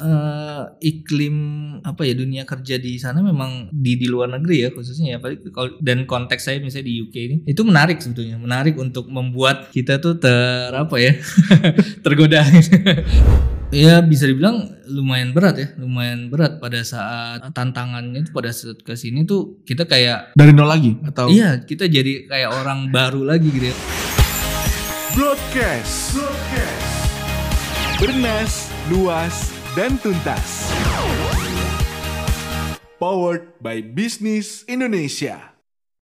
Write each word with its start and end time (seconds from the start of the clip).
uh, 0.00 0.72
iklim 0.80 1.36
apa 1.84 2.06
ya 2.08 2.14
dunia 2.16 2.48
kerja 2.48 2.80
di 2.80 2.96
sana 2.96 3.20
memang 3.20 3.68
di 3.68 4.00
di 4.00 4.06
luar 4.08 4.32
negeri 4.32 4.56
ya 4.64 4.70
khususnya 4.72 5.18
ya. 5.18 5.18
Dan 5.82 6.08
konteks 6.08 6.48
saya 6.48 6.62
misalnya 6.62 6.88
di 6.88 6.94
UK 7.04 7.14
ini 7.16 7.36
itu 7.44 7.60
menarik 7.66 8.00
sebetulnya. 8.00 8.40
Menarik 8.40 8.78
untuk 8.80 9.10
membuat 9.10 9.68
kita 9.74 10.00
tuh 10.00 10.16
ter 10.16 10.72
apa 10.72 10.96
ya 10.96 11.12
tergoda. 12.04 12.40
Ya 13.72 14.04
bisa 14.04 14.28
dibilang 14.28 14.68
lumayan 14.84 15.32
berat 15.32 15.56
ya 15.56 15.68
lumayan 15.80 16.28
berat 16.28 16.60
pada 16.60 16.84
saat 16.84 17.40
tantangannya 17.56 18.20
itu 18.20 18.28
pada 18.28 18.52
saat 18.52 18.84
ke 18.84 18.92
sini 18.92 19.24
tuh 19.24 19.64
kita 19.64 19.88
kayak 19.88 20.36
dari 20.36 20.52
nol 20.52 20.68
lagi 20.68 21.00
atau? 21.08 21.32
Iya 21.32 21.64
kita 21.64 21.88
jadi 21.88 22.28
kayak 22.28 22.52
orang 22.52 22.92
baru 22.92 23.24
lagi 23.24 23.48
gitu 23.48 23.72
ya. 23.72 23.76
Broadcast, 25.16 26.16
broadcast. 26.16 26.80
bernas 28.00 28.72
luas 28.88 29.51
dan 29.72 29.96
tuntas. 30.04 30.68
Powered 33.00 33.56
by 33.58 33.80
Business 33.80 34.68
Indonesia. 34.68 35.56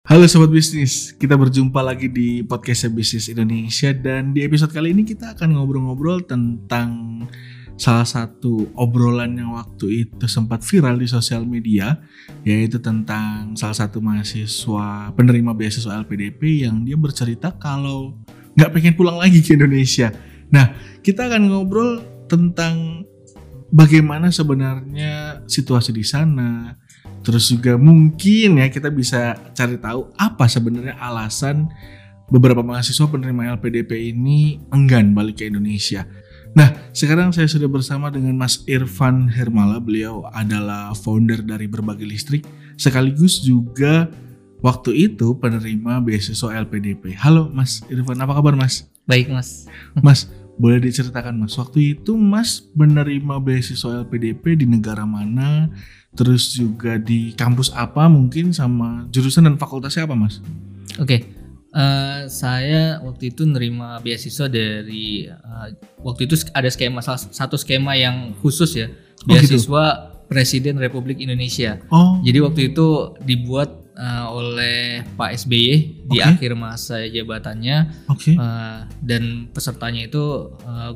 Halo 0.04 0.28
sobat 0.28 0.52
bisnis, 0.52 1.16
kita 1.16 1.32
berjumpa 1.32 1.80
lagi 1.80 2.12
di 2.12 2.44
podcast 2.44 2.92
Bisnis 2.92 3.32
Indonesia 3.32 3.88
dan 3.96 4.36
di 4.36 4.44
episode 4.44 4.68
kali 4.68 4.92
ini 4.92 5.00
kita 5.08 5.32
akan 5.32 5.56
ngobrol-ngobrol 5.56 6.28
tentang 6.28 7.24
salah 7.80 8.04
satu 8.04 8.68
obrolan 8.76 9.32
yang 9.40 9.56
waktu 9.56 10.04
itu 10.04 10.28
sempat 10.28 10.60
viral 10.60 11.00
di 11.00 11.08
sosial 11.08 11.48
media 11.48 12.04
yaitu 12.44 12.76
tentang 12.78 13.56
salah 13.56 13.74
satu 13.74 13.98
mahasiswa 14.04 15.08
penerima 15.16 15.56
beasiswa 15.56 16.04
LPDP 16.04 16.68
yang 16.68 16.84
dia 16.84 17.00
bercerita 17.00 17.56
kalau 17.56 18.12
nggak 18.60 18.70
pengen 18.76 18.94
pulang 18.94 19.16
lagi 19.16 19.40
ke 19.40 19.56
Indonesia. 19.56 20.12
Nah, 20.52 20.76
kita 21.00 21.32
akan 21.32 21.48
ngobrol 21.48 22.04
tentang 22.28 23.03
bagaimana 23.74 24.30
sebenarnya 24.30 25.42
situasi 25.50 25.90
di 25.90 26.06
sana. 26.06 26.78
Terus 27.26 27.50
juga 27.50 27.74
mungkin 27.74 28.62
ya 28.62 28.70
kita 28.70 28.94
bisa 28.94 29.34
cari 29.52 29.74
tahu 29.80 30.14
apa 30.14 30.46
sebenarnya 30.46 30.94
alasan 31.02 31.66
beberapa 32.30 32.62
mahasiswa 32.62 33.10
penerima 33.10 33.58
LPDP 33.58 34.14
ini 34.14 34.62
enggan 34.70 35.12
balik 35.12 35.42
ke 35.42 35.50
Indonesia. 35.50 36.06
Nah, 36.54 36.70
sekarang 36.94 37.34
saya 37.34 37.50
sudah 37.50 37.66
bersama 37.66 38.14
dengan 38.14 38.38
Mas 38.38 38.62
Irfan 38.70 39.26
Hermala. 39.26 39.82
Beliau 39.82 40.22
adalah 40.30 40.94
founder 40.94 41.42
dari 41.42 41.66
Berbagai 41.66 42.06
Listrik, 42.06 42.46
sekaligus 42.78 43.42
juga 43.42 44.06
waktu 44.62 45.10
itu 45.10 45.34
penerima 45.34 45.98
beasiswa 45.98 46.54
LPDP. 46.62 47.18
Halo 47.18 47.50
Mas 47.50 47.82
Irfan, 47.90 48.22
apa 48.22 48.38
kabar 48.38 48.54
Mas? 48.54 48.86
Baik 49.10 49.34
Mas. 49.34 49.66
Mas, 49.98 50.30
boleh 50.54 50.78
diceritakan 50.78 51.44
mas, 51.44 51.58
waktu 51.58 51.98
itu 51.98 52.14
mas 52.14 52.62
menerima 52.78 53.42
beasiswa 53.42 54.06
LPDP 54.06 54.62
di 54.62 54.66
negara 54.70 55.02
mana, 55.02 55.70
terus 56.14 56.54
juga 56.54 56.98
di 56.98 57.34
kampus 57.34 57.74
apa 57.74 58.06
mungkin 58.06 58.54
sama 58.54 59.10
jurusan 59.10 59.50
dan 59.50 59.58
fakultasnya 59.58 60.06
apa 60.06 60.14
mas? 60.14 60.38
Oke, 61.02 61.02
okay. 61.02 61.20
uh, 61.74 61.78
eh, 61.78 62.20
saya 62.30 63.02
waktu 63.02 63.34
itu 63.34 63.42
nerima 63.44 63.98
beasiswa 63.98 64.46
dari 64.46 65.26
uh, 65.26 65.68
waktu 66.06 66.30
itu 66.30 66.38
ada 66.54 66.70
skema 66.70 67.02
satu 67.02 67.58
skema 67.58 67.98
yang 67.98 68.32
khusus 68.38 68.78
ya 68.78 68.86
beasiswa 69.26 69.84
oh, 69.84 69.94
gitu? 69.94 70.12
Presiden 70.24 70.80
Republik 70.80 71.20
Indonesia. 71.20 71.78
Oh. 71.92 72.18
Jadi 72.24 72.38
waktu 72.40 72.60
itu 72.72 73.12
dibuat 73.22 73.83
uh, 73.98 74.26
oleh 74.30 75.02
Pak 75.14 75.30
SBY 75.46 75.56
okay. 75.56 75.74
di 76.10 76.18
akhir 76.20 76.52
masa 76.58 77.02
jabatannya 77.06 78.06
okay. 78.10 78.34
uh, 78.38 78.86
dan 79.02 79.50
pesertanya 79.50 80.06
itu 80.06 80.54
uh, 80.66 80.92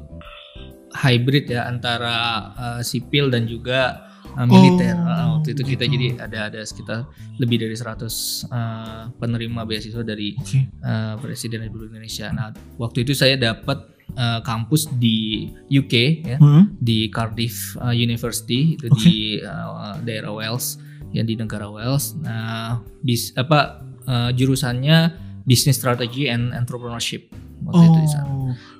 hybrid 0.95 1.51
ya 1.51 1.69
antara 1.69 2.17
uh, 2.57 2.81
sipil 2.83 3.31
dan 3.31 3.47
juga 3.47 4.09
uh, 4.35 4.47
militer. 4.47 4.97
Oh, 4.97 5.09
uh, 5.09 5.27
waktu 5.39 5.55
itu 5.55 5.63
kita 5.77 5.85
gitu. 5.87 5.95
jadi 5.95 6.07
ada 6.19 6.39
ada 6.51 6.61
sekitar 6.65 6.99
lebih 7.39 7.63
dari 7.63 7.77
100 7.77 7.87
uh, 7.87 9.03
penerima 9.17 9.61
beasiswa 9.65 10.03
dari 10.03 10.35
okay. 10.39 10.67
uh, 10.83 11.15
Presiden 11.21 11.65
Republik 11.65 11.95
Indonesia. 11.95 12.31
Nah, 12.35 12.53
waktu 12.81 13.07
itu 13.07 13.13
saya 13.15 13.39
dapat 13.39 13.79
uh, 14.17 14.41
kampus 14.43 14.91
di 14.97 15.49
UK 15.69 15.95
ya, 16.25 16.37
hmm. 16.41 16.81
di 16.81 17.09
Cardiff 17.13 17.77
uh, 17.79 17.95
University 17.95 18.79
itu 18.79 18.87
okay. 18.91 18.99
di 18.99 19.17
uh, 19.43 19.97
daerah 20.03 20.33
Wales 20.35 20.88
yang 21.13 21.27
di 21.29 21.35
negara 21.37 21.69
Wales. 21.69 22.17
Nah, 22.21 22.81
bis 23.01 23.33
apa 23.35 23.83
uh, 24.09 24.31
jurusannya 24.33 25.13
Business 25.49 25.81
Strategy 25.81 26.29
and 26.29 26.53
Entrepreneurship 26.53 27.33
waktu 27.65 27.81
oh. 27.81 27.89
itu 27.89 27.99
di 28.05 28.11
sana. 28.11 28.33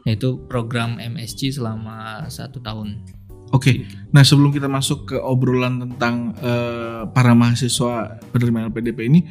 Yaitu 0.05 0.29
program 0.49 1.01
MSc 1.01 1.57
selama 1.57 2.29
satu 2.29 2.61
tahun. 2.61 3.01
Oke, 3.49 3.73
okay. 3.73 3.77
nah 4.13 4.21
sebelum 4.21 4.53
kita 4.53 4.69
masuk 4.69 5.09
ke 5.09 5.17
obrolan 5.17 5.81
tentang 5.81 6.37
uh, 6.45 7.09
para 7.09 7.33
mahasiswa 7.33 8.21
penerima 8.29 8.69
LPDP 8.69 9.09
ini, 9.09 9.25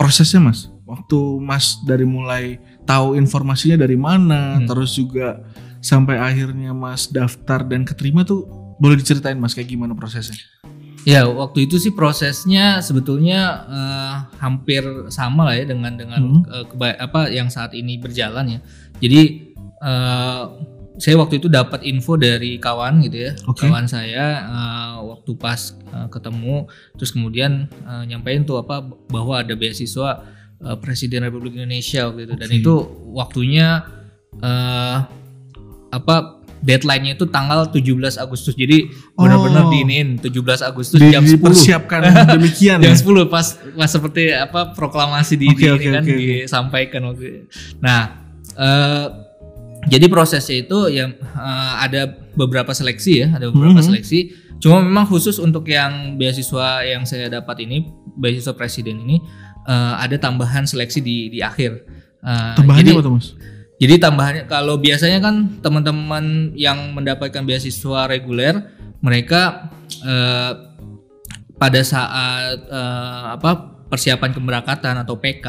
prosesnya 0.00 0.40
mas, 0.40 0.72
waktu 0.88 1.44
mas 1.44 1.76
dari 1.84 2.08
mulai 2.08 2.56
tahu 2.88 3.12
informasinya 3.20 3.76
dari 3.76 4.00
mana, 4.00 4.56
hmm. 4.56 4.64
terus 4.64 4.96
juga 4.96 5.44
sampai 5.84 6.16
akhirnya 6.16 6.72
mas 6.72 7.04
daftar 7.12 7.68
dan 7.68 7.84
keterima 7.84 8.24
tuh 8.24 8.48
boleh 8.80 8.96
diceritain 8.96 9.36
mas 9.36 9.52
kayak 9.52 9.76
gimana 9.76 9.92
prosesnya? 9.92 10.40
Ya 11.04 11.28
waktu 11.28 11.68
itu 11.68 11.76
sih 11.76 11.92
prosesnya 11.92 12.80
sebetulnya 12.80 13.68
uh, 13.68 14.14
hampir 14.40 14.80
sama 15.12 15.52
lah 15.52 15.54
ya 15.60 15.68
dengan 15.68 15.92
dengan 16.00 16.20
hmm. 16.20 16.42
uh, 16.48 16.64
keba- 16.64 16.96
apa 16.96 17.28
yang 17.28 17.52
saat 17.52 17.76
ini 17.76 18.00
berjalan 18.00 18.56
ya. 18.56 18.60
Jadi 19.04 19.52
uh, 19.84 20.44
saya 20.94 21.18
waktu 21.18 21.42
itu 21.42 21.50
dapat 21.50 21.82
info 21.84 22.14
dari 22.14 22.56
kawan 22.62 23.02
gitu 23.02 23.26
ya, 23.28 23.32
okay. 23.50 23.66
kawan 23.66 23.90
saya 23.90 24.46
uh, 24.46 24.96
waktu 25.10 25.34
pas 25.34 25.74
uh, 25.90 26.06
ketemu, 26.06 26.70
terus 26.94 27.10
kemudian 27.10 27.66
uh, 27.82 28.06
nyampein 28.06 28.46
tuh 28.46 28.62
apa 28.62 28.80
bahwa 29.10 29.42
ada 29.42 29.58
beasiswa 29.58 30.22
uh, 30.62 30.76
Presiden 30.78 31.26
Republik 31.26 31.58
Indonesia 31.58 32.06
waktu 32.06 32.30
itu 32.30 32.34
okay. 32.38 32.42
dan 32.46 32.50
itu 32.54 32.74
waktunya 33.10 33.82
uh, 34.38 35.02
apa 35.90 36.43
deadline-nya 36.64 37.20
itu 37.20 37.28
tanggal 37.28 37.68
17 37.68 38.16
Agustus. 38.16 38.56
Jadi 38.56 38.88
benar-benar 39.12 39.68
oh. 39.68 39.70
diinin 39.70 40.16
17 40.16 40.64
Agustus 40.64 40.96
di, 40.96 41.12
jam 41.12 41.22
10. 41.22 41.36
Dipersiapkan 41.36 42.00
demikian 42.40 42.80
jam 42.80 42.96
ya. 42.96 42.96
10 42.96 43.28
pas 43.28 43.46
pas 43.76 43.90
seperti 43.92 44.32
apa 44.32 44.72
proklamasi 44.72 45.36
di, 45.36 45.52
okay, 45.52 45.68
di 45.68 45.70
okay, 45.76 45.90
kan 45.92 46.02
okay, 46.02 46.16
disampaikan 46.16 47.00
waktu. 47.12 47.44
Nah, 47.84 48.24
uh, 48.56 49.06
jadi 49.84 50.08
prosesnya 50.08 50.64
itu 50.64 50.78
yang 50.88 51.12
uh, 51.36 51.84
ada 51.84 52.08
beberapa 52.32 52.72
seleksi 52.72 53.12
ya, 53.20 53.28
ada 53.36 53.52
beberapa 53.52 53.76
mm 53.76 53.84
-hmm. 53.84 53.88
seleksi. 53.92 54.20
Cuma 54.64 54.80
memang 54.80 55.04
khusus 55.04 55.36
untuk 55.36 55.68
yang 55.68 56.16
beasiswa 56.16 56.80
yang 56.88 57.04
saya 57.04 57.28
dapat 57.28 57.68
ini, 57.68 57.84
beasiswa 58.16 58.56
presiden 58.56 59.04
ini 59.04 59.20
uh, 59.68 60.00
ada 60.00 60.16
tambahan 60.16 60.64
seleksi 60.64 61.04
di 61.04 61.28
di 61.28 61.44
akhir. 61.44 61.84
Uh, 62.24 62.56
Tambahannya 62.56 62.88
jadi, 62.88 62.96
apa 62.96 63.04
tuh, 63.04 63.12
Mas? 63.20 63.28
Jadi 63.74 63.94
tambahannya 63.98 64.44
kalau 64.46 64.78
biasanya 64.78 65.18
kan 65.18 65.58
teman-teman 65.58 66.54
yang 66.54 66.94
mendapatkan 66.94 67.42
beasiswa 67.42 68.06
reguler 68.06 68.70
mereka 69.02 69.70
eh, 70.06 70.52
pada 71.58 71.80
saat 71.82 72.58
eh, 72.70 73.24
apa 73.34 73.74
persiapan 73.90 74.30
keberangkatan 74.30 74.94
atau 75.02 75.18
PK 75.18 75.46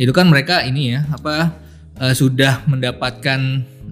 itu 0.00 0.12
kan 0.16 0.26
mereka 0.30 0.64
ini 0.64 0.96
ya 0.96 1.04
apa 1.12 1.52
eh, 2.00 2.14
sudah 2.16 2.64
mendapatkan 2.64 3.40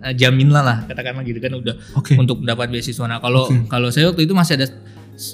eh, 0.09 0.15
jaminan 0.17 0.65
lah 0.65 0.79
katakanlah 0.89 1.23
gitu 1.29 1.39
kan 1.45 1.53
udah 1.61 1.75
okay. 2.01 2.17
untuk 2.17 2.41
mendapat 2.41 2.73
beasiswa. 2.73 3.05
Nah 3.05 3.21
kalau 3.21 3.53
okay. 3.53 3.69
kalau 3.69 3.93
saya 3.93 4.09
waktu 4.09 4.25
itu 4.25 4.33
masih 4.33 4.57
ada 4.57 4.67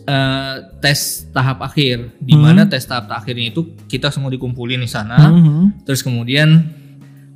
uh, 0.06 0.54
tes 0.78 1.26
tahap 1.34 1.59
akhir 1.62 2.14
di 2.22 2.34
mana 2.38 2.64
hmm. 2.64 2.70
tes 2.70 2.86
tahap 2.86 3.10
akhirnya 3.10 3.50
itu 3.50 3.74
kita 3.91 4.14
semua 4.14 4.30
dikumpulin 4.30 4.78
di 4.78 4.91
sana 4.91 5.19
hmm. 5.19 5.82
terus 5.82 6.06
kemudian 6.06 6.62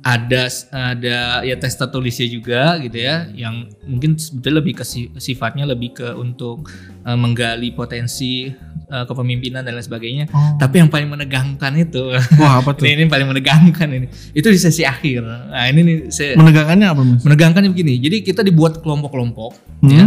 ada 0.07 0.47
ada 0.71 1.43
ya 1.43 1.55
tes 1.59 1.75
tertulisnya 1.75 2.31
juga 2.31 2.79
gitu 2.79 2.95
ya 2.95 3.27
yang 3.35 3.67
mungkin 3.83 4.15
sebetulnya 4.15 4.63
lebih 4.63 4.79
ke 4.79 4.83
sifatnya 5.19 5.67
lebih 5.67 5.99
ke 5.99 6.07
untuk 6.15 6.71
uh, 7.03 7.19
menggali 7.19 7.75
potensi 7.75 8.47
uh, 8.87 9.03
kepemimpinan 9.03 9.67
dan 9.67 9.75
lain 9.75 9.83
sebagainya. 9.83 10.25
Oh. 10.31 10.55
Tapi 10.55 10.79
yang 10.79 10.87
paling 10.87 11.11
menegangkan 11.11 11.75
itu 11.75 12.15
Wah, 12.39 12.63
apa 12.63 12.71
tuh? 12.79 12.87
ini, 12.87 13.03
ini 13.03 13.11
paling 13.11 13.27
menegangkan 13.27 13.87
ini. 13.91 14.07
Itu 14.31 14.47
di 14.47 14.55
sesi 14.55 14.87
akhir. 14.87 15.27
Nah, 15.27 15.65
ini 15.67 15.79
nih 15.83 15.97
saya 16.07 16.39
Menegangkannya 16.39 16.87
apa, 16.87 17.01
Mas? 17.03 17.21
Menegangkannya 17.27 17.69
begini. 17.75 17.99
Jadi 17.99 18.23
kita 18.23 18.47
dibuat 18.47 18.79
kelompok-kelompok 18.79 19.83
hmm. 19.83 19.91
ya. 19.91 20.05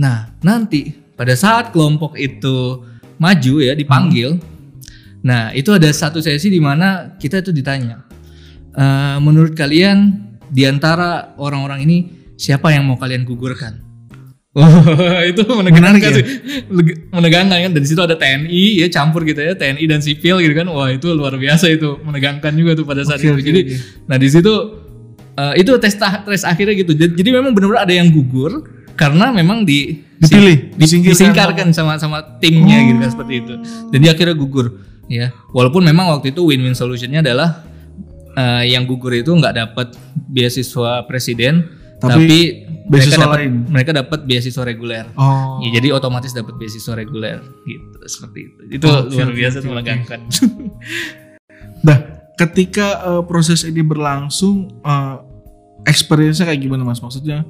Nah, 0.00 0.32
nanti 0.40 0.88
pada 1.12 1.36
saat 1.36 1.68
kelompok 1.68 2.16
itu 2.16 2.80
maju 3.20 3.54
ya 3.60 3.76
dipanggil. 3.76 4.40
Hmm. 4.40 4.52
Nah, 5.20 5.42
itu 5.52 5.68
ada 5.68 5.92
satu 5.92 6.24
sesi 6.24 6.48
di 6.48 6.64
mana 6.64 7.20
kita 7.20 7.44
itu 7.44 7.52
ditanya 7.52 8.13
Uh, 8.74 9.22
menurut 9.22 9.54
kalian 9.54 10.18
di 10.50 10.66
antara 10.66 11.34
orang-orang 11.38 11.86
ini 11.86 11.96
siapa 12.34 12.74
yang 12.74 12.90
mau 12.90 12.98
kalian 12.98 13.22
gugurkan? 13.22 13.80
Oh, 14.54 15.18
itu 15.26 15.42
menegangkan 15.50 16.14
sih. 16.14 16.22
Ya? 16.22 16.94
Menegangkan 17.10 17.58
kan 17.58 17.72
dari 17.74 17.86
situ 17.90 17.98
ada 17.98 18.14
TNI 18.14 18.82
ya 18.82 18.86
campur 18.86 19.26
gitu 19.26 19.42
ya, 19.42 19.58
TNI 19.58 19.82
dan 19.90 19.98
sipil 19.98 20.38
gitu 20.38 20.54
kan. 20.54 20.70
Wah, 20.70 20.94
itu 20.94 21.10
luar 21.10 21.34
biasa 21.34 21.74
itu, 21.74 21.98
menegangkan 22.06 22.54
juga 22.54 22.78
tuh 22.78 22.86
pada 22.86 23.02
saat 23.02 23.18
okay, 23.18 23.34
itu. 23.34 23.34
Okay, 23.34 23.46
Jadi 23.50 23.60
okay. 23.66 23.78
nah 24.06 24.14
di 24.14 24.28
situ 24.30 24.54
uh, 25.34 25.58
itu 25.58 25.74
tes 25.82 25.98
tes 25.98 26.42
akhirnya 26.46 26.74
gitu. 26.78 26.94
Jadi, 26.94 27.18
jadi 27.18 27.30
memang 27.34 27.50
benar-benar 27.50 27.82
ada 27.82 27.94
yang 27.98 28.14
gugur, 28.14 28.62
karena 28.94 29.34
memang 29.34 29.66
di 29.66 30.06
Dipilih, 30.22 30.78
di- 30.78 31.02
disingkirkan 31.10 31.74
sama 31.74 31.98
sama 31.98 32.22
timnya 32.38 32.78
gitu 32.86 32.98
kan 33.02 33.10
seperti 33.10 33.34
itu. 33.42 33.54
Dan 33.90 33.98
dia 34.06 34.14
akhirnya 34.14 34.38
gugur 34.38 34.66
ya. 35.10 35.34
Walaupun 35.50 35.82
memang 35.82 36.14
waktu 36.14 36.30
itu 36.30 36.46
win-win 36.46 36.78
solutionnya 36.78 37.26
adalah 37.26 37.66
eh, 38.34 38.64
yang 38.70 38.84
gugur 38.84 39.14
itu 39.14 39.30
nggak 39.30 39.54
dapat 39.54 39.94
beasiswa 40.28 41.06
presiden, 41.06 41.66
Tapi 41.96 42.10
tapi, 42.10 42.38
mereka 42.84 42.90
beasiswa 42.90 43.24
dapat 43.24 43.38
lain. 43.40 43.54
mereka 43.70 43.90
dapat 43.96 44.18
beasiswa 44.26 44.62
reguler. 44.62 45.04
Oh. 45.16 45.56
Ya, 45.64 45.80
jadi 45.80 45.88
otomatis 45.96 46.36
dapat 46.36 46.52
beasiswa 46.58 46.92
reguler 46.92 47.40
gitu 47.64 47.96
seperti 48.04 48.38
itu. 48.44 48.60
Itu 48.76 48.86
Oke, 48.90 49.14
luar 49.14 49.32
biasa 49.32 49.56
menegangkan. 49.64 50.20
Nah, 51.84 51.98
ketika 52.40 52.88
eh, 53.04 53.22
proses 53.28 53.60
ini 53.64 53.84
berlangsung, 53.84 54.80
eh, 54.80 55.16
experience-nya 55.84 56.48
kayak 56.48 56.64
gimana 56.64 56.80
mas? 56.80 57.00
Maksudnya 57.00 57.44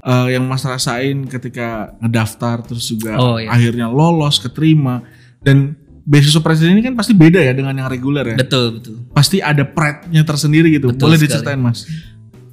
eh, 0.00 0.28
yang 0.30 0.46
mas 0.46 0.62
rasain 0.62 1.26
ketika 1.26 1.98
ngedaftar 1.98 2.62
terus 2.62 2.86
juga 2.86 3.18
Oh, 3.18 3.36
iya. 3.36 3.50
akhirnya 3.50 3.90
lolos, 3.90 4.38
keterima 4.38 5.02
dan 5.42 5.74
beasiswa 6.06 6.40
presiden 6.42 6.76
ini 6.78 6.82
kan 6.84 6.94
pasti 6.96 7.12
beda 7.12 7.40
ya 7.40 7.52
dengan 7.52 7.76
yang 7.76 7.88
reguler 7.88 8.34
ya. 8.34 8.36
betul 8.40 8.80
betul. 8.80 8.94
Pasti 9.12 9.38
ada 9.42 9.62
pride-nya 9.66 10.22
tersendiri 10.24 10.72
gitu. 10.72 10.90
Betul 10.92 11.10
Boleh 11.10 11.18
sekali. 11.20 11.30
diceritain 11.30 11.60
mas? 11.60 11.86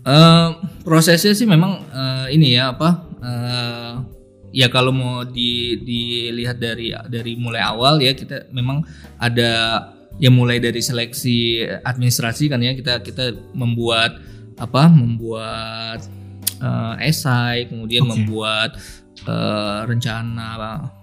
Eh, 0.07 0.49
prosesnya 0.87 1.35
sih 1.35 1.47
memang 1.47 1.83
eh, 1.91 2.35
ini 2.35 2.55
ya 2.55 2.71
apa? 2.71 3.03
eh, 3.17 3.93
ya 4.55 4.67
kalau 4.71 4.95
mau 4.95 5.27
di, 5.27 5.77
dilihat 5.83 6.57
dari 6.57 6.95
dari 7.11 7.35
mulai 7.35 7.59
awal 7.61 7.99
ya 7.99 8.15
kita 8.15 8.47
memang 8.55 8.81
ada 9.19 9.83
ya 10.17 10.31
mulai 10.31 10.57
dari 10.57 10.79
seleksi 10.81 11.61
administrasi 11.83 12.49
kan 12.49 12.63
ya 12.63 12.73
kita 12.73 13.03
kita 13.03 13.35
membuat 13.53 14.17
apa? 14.57 14.89
Membuat 14.89 16.01
eh, 16.57 17.09
esai, 17.09 17.69
kemudian 17.69 18.05
Oke. 18.05 18.11
membuat 18.17 18.79
eh, 19.27 19.79
rencana 19.85 20.47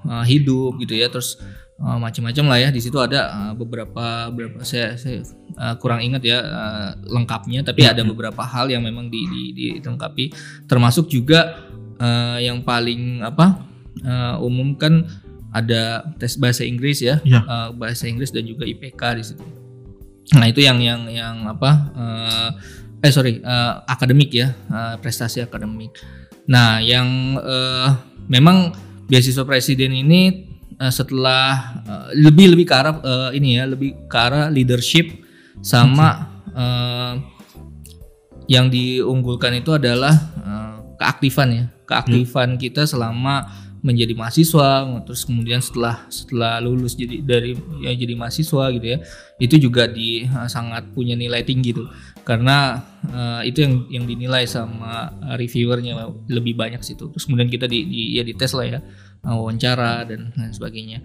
eh, 0.03 0.25
hidup 0.27 0.81
gitu 0.83 0.99
ya, 0.99 1.07
terus 1.13 1.39
eh, 1.85 1.99
macam-macam 2.01 2.45
lah 2.49 2.59
ya. 2.65 2.69
Di 2.73 2.81
situ 2.81 2.97
ada 2.97 3.21
eh, 3.29 3.53
beberapa 3.55 4.33
beberapa 4.33 4.65
saya, 4.65 4.97
saya 4.97 5.21
eh, 5.55 5.75
kurang 5.79 6.01
ingat 6.01 6.25
ya 6.25 6.39
eh, 6.41 6.91
lengkapnya, 7.07 7.61
tapi 7.63 7.85
ada 7.85 8.01
beberapa 8.03 8.41
hal 8.43 8.73
yang 8.73 8.81
memang 8.83 9.13
di, 9.13 9.21
di, 9.29 9.43
dilengkapi, 9.79 10.33
termasuk 10.65 11.13
juga 11.13 11.61
eh, 12.01 12.49
yang 12.49 12.65
paling 12.65 13.21
apa 13.21 13.61
eh, 14.01 14.37
umum 14.41 14.75
kan 14.75 15.05
ada 15.55 16.03
tes 16.19 16.35
bahasa 16.35 16.67
Inggris 16.67 16.99
ya, 16.99 17.23
Iya. 17.23 17.41
eh, 17.47 17.69
bahasa 17.79 18.11
Inggris 18.11 18.35
dan 18.35 18.43
juga 18.43 18.67
IPK 18.67 19.03
di 19.15 19.23
situ. 19.23 19.45
Nah 20.35 20.49
itu 20.49 20.65
yang 20.65 20.81
yang 20.81 21.07
yang 21.07 21.45
apa? 21.47 21.71
eh, 21.95 22.51
eh 23.05 23.13
sorry 23.13 23.39
eh, 23.39 23.73
akademik 23.85 24.33
ya 24.33 24.51
eh, 24.51 24.97
prestasi 24.99 25.45
akademik. 25.45 25.95
Nah 26.49 26.81
yang 26.81 27.39
eh, 27.39 27.89
memang 28.27 28.73
beasiswa 29.05 29.45
presiden 29.45 29.93
ini 29.93 30.49
eh, 30.79 30.93
setelah 30.93 31.81
eh, 31.87 32.09
lebih 32.23 32.55
lebih 32.57 32.67
ke 32.67 32.75
arah 32.75 32.95
eh, 33.03 33.31
ini 33.39 33.59
ya 33.59 33.65
lebih 33.67 34.09
ke 34.11 34.17
arah 34.19 34.51
leadership 34.51 35.11
sama 35.63 36.41
eh, 36.55 37.15
yang 38.51 38.69
diunggulkan 38.69 39.57
itu 39.61 39.73
adalah 39.73 40.15
eh, 40.45 40.77
keaktifan 41.01 41.49
ya. 41.53 41.65
Keaktifan 41.85 42.57
kita 42.57 42.89
selama 42.89 43.45
menjadi 43.85 44.17
mahasiswa 44.17 44.89
terus 45.05 45.29
kemudian 45.29 45.61
setelah 45.61 46.09
setelah 46.09 46.57
lulus 46.57 46.97
jadi 46.97 47.21
dari 47.21 47.53
ya 47.85 47.93
jadi 47.93 48.17
mahasiswa 48.17 48.73
gitu 48.73 48.97
ya 48.97 48.99
itu 49.37 49.61
juga 49.61 49.85
di 49.85 50.25
sangat 50.49 50.89
punya 50.97 51.13
nilai 51.13 51.45
tinggi 51.45 51.77
tuh. 51.77 51.93
Karena 52.25 52.81
eh, 53.05 53.53
itu 53.53 53.61
yang 53.61 53.75
yang 53.93 54.05
dinilai 54.09 54.49
sama 54.49 55.13
reviewernya 55.37 56.09
lebih 56.33 56.57
banyak 56.57 56.81
situ 56.81 57.13
terus 57.13 57.29
kemudian 57.29 57.53
kita 57.53 57.69
di, 57.69 57.85
di 57.85 58.01
ya 58.17 58.25
dites 58.25 58.57
lah 58.57 58.65
ya 58.65 58.81
wawancara 59.33 60.05
dan 60.05 60.31
lain 60.37 60.53
sebagainya. 60.53 60.99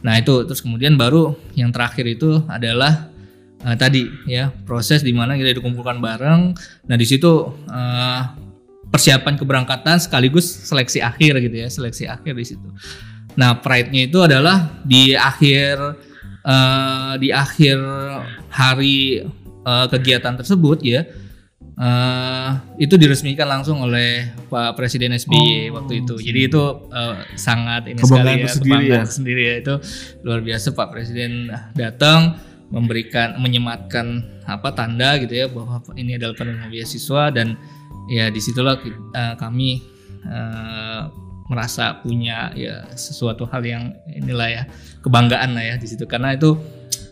Nah 0.00 0.16
itu. 0.16 0.48
Terus 0.48 0.64
kemudian 0.64 0.96
baru 0.96 1.36
yang 1.52 1.70
terakhir 1.70 2.08
itu 2.08 2.40
adalah 2.48 3.12
eh, 3.60 3.76
tadi 3.76 4.08
ya 4.24 4.48
proses 4.64 5.04
di 5.04 5.12
mana 5.12 5.36
kita 5.36 5.52
dikumpulkan 5.60 6.00
bareng. 6.00 6.56
Nah 6.88 6.96
di 6.96 7.06
situ 7.06 7.52
eh, 7.68 8.20
persiapan 8.88 9.36
keberangkatan 9.36 10.00
sekaligus 10.00 10.48
seleksi 10.48 11.04
akhir 11.04 11.36
gitu 11.44 11.56
ya 11.56 11.68
seleksi 11.68 12.08
akhir 12.08 12.32
di 12.32 12.46
situ. 12.48 12.68
Nah 13.36 13.60
pride-nya 13.60 14.08
itu 14.08 14.18
adalah 14.24 14.80
di 14.80 15.12
akhir 15.12 15.76
eh, 16.40 17.12
di 17.20 17.28
akhir 17.28 17.76
hari 18.48 19.20
eh, 19.68 19.86
kegiatan 19.92 20.34
tersebut 20.40 20.80
ya 20.80 21.04
eh, 21.76 22.50
itu 22.80 22.94
diresmikan 22.96 23.48
langsung 23.48 23.84
oleh 23.84 24.32
Pak 24.48 24.76
Presiden 24.76 25.12
SBY 25.16 25.70
Oh, 25.72 25.80
waktu 25.80 26.04
itu. 26.04 26.14
Jadi 26.20 26.40
itu 26.48 26.62
eh, 26.90 27.16
sangat 27.36 27.88
ini 27.92 28.00
sekali 28.00 28.42
ya 28.42 28.48
kebanggaan 28.48 29.06
ya. 29.06 29.12
sendiri 29.12 29.42
ya. 29.44 29.54
Itu 29.60 29.74
luar 30.24 30.40
biasa 30.40 30.72
Pak 30.72 30.88
Presiden 30.92 31.52
datang 31.76 32.40
memberikan 32.66 33.38
menyematkan 33.38 34.26
apa 34.42 34.74
tanda 34.74 35.14
gitu 35.22 35.34
ya 35.34 35.46
bahwa 35.46 35.78
ini 35.94 36.18
adalah 36.18 36.34
penerima 36.34 36.66
beasiswa 36.66 37.30
dan 37.30 37.54
ya 38.10 38.26
di 38.30 38.40
situlah 38.42 38.78
eh, 38.82 39.34
kami 39.38 39.82
eh, 40.26 41.02
merasa 41.46 42.02
punya 42.02 42.50
ya 42.58 42.90
sesuatu 42.98 43.46
hal 43.46 43.62
yang 43.62 43.94
inilah 44.10 44.48
ya 44.50 44.62
kebanggaan 45.02 45.54
lah 45.54 45.62
ya 45.62 45.74
di 45.78 45.86
situ. 45.86 46.04
Karena 46.10 46.34
itu 46.34 46.58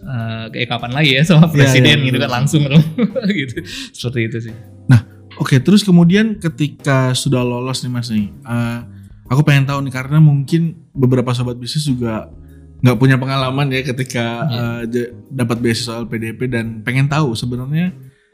eh, 0.00 0.44
kayak 0.50 0.68
kapan 0.68 0.92
lagi 0.92 1.10
ya 1.14 1.22
sama 1.22 1.46
Iya, 1.46 1.52
presiden 1.52 1.98
iya, 1.98 2.06
gitu 2.06 2.18
kan 2.18 2.30
langsung 2.32 2.62
gitu. 3.40 3.56
Seperti 3.90 4.20
itu 4.24 4.38
sih. 4.50 4.54
Oke, 5.34 5.58
terus 5.58 5.82
kemudian 5.82 6.38
ketika 6.38 7.10
sudah 7.10 7.42
lolos 7.42 7.82
nih 7.82 7.90
mas 7.90 8.06
nih, 8.06 8.30
eh, 8.30 8.78
aku 9.26 9.42
pengen 9.42 9.66
tahu 9.66 9.82
nih 9.82 9.90
karena 9.90 10.22
mungkin 10.22 10.86
beberapa 10.94 11.34
sobat 11.34 11.58
bisnis 11.58 11.82
juga 11.82 12.30
nggak 12.78 12.94
punya 12.94 13.18
pengalaman 13.18 13.66
ya 13.66 13.82
ketika 13.82 14.46
Iya. 14.46 14.62
eh, 14.62 14.82
j- 14.86 15.10
dapat 15.34 15.58
beasiswa 15.58 15.98
LPDP 15.98 16.46
dan 16.46 16.66
pengen 16.80 17.10
tahu 17.10 17.34
sebenarnya 17.34 17.90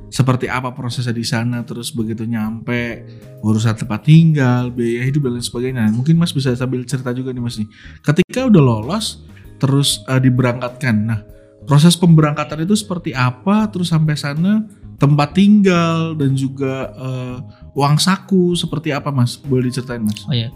seperti 0.09 0.45
apa 0.45 0.77
prosesnya 0.77 1.15
di 1.15 1.25
sana, 1.25 1.65
terus 1.65 1.89
begitu 1.89 2.27
nyampe 2.27 3.01
urusan 3.41 3.79
tempat 3.79 4.05
tinggal, 4.05 4.69
biaya 4.69 5.01
hidup 5.01 5.25
dan 5.25 5.39
lain 5.39 5.45
sebagainya. 5.47 5.81
Nah, 5.81 5.95
Mungkin 5.95 6.19
mas 6.19 6.35
bisa 6.35 6.53
sambil 6.53 6.85
cerita 6.85 7.15
juga 7.15 7.31
nih 7.31 7.41
mas 7.41 7.57
nih, 7.57 7.69
ketika 8.03 8.45
udah 8.45 8.61
lolos 8.61 9.25
terus 9.61 10.03
eh, 10.09 10.19
diberangkatkan, 10.19 10.97
nah 11.05 11.21
proses 11.69 11.95
pemberangkatan 11.95 12.65
itu 12.65 12.75
seperti 12.75 13.13
apa, 13.13 13.69
terus 13.69 13.93
sampai 13.93 14.17
sana 14.17 14.65
tempat 15.01 15.33
tinggal 15.33 16.13
dan 16.17 16.33
juga 16.37 16.93
eh, 16.93 17.39
uang 17.77 17.97
saku 17.97 18.53
seperti 18.53 18.93
apa 18.93 19.09
mas 19.09 19.37
boleh 19.41 19.69
diceritain 19.73 20.05
mas 20.05 20.25
Oh 20.29 20.37
ya. 20.37 20.53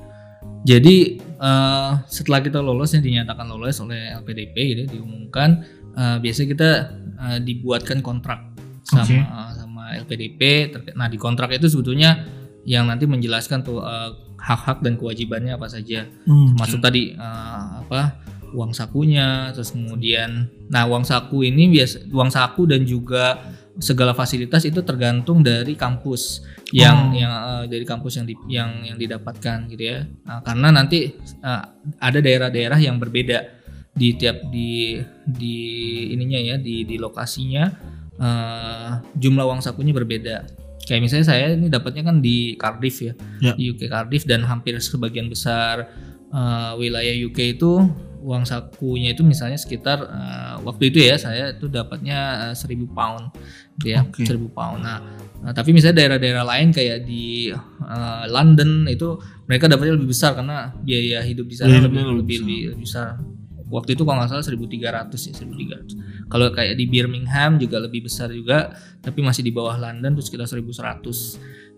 Jadi 0.64 1.20
eh, 1.20 1.90
setelah 2.08 2.40
kita 2.40 2.60
lolos 2.60 2.92
yang 2.96 3.04
dinyatakan 3.04 3.44
lolos 3.48 3.80
oleh 3.84 4.12
LPDP 4.20 4.56
gitu 4.72 4.80
ya, 4.84 4.88
diumumkan 4.96 5.64
eh, 5.96 6.16
biasanya 6.20 6.48
kita 6.56 6.70
eh, 7.20 7.38
dibuatkan 7.44 8.00
kontrak 8.00 8.40
sama 8.84 9.04
Oke. 9.04 9.16
eh, 9.20 9.50
sama 9.56 9.82
LPDP. 10.04 10.40
Nah 10.96 11.08
di 11.08 11.16
kontrak 11.20 11.52
itu 11.52 11.68
sebetulnya 11.68 12.24
yang 12.64 12.88
nanti 12.88 13.04
menjelaskan 13.04 13.60
tuh 13.60 13.84
hak-hak 14.40 14.80
dan 14.84 14.96
kewajibannya 15.00 15.56
apa 15.56 15.68
saja. 15.72 16.04
Termasuk 16.28 16.84
tadi 16.84 17.16
eh, 17.16 17.64
apa 17.80 18.20
uang 18.54 18.70
sakunya, 18.70 19.50
terus 19.50 19.74
kemudian 19.74 20.46
nah 20.70 20.86
uang 20.86 21.02
saku 21.02 21.44
ini 21.44 21.68
biasa 21.68 22.06
uang 22.08 22.30
saku 22.30 22.62
dan 22.70 22.86
juga 22.86 23.42
segala 23.74 24.14
fasilitas 24.14 24.62
itu 24.62 24.86
tergantung 24.86 25.42
dari 25.42 25.74
kampus 25.74 26.46
yang 26.70 27.10
Oh. 27.10 27.18
yang 27.18 27.32
eh, 27.34 27.64
dari 27.66 27.82
kampus 27.82 28.22
yang 28.22 28.26
di, 28.26 28.34
yang 28.46 28.70
yang 28.86 28.94
didapatkan 28.96 29.66
gitu 29.66 29.82
ya. 29.82 30.06
Nah, 30.24 30.40
karena 30.46 30.70
nanti 30.70 31.10
eh, 31.18 31.62
ada 31.98 32.18
daerah-daerah 32.22 32.78
yang 32.78 33.02
berbeda 33.02 33.42
di 33.94 34.14
tiap 34.14 34.46
di 34.50 34.98
di 35.22 35.58
ininya 36.10 36.38
ya 36.38 36.56
di 36.58 36.86
di 36.86 36.96
lokasinya 36.98 37.64
eh, 38.14 38.90
jumlah 39.18 39.44
uang 39.44 39.60
sakunya 39.60 39.90
berbeda. 39.90 40.46
Kayak 40.84 41.00
misalnya 41.00 41.26
saya 41.26 41.46
ini 41.56 41.66
dapatnya 41.66 42.04
kan 42.04 42.20
di 42.20 42.54
Cardiff 42.54 43.00
ya, 43.00 43.12
Ya. 43.40 43.56
di 43.56 43.72
UK 43.72 43.88
Cardiff 43.88 44.22
dan 44.22 44.44
hampir 44.44 44.76
sebagian 44.78 45.26
besar 45.26 45.88
eh, 46.30 46.72
wilayah 46.78 47.14
UK 47.26 47.58
itu 47.58 47.72
uang 48.24 48.48
sakunya 48.48 49.12
itu 49.12 49.20
misalnya 49.20 49.60
sekitar 49.60 50.00
eh, 50.00 50.54
waktu 50.64 50.88
itu 50.88 51.04
ya 51.04 51.20
saya 51.20 51.52
itu 51.52 51.68
dapatnya 51.68 52.50
eh, 52.50 52.54
1000 52.56 52.88
pound 52.96 53.24
gitu 53.76 53.88
ya. 53.92 54.00
1000 54.08 54.48
pound 54.56 54.80
nah 54.80 54.98
Nah, 55.44 55.52
tapi 55.52 55.76
misalnya 55.76 56.00
daerah-daerah 56.00 56.40
lain 56.40 56.72
kayak 56.72 57.04
di 57.04 57.52
eh, 57.52 58.24
London 58.32 58.88
itu 58.88 59.20
mereka 59.44 59.68
dapatnya 59.68 60.00
lebih 60.00 60.08
besar 60.08 60.32
karena 60.32 60.72
biaya 60.80 61.20
hidup 61.20 61.44
di 61.44 61.56
sana 61.60 61.84
lebih 61.84 62.00
lebih, 62.00 62.16
lebih, 62.16 62.38
lebih 62.72 62.80
besar. 62.80 63.20
Waktu 63.74 63.98
itu 63.98 64.06
kalau 64.06 64.22
nggak 64.22 64.30
salah 64.30 64.46
1.300 64.46 65.10
ya 65.10 65.32
1.300. 65.34 66.30
Kalau 66.30 66.46
kayak 66.54 66.78
di 66.78 66.86
Birmingham 66.86 67.58
juga 67.58 67.82
lebih 67.82 68.06
besar 68.06 68.30
juga, 68.30 68.70
tapi 69.02 69.18
masih 69.18 69.42
di 69.42 69.50
bawah 69.50 69.74
London 69.74 70.14
tuh 70.14 70.22
sekitar 70.22 70.46
1.100 70.46 70.62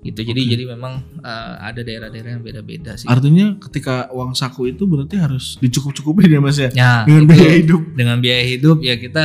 gitu. 0.05 0.21
Jadi 0.23 0.41
Oke. 0.45 0.51
jadi 0.53 0.65
memang 0.71 0.93
eh, 1.19 1.55
ada 1.59 1.81
daerah-daerah 1.81 2.31
yang 2.37 2.45
beda-beda 2.45 2.95
sih. 2.95 3.09
artinya 3.09 3.57
ketika 3.59 4.07
uang 4.13 4.37
saku 4.37 4.71
itu 4.71 4.85
berarti 4.85 5.17
harus 5.19 5.57
dicukup-cukupin 5.59 6.29
ya 6.29 6.39
mas 6.39 6.59
ya 6.61 6.69
Ya, 6.71 6.93
dengan 7.03 7.25
itu 7.25 7.33
biaya 7.33 7.53
hidup 7.59 7.83
dengan 7.97 8.17
biaya 8.21 8.45
hidup 8.45 8.77
ya 8.85 8.95
kita 8.95 9.25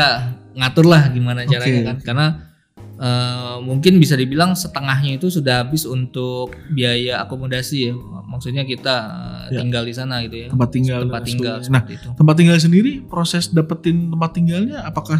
ngatur 0.55 0.85
lah 0.87 1.11
gimana 1.11 1.43
caranya 1.45 1.81
kan 1.85 1.97
oke. 1.99 2.05
karena 2.07 2.27
eh, 3.01 3.57
mungkin 3.59 3.97
bisa 3.97 4.13
dibilang 4.13 4.53
setengahnya 4.53 5.17
itu 5.17 5.27
sudah 5.27 5.65
habis 5.65 5.83
untuk 5.83 6.53
biaya 6.69 7.25
akomodasi 7.25 7.89
ya. 7.89 7.93
Maksudnya 8.29 8.63
kita 8.63 8.95
eh, 9.49 9.57
Ya. 9.57 9.59
tinggal 9.65 9.83
di 9.83 9.91
sana 9.91 10.21
gitu 10.23 10.37
ya. 10.37 10.47
Tempat 10.47 10.69
tinggal 10.71 10.99
Tempat 11.03 11.23
tinggal. 11.25 11.55
Nah, 11.67 11.83
itu. 11.89 12.07
tempat 12.15 12.35
tinggal 12.37 12.55
sendiri 12.55 13.03
proses 13.03 13.49
dapetin 13.49 14.07
tempat 14.07 14.31
tinggalnya 14.31 14.85
apakah 14.85 15.19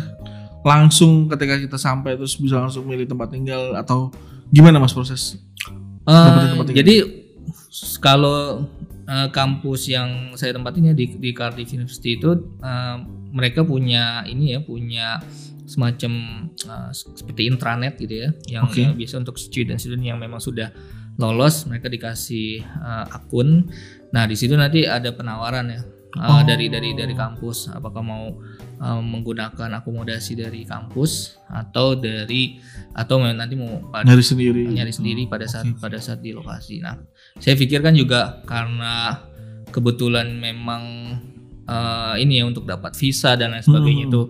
langsung 0.62 1.26
ketika 1.28 1.58
kita 1.58 1.76
sampai 1.76 2.16
terus 2.16 2.38
bisa 2.38 2.62
langsung 2.62 2.86
milih 2.86 3.10
tempat 3.10 3.34
tinggal 3.34 3.74
atau 3.76 4.14
gimana 4.48 4.78
mas 4.78 4.94
proses? 4.94 5.42
Tempat 6.06 6.70
tinggal. 6.70 6.80
jadi 6.86 6.96
kalau 8.00 8.66
eh, 9.04 9.28
kampus 9.32 9.90
yang 9.90 10.32
saya 10.36 10.54
tempatin 10.54 10.92
ya 10.92 10.96
di, 10.96 11.18
di 11.18 11.32
Cardiff 11.34 11.72
University 11.72 12.16
itu 12.16 12.30
eh, 12.62 12.96
mereka 13.32 13.64
punya 13.64 14.22
ini 14.24 14.54
ya 14.54 14.60
punya 14.62 15.20
semacam 15.72 16.12
eh, 16.52 16.92
seperti 16.92 17.48
intranet 17.48 17.96
gitu 17.96 18.28
ya 18.28 18.30
yang, 18.52 18.68
yang 18.76 18.92
biasa 18.94 19.24
untuk 19.24 19.40
student-student 19.40 20.04
yang 20.04 20.20
memang 20.20 20.44
sudah 20.44 20.76
lolos 21.16 21.64
mereka 21.64 21.88
dikasih 21.88 22.60
eh, 22.60 23.06
akun. 23.08 23.72
Nah 24.12 24.28
di 24.28 24.36
situ 24.36 24.60
nanti 24.60 24.84
ada 24.84 25.16
penawaran 25.16 25.72
ya 25.72 25.80
eh, 25.80 25.88
Oh. 26.12 26.44
dari 26.44 26.68
dari 26.68 26.92
dari 26.92 27.16
kampus 27.16 27.72
apakah 27.72 28.04
mau 28.04 28.36
eh, 28.84 29.00
menggunakan 29.02 29.80
akomodasi 29.80 30.36
dari 30.36 30.68
kampus 30.68 31.40
atau 31.48 31.96
dari 31.96 32.60
atau 32.92 33.24
nanti 33.24 33.56
mau 33.56 33.80
pada 33.88 34.04
Nyari 34.04 34.20
sendiri. 34.20 34.64
nyari 34.68 34.92
sendiri 34.92 35.24
pada 35.26 35.48
saat 35.48 35.72
Oke. 35.72 35.80
pada 35.80 35.96
saat 36.04 36.20
di 36.20 36.36
lokasi. 36.36 36.84
Nah, 36.84 37.00
saya 37.40 37.56
pikir 37.56 37.80
kan 37.80 37.96
juga 37.96 38.44
karena 38.44 39.24
kebetulan 39.70 40.28
memang 40.36 40.84
eh, 41.64 42.16
ini 42.20 42.40
ya 42.40 42.44
untuk 42.44 42.68
dapat 42.68 42.92
visa 42.92 43.40
dan 43.40 43.56
lain 43.56 43.64
sebagainya 43.64 44.06
Hmm. 44.06 44.12
itu 44.12 44.22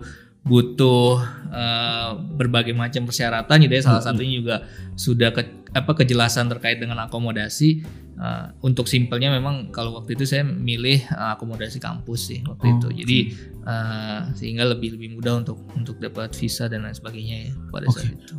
butuh 0.42 1.22
eh, 1.52 2.10
berbagai 2.34 2.72
macam 2.72 3.04
persyaratan 3.04 3.56
gitu 3.62 3.74
ya. 3.76 3.82
Salah 3.82 4.00
Hmm. 4.00 4.08
satunya 4.10 4.32
juga 4.40 4.56
sudah 4.94 5.30
ke- 5.30 5.68
apa 5.70 5.92
kejelasan 5.94 6.48
terkait 6.48 6.80
dengan 6.80 6.98
akomodasi. 7.02 7.84
Eh, 8.12 8.44
untuk 8.60 8.86
simpelnya 8.86 9.28
memang 9.28 9.68
kalau 9.68 9.96
waktu 9.96 10.14
itu 10.14 10.24
saya 10.24 10.42
milih 10.42 10.98
eh, 11.02 11.30
akomodasi 11.32 11.76
kampus 11.76 12.20
sih 12.26 12.40
waktu 12.42 12.64
Oh, 12.64 12.72
itu. 12.72 12.88
Jadi 13.04 13.18
eh, 13.62 14.20
sehingga 14.32 14.64
lebih 14.64 14.96
lebih 14.96 15.14
mudah 15.14 15.38
untuk 15.38 15.60
untuk 15.72 15.96
dapat 15.96 16.32
visa 16.32 16.66
dan 16.66 16.82
lain 16.82 16.92
sebagainya 16.92 17.36
ya 17.46 17.52
pada 17.68 17.86
Oke. 17.86 18.00
saat 18.00 18.12
itu. 18.12 18.34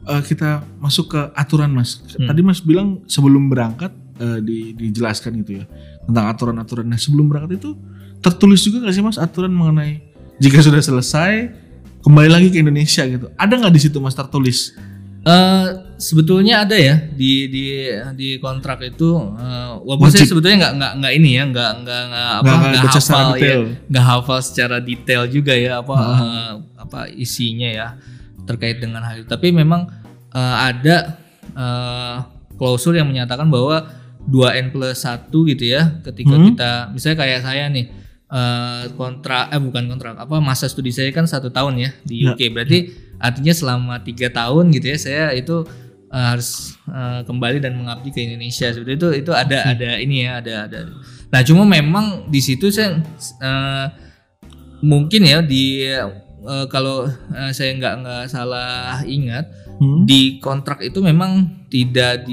Eh, 0.00 0.22
kita 0.24 0.48
masuk 0.78 1.12
ke 1.12 1.20
aturan 1.34 1.70
mas. 1.70 2.00
Hmm. 2.14 2.24
Tadi 2.26 2.40
mas 2.40 2.60
bilang 2.60 3.04
sebelum 3.04 3.48
berangkat 3.48 3.92
eh, 4.16 4.40
di, 4.40 4.72
dijelaskan 4.72 5.40
gitu 5.40 5.60
ya 5.60 5.64
tentang 6.04 6.28
aturan-aturan. 6.28 6.84
Nah 6.84 6.96
sebelum 6.96 7.26
berangkat 7.26 7.56
itu 7.56 7.72
tertulis 8.20 8.60
juga 8.60 8.84
nggak 8.84 8.94
sih 8.94 9.00
mas 9.02 9.16
aturan 9.16 9.48
mengenai 9.48 10.09
jika 10.40 10.58
sudah 10.58 10.80
selesai 10.80 11.32
kembali 12.00 12.28
lagi 12.28 12.48
ke 12.48 12.58
Indonesia 12.58 13.04
gitu. 13.04 13.28
Ada 13.34 13.52
nggak 13.54 13.70
di 13.70 13.80
situ 13.80 13.96
mas 13.96 14.12
tertulis? 14.12 14.72
Eh 15.20 15.66
sebetulnya 15.94 16.64
ada 16.64 16.72
ya 16.72 16.96
di 17.12 17.44
di 17.46 17.64
di 18.16 18.28
kontrak 18.36 18.80
itu 18.80 19.20
eh, 19.36 19.70
walaupun 19.78 20.08
Wajib. 20.08 20.16
saya 20.16 20.26
sebetulnya 20.26 20.56
nggak 20.58 20.74
nggak 20.74 20.92
nggak 20.96 21.12
ini 21.14 21.30
ya 21.30 21.44
nggak 21.46 21.72
nggak 21.78 22.02
nggak 22.08 22.28
apa 22.32 22.48
Nggak- 22.48 22.88
hafal 22.88 23.20
ya 23.20 23.36
detail. 23.36 23.62
nggak 23.86 24.04
hafal 24.06 24.38
secara 24.40 24.76
detail 24.80 25.22
juga 25.28 25.52
ya 25.52 25.72
apa 25.78 25.92
eh, 25.92 26.50
apa 26.74 27.00
isinya 27.12 27.68
ya 27.68 27.88
terkait 28.42 28.80
dengan 28.80 29.04
hal 29.04 29.20
itu 29.20 29.28
tapi 29.28 29.52
memang 29.52 29.92
eh, 30.32 30.56
ada 30.66 31.20
eh, 31.52 32.16
klausul 32.56 32.96
yang 32.96 33.04
menyatakan 33.04 33.44
bahwa 33.46 33.92
2n 34.22 34.68
plus 34.70 35.04
1 35.04 35.28
gitu 35.28 35.64
ya 35.66 36.00
ketika 36.00 36.32
Hmm. 36.32 36.48
kita 36.48 36.70
misalnya 36.90 37.18
kayak 37.18 37.40
saya 37.40 37.68
nih 37.68 37.92
eh, 38.30 38.84
kontrak 38.94 39.50
eh 39.50 39.58
bukan 39.58 39.84
kontrak 39.86 40.14
apa 40.16 40.36
masa 40.38 40.66
studi 40.66 40.90
saya 40.90 41.10
kan 41.10 41.26
satu 41.26 41.50
tahun 41.50 41.74
ya 41.76 41.90
di 42.02 42.22
Ya. 42.22 42.32
UK 42.32 42.40
berarti 42.50 42.78
artinya 43.18 43.52
selama 43.52 43.94
tiga 44.00 44.30
tahun 44.30 44.70
gitu 44.70 44.86
ya 44.86 44.96
saya 44.96 45.24
itu 45.34 45.66
eh, 46.08 46.26
harus 46.30 46.78
eh, 46.86 47.20
kembali 47.26 47.58
dan 47.58 47.74
mengabdi 47.74 48.10
ke 48.10 48.22
Indonesia 48.22 48.70
seperti 48.70 48.96
itu 48.96 49.08
itu 49.20 49.30
ada 49.30 49.58
ada 49.68 49.98
ini 49.98 50.24
ya 50.24 50.38
ada 50.38 50.54
ada 50.64 50.78
nah 51.30 51.42
cuma 51.42 51.62
memang 51.62 52.26
di 52.26 52.38
situ 52.38 52.70
saya 52.70 52.98
eh, 53.38 53.86
mungkin 54.80 55.22
ya 55.22 55.38
di 55.42 55.84
eh, 55.84 56.06
kalau 56.66 57.04
eh, 57.06 57.52
saya 57.52 57.74
nggak 57.76 57.94
nggak 58.00 58.24
salah 58.26 59.02
ingat 59.04 59.46
Hmm? 59.80 60.04
di 60.04 60.36
kontrak 60.36 60.84
itu 60.84 61.00
memang 61.00 61.64
tidak 61.72 62.28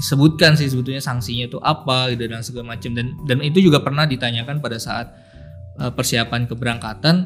disebutkan 0.00 0.56
sih 0.56 0.66
sebetulnya 0.66 0.98
sanksinya 0.98 1.44
itu 1.44 1.60
apa 1.60 2.08
gitu 2.10 2.24
dan 2.24 2.40
segala 2.40 2.72
macam 2.72 2.90
dan 2.90 3.12
dan 3.22 3.38
itu 3.40 3.60
juga 3.60 3.78
pernah 3.78 4.04
ditanyakan 4.04 4.58
pada 4.58 4.76
saat 4.76 5.12
eh, 5.76 5.92
persiapan 5.92 6.48
keberangkatan 6.48 7.16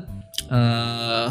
eh, 0.51 1.29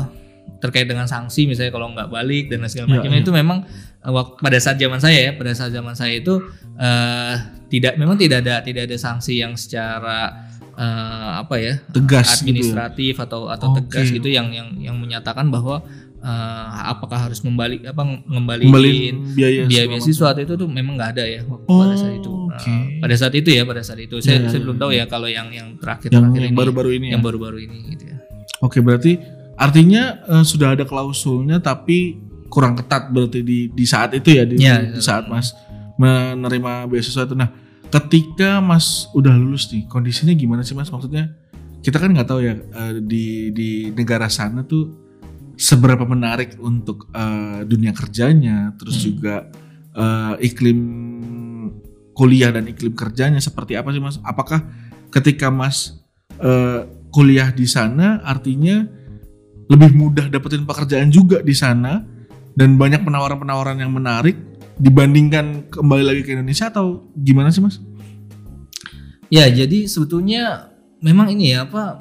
terkait 0.59 0.87
dengan 0.87 1.03
sanksi 1.05 1.43
misalnya 1.43 1.69
kalau 1.69 1.91
nggak 1.91 2.07
balik 2.07 2.47
dan 2.47 2.63
segala 2.65 2.87
Ya, 2.87 2.93
macam 2.97 3.11
ya. 3.11 3.19
itu 3.19 3.31
memang 3.31 3.57
eh, 3.99 4.09
wak- 4.09 4.39
pada 4.39 4.57
saat 4.57 4.79
zaman 4.79 4.97
saya 4.97 5.19
ya 5.19 5.31
pada 5.35 5.51
saat 5.51 5.71
zaman 5.71 5.93
saya 5.93 6.15
itu 6.15 6.39
eh, 6.75 7.35
tidak 7.67 7.97
memang 7.97 8.15
tidak 8.15 8.45
ada 8.45 8.61
tidak 8.61 8.87
ada 8.87 8.95
sanksi 8.95 9.39
yang 9.39 9.53
secara 9.53 10.47
eh, 10.73 11.31
apa 11.37 11.55
ya 11.57 11.73
Tegas 11.87 12.27
gitu 12.27 12.33
ya? 12.33 12.41
administratif 12.41 13.13
atau 13.19 13.47
atau 13.47 13.67
Oke. 13.71 13.85
tegas 13.85 14.09
gitu 14.09 14.27
yang 14.27 14.49
yang 14.49 14.69
yang 14.77 14.95
menyatakan 14.95 15.47
bahwa 15.47 15.81
eh, 16.17 16.67
apakah 16.87 17.29
harus 17.29 17.41
membalik 17.41 17.83
apa 17.83 18.01
ngembaliin 18.25 18.67
Kembaliin 18.67 19.15
biaya 19.33 19.61
biaya 19.65 19.85
beasiswa 19.87 20.27
atau 20.31 20.41
itu 20.41 20.53
tuh 20.55 20.67
memang 20.67 20.95
nggak 20.95 21.11
ada 21.13 21.23
ya 21.23 21.41
waktu 21.43 21.65
Oh, 21.67 21.77
pada 21.79 21.95
saat 21.95 22.15
itu 22.15 22.31
Nah, 22.43 22.59
oke. 22.59 22.75
pada 23.01 23.15
saat 23.17 23.33
itu 23.33 23.49
ya 23.49 23.63
pada 23.65 23.81
saat 23.81 23.99
itu 23.99 24.15
saya, 24.19 24.37
Ya, 24.37 24.45
saya 24.45 24.61
ya, 24.61 24.63
belum 24.63 24.77
ya. 24.77 24.81
tahu 24.81 24.91
ya 24.93 25.05
kalau 25.07 25.25
yang 25.25 25.47
yang 25.49 25.67
terakhir 25.77 26.09
yang 26.09 26.21
terakhir 26.29 26.41
yang 26.41 26.53
ini 26.53 26.57
baru-baru 26.57 26.89
ini 26.91 27.05
ya? 27.05 27.11
yang 27.17 27.23
baru-baru 27.23 27.57
ini 27.61 27.77
gitu 27.89 28.03
ya 28.07 28.17
Oke 28.61 28.77
berarti 28.79 29.17
artinya 29.53 30.03
eh, 30.23 30.43
sudah 30.43 30.73
ada 30.73 30.85
klausulnya 30.85 31.57
tapi 31.57 32.17
kurang 32.47 32.77
ketat 32.77 33.09
berarti 33.09 33.41
di 33.41 33.67
di 33.67 33.85
saat 33.85 34.13
itu 34.13 34.29
ya 34.29 34.45
di, 34.45 34.55
Ya, 34.57 34.77
di 34.79 35.01
saat 35.01 35.25
Mas 35.25 35.57
menerima 35.93 36.85
beasiswa 36.85 37.23
itu. 37.23 37.33
Nah, 37.33 37.49
ketika 37.93 38.57
Mas 38.57 39.05
udah 39.13 39.37
lulus 39.37 39.69
nih, 39.69 39.85
kondisinya 39.85 40.33
gimana 40.33 40.65
sih 40.65 40.73
Mas? 40.73 40.89
Maksudnya 40.89 41.29
kita 41.85 42.01
kan 42.01 42.09
nggak 42.09 42.25
tahu 42.25 42.41
ya 42.41 42.57
eh, 42.57 42.93
di 43.05 43.53
di 43.53 43.69
negara 43.93 44.25
sana 44.33 44.65
tuh 44.65 44.89
seberapa 45.53 46.01
menarik 46.01 46.57
untuk 46.57 47.13
eh, 47.13 47.61
dunia 47.69 47.93
kerjanya, 47.93 48.73
terus 48.81 48.97
Hmm. 48.97 49.05
juga 49.05 49.35
eh, 49.93 50.33
iklim 50.49 50.79
kuliah 52.17 52.49
dan 52.49 52.65
iklim 52.65 52.97
kerjanya 52.97 53.37
seperti 53.37 53.77
apa 53.77 53.93
sih 53.93 54.01
Mas? 54.01 54.17
Apakah 54.25 54.65
ketika 55.13 55.53
Mas 55.53 56.01
kuliah 57.13 57.53
di 57.53 57.69
sana 57.69 58.19
artinya 58.25 58.83
lebih 59.69 59.95
mudah 59.95 60.27
dapetin 60.27 60.65
pekerjaan 60.65 61.13
juga 61.13 61.39
di 61.45 61.55
sana 61.55 62.03
dan 62.57 62.75
banyak 62.75 63.05
penawaran-penawaran 63.05 63.79
yang 63.79 63.93
menarik 63.93 64.35
dibandingkan 64.77 65.69
kembali 65.69 66.03
lagi 66.03 66.21
ke 66.25 66.33
Indonesia 66.33 66.69
atau 66.69 67.07
gimana 67.13 67.53
sih 67.53 67.61
Mas? 67.61 67.77
ya 69.33 69.49
jadi 69.49 69.89
sebetulnya 69.89 70.69
memang 71.01 71.33
ini 71.33 71.57
ya 71.57 71.65
apa 71.65 71.97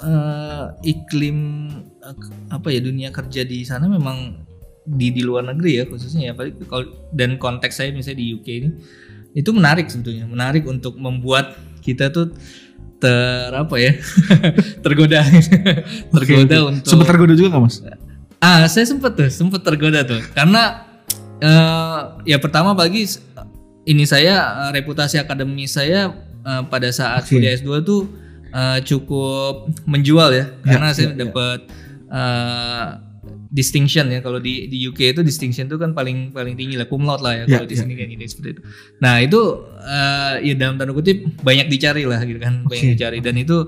eh, 0.00 0.66
iklim 0.88 1.68
eh, 2.00 2.16
apa 2.48 2.68
ya 2.72 2.80
dunia 2.80 3.12
kerja 3.12 3.44
di 3.44 3.60
sana 3.68 3.92
memang 3.92 4.40
di 4.88 5.12
di 5.12 5.20
luar 5.20 5.46
negeri 5.52 5.78
ya 5.78 5.84
khususnya 5.84 6.32
ya 6.32 6.34
kalau 6.64 6.88
dan 7.12 7.36
konteks 7.36 7.76
saya 7.76 7.92
misalnya 7.92 8.24
di 8.24 8.26
UK 8.34 8.48
ini 8.48 8.70
itu 9.36 9.52
menarik 9.52 9.92
sebetulnya 9.92 10.24
menarik 10.24 10.64
untuk 10.64 10.96
membuat 10.96 11.54
kita 11.84 12.08
tuh 12.08 12.32
ter 12.96 13.52
apa 13.52 13.76
ya 13.76 13.92
tergoda 14.84 15.20
tergoda 16.08 16.56
untuk 16.72 16.88
Sempet 16.88 17.06
tergoda 17.06 17.32
juga 17.36 17.48
nggak 17.52 17.64
Mas? 17.68 17.76
Ah, 18.42 18.66
saya 18.66 18.82
sempet 18.82 19.14
tuh, 19.14 19.30
sempet 19.30 19.62
tergoda 19.62 20.02
tuh. 20.02 20.18
Karena 20.34 20.82
eh, 21.42 21.98
ya 22.30 22.38
pertama 22.38 22.72
bagi 22.72 23.10
ini 23.82 24.04
saya 24.06 24.68
eh, 24.68 24.70
reputasi 24.78 25.18
akademis 25.18 25.74
saya 25.74 26.14
eh, 26.46 26.62
pada 26.70 26.88
saat 26.94 27.26
Oke. 27.26 27.38
kuliah 27.38 27.58
S2 27.58 27.82
tuh 27.82 28.06
eh, 28.54 28.78
cukup 28.86 29.66
menjual 29.90 30.30
ya. 30.30 30.44
Karena 30.62 30.88
ya, 30.90 30.94
saya 30.94 31.08
ya. 31.10 31.26
dapat 31.26 31.58
eh, 32.06 32.86
distinction 33.52 34.08
ya. 34.08 34.22
Kalau 34.22 34.38
di 34.38 34.70
di 34.70 34.86
UK 34.86 35.18
itu 35.18 35.20
distinction 35.26 35.66
itu 35.66 35.76
kan 35.76 35.92
paling 35.92 36.30
paling 36.30 36.54
tinggi 36.54 36.78
lah 36.78 36.86
cum 36.86 37.02
laude 37.02 37.26
lah 37.26 37.42
ya. 37.42 37.44
Ya, 37.44 37.58
Kalau 37.58 37.66
di 37.66 37.74
ya. 37.76 37.82
sini 37.82 37.94
kan 37.98 38.08
ini 38.08 38.24
seperti 38.24 38.48
itu. 38.58 38.62
Nah, 39.02 39.14
itu 39.18 39.40
eh, 39.82 40.34
ya 40.46 40.54
dalam 40.54 40.78
tanda 40.78 40.94
kutip 40.94 41.26
banyak 41.42 41.66
dicari 41.66 42.06
lah 42.06 42.22
gitu 42.22 42.38
kan, 42.38 42.62
banyak 42.70 42.86
Oke. 42.86 42.94
dicari 42.94 43.18
dan 43.18 43.34
itu 43.34 43.66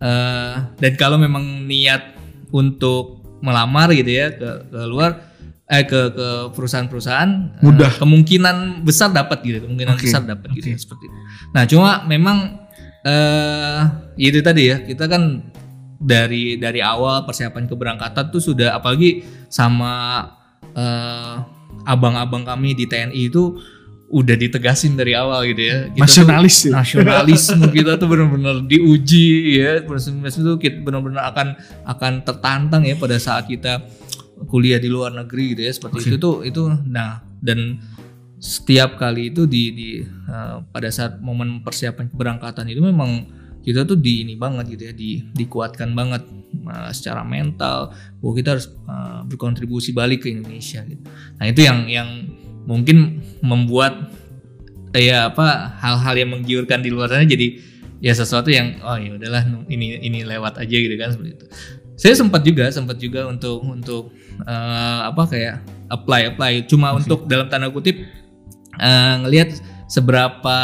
eh, 0.00 0.54
dan 0.80 0.92
kalau 0.96 1.20
memang 1.20 1.68
niat 1.68 2.16
untuk 2.52 3.20
melamar 3.42 3.90
gitu 3.90 4.06
ya 4.06 4.30
ke, 4.30 4.70
ke 4.70 4.80
luar 4.86 5.31
eh 5.72 5.84
ke 5.84 6.12
ke 6.12 6.28
perusahaan-perusahaan 6.52 7.30
eh, 7.56 7.64
Mudah. 7.64 7.96
kemungkinan 7.96 8.84
besar 8.84 9.08
dapat 9.08 9.40
gitu 9.40 9.64
kemungkinan 9.64 9.96
Oke, 9.96 10.04
besar 10.04 10.20
dapat 10.22 10.52
gitu 10.52 10.68
oke. 10.68 10.72
ya, 10.72 10.78
seperti 10.78 11.04
itu. 11.08 11.16
Nah 11.50 11.62
cuma 11.64 11.90
memang 12.04 12.38
eh 13.02 13.80
itu 14.20 14.38
tadi 14.38 14.68
ya 14.68 14.84
kita 14.84 15.08
kan 15.08 15.48
dari 15.96 16.54
dari 16.56 16.84
awal 16.84 17.24
persiapan 17.24 17.64
keberangkatan 17.64 18.28
tuh 18.28 18.42
sudah 18.42 18.76
apalagi 18.76 19.24
sama 19.48 20.28
eh, 20.76 21.34
abang-abang 21.84 22.44
kami 22.44 22.76
di 22.76 22.84
TNI 22.84 23.32
itu 23.32 23.56
udah 24.12 24.36
ditegasin 24.36 24.92
dari 24.92 25.16
awal 25.16 25.40
gitu 25.48 25.62
ya. 25.64 25.88
Kita 25.88 25.96
tuh- 25.96 26.02
Nasionalis 26.04 26.56
ya? 26.62 26.72
nasionalisme 26.76 27.64
kita 27.80 27.96
tuh 27.96 28.06
benar-benar 28.06 28.60
diuji 28.62 29.56
ya 29.56 29.80
proses 29.82 30.12
itu 30.12 30.52
kita 30.60 30.84
benar-benar 30.84 31.32
akan 31.32 31.56
akan 31.88 32.12
tertantang 32.20 32.84
ya 32.84 32.92
pada 32.94 33.16
saat 33.16 33.48
kita 33.48 33.80
kuliah 34.48 34.78
di 34.78 34.88
luar 34.90 35.14
negeri 35.14 35.56
gitu 35.56 35.62
ya 35.66 35.72
seperti 35.72 35.96
itu 36.08 36.16
tuh 36.18 36.42
itu 36.46 36.62
nah 36.86 37.22
dan 37.42 37.82
setiap 38.42 38.98
kali 38.98 39.30
itu 39.30 39.46
di 39.46 39.70
di 39.70 39.88
eh, 40.02 40.56
pada 40.74 40.90
saat 40.90 41.22
momen 41.22 41.62
persiapan 41.62 42.10
keberangkatan 42.10 42.66
itu 42.66 42.82
memang 42.82 43.30
kita 43.62 43.86
tuh 43.86 43.94
di 43.94 44.26
ini 44.26 44.34
banget 44.34 44.74
gitu 44.74 44.82
ya 44.90 44.94
di 44.94 45.22
dikuatkan 45.30 45.94
banget 45.94 46.26
eh, 46.66 46.90
secara 46.90 47.22
mental 47.22 47.94
bahwa 48.18 48.32
kita 48.34 48.58
harus 48.58 48.66
eh, 48.66 49.20
berkontribusi 49.30 49.94
balik 49.94 50.26
ke 50.26 50.34
Indonesia 50.34 50.82
gitu. 50.82 51.02
Nah 51.38 51.46
itu 51.46 51.60
yang 51.62 51.86
yang 51.86 52.08
mungkin 52.66 53.22
membuat 53.46 54.10
ya 54.90 55.30
apa 55.30 55.78
hal-hal 55.78 56.14
yang 56.18 56.30
menggiurkan 56.34 56.82
di 56.82 56.90
luar 56.90 57.08
sana 57.14 57.24
jadi 57.24 57.62
ya 58.02 58.12
sesuatu 58.12 58.50
yang 58.50 58.82
oh 58.82 58.98
ya 58.98 59.14
udahlah 59.14 59.46
ini 59.70 60.02
ini 60.02 60.26
lewat 60.26 60.58
aja 60.58 60.76
gitu 60.76 60.98
kan 60.98 61.14
seperti 61.14 61.30
itu. 61.38 61.46
Saya 62.02 62.18
sempat 62.18 62.42
juga 62.42 62.66
sempat 62.74 62.98
juga 62.98 63.30
untuk 63.30 63.62
untuk 63.62 64.10
eh, 64.42 65.00
apa 65.06 65.22
kayak 65.30 65.62
apply 65.86 66.34
apply 66.34 66.66
cuma 66.66 66.98
untuk 66.98 67.30
dalam 67.30 67.46
tanda 67.46 67.70
kutip 67.70 67.94
eh, 68.82 69.14
ngelihat 69.22 69.54
seberapa 69.86 70.58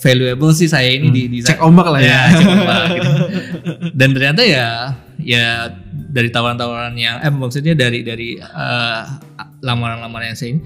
valuable 0.00 0.56
sih 0.56 0.68
saya 0.72 0.88
ini 0.88 1.12
di, 1.12 1.22
di 1.28 1.38
Cek 1.44 1.60
ombak 1.60 1.88
lah 1.92 2.00
ya. 2.00 2.20
cek 2.32 2.48
ombak 2.48 2.84
gitu. 2.96 3.10
Dan 4.00 4.08
ternyata 4.16 4.40
ya 4.40 4.96
ya 5.20 5.68
dari 5.92 6.32
tawaran-tawaran 6.32 6.96
yang 6.96 7.20
eh 7.20 7.28
maksudnya 7.28 7.76
dari 7.76 8.00
dari 8.00 8.40
eh, 8.40 9.02
lamaran-lamaran 9.60 10.32
yang 10.32 10.38
saya 10.40 10.56
ini 10.56 10.62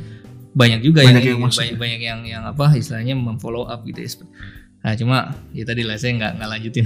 banyak 0.54 0.80
juga 0.82 1.02
Banyak 1.06 1.22
yang, 1.26 1.38
yang 1.42 1.50
banyak, 1.50 1.74
banyak 1.78 2.00
yang 2.02 2.20
yang 2.22 2.42
apa 2.46 2.74
istilahnya 2.78 3.18
memfollow 3.18 3.66
up 3.66 3.82
gitu 3.82 3.98
ya. 3.98 4.10
Nah 4.78 4.92
cuma 4.94 5.18
ya 5.50 5.66
tadi 5.66 5.82
lah 5.82 5.98
saya 5.98 6.14
nggak 6.18 6.32
nggak 6.38 6.50
lanjutin. 6.54 6.84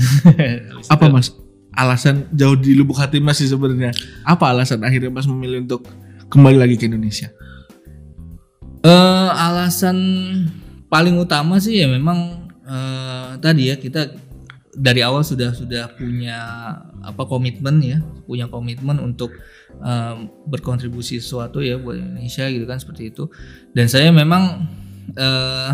Apa 0.93 1.13
mas? 1.13 1.33
Alasan 1.73 2.29
jauh 2.37 2.57
di 2.57 2.77
lubuk 2.77 3.01
hati 3.01 3.19
mas 3.19 3.41
sih 3.41 3.49
sebenarnya. 3.49 3.97
Apa 4.29 4.53
alasan 4.53 4.85
akhirnya 4.85 5.09
mas 5.09 5.25
memilih 5.25 5.65
untuk 5.65 5.89
kembali 6.29 6.61
lagi 6.61 6.77
ke 6.77 6.85
Indonesia? 6.89 7.33
Eh, 8.83 9.31
alasan 9.31 9.97
paling 10.93 11.17
utama 11.17 11.57
sih 11.63 11.81
ya 11.81 11.89
memang 11.89 12.51
eh, 12.67 13.31
tadi 13.41 13.73
ya 13.73 13.81
kita 13.81 14.13
dari 14.73 15.01
awal 15.01 15.25
sudah 15.25 15.53
sudah 15.57 15.93
punya 15.97 16.37
apa 17.01 17.25
komitmen 17.29 17.81
ya 17.81 18.01
punya 18.29 18.51
komitmen 18.51 19.01
untuk 19.01 19.33
eh, 19.81 20.17
berkontribusi 20.51 21.23
sesuatu 21.23 21.65
ya 21.65 21.81
buat 21.81 21.97
Indonesia 21.97 22.45
gitu 22.51 22.69
kan 22.69 22.77
seperti 22.77 23.15
itu 23.15 23.33
dan 23.73 23.89
saya 23.89 24.13
memang 24.13 24.69
eh, 25.17 25.71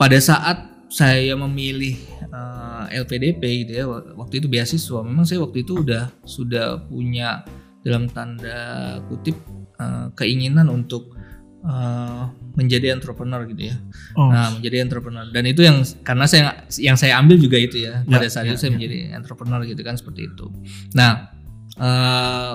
pada 0.00 0.18
saat 0.22 0.71
saya 0.92 1.32
memilih 1.40 1.96
eh, 2.28 3.00
LPDP 3.00 3.64
gitu 3.64 3.72
ya 3.72 3.84
waktu 3.88 4.44
itu 4.44 4.46
beasiswa. 4.52 5.00
Memang 5.00 5.24
saya 5.24 5.40
waktu 5.40 5.64
itu 5.64 5.80
udah 5.80 6.12
sudah 6.28 6.84
punya 6.84 7.48
dalam 7.80 8.12
tanda 8.12 9.00
kutip 9.08 9.40
eh, 9.80 10.06
keinginan 10.12 10.68
untuk 10.68 11.16
eh, 11.64 12.22
menjadi 12.52 12.92
entrepreneur 12.92 13.40
gitu 13.48 13.72
ya. 13.72 13.76
Oh, 14.20 14.28
Nah, 14.28 14.52
menjadi 14.52 14.84
entrepreneur. 14.84 15.24
Dan 15.32 15.48
itu 15.48 15.64
yang 15.64 15.80
karena 16.04 16.28
saya 16.28 16.68
yang 16.76 17.00
saya 17.00 17.16
ambil 17.16 17.40
juga 17.40 17.56
itu 17.56 17.88
ya. 17.88 18.04
Pada 18.04 18.28
saat 18.28 18.44
ya, 18.44 18.52
itu 18.52 18.60
saya 18.60 18.76
menjadi 18.76 19.16
entrepreneur 19.16 19.64
gitu 19.64 19.80
kan 19.80 19.96
seperti 19.96 20.28
itu. 20.28 20.52
Nah, 20.92 21.32
eh, 21.80 22.54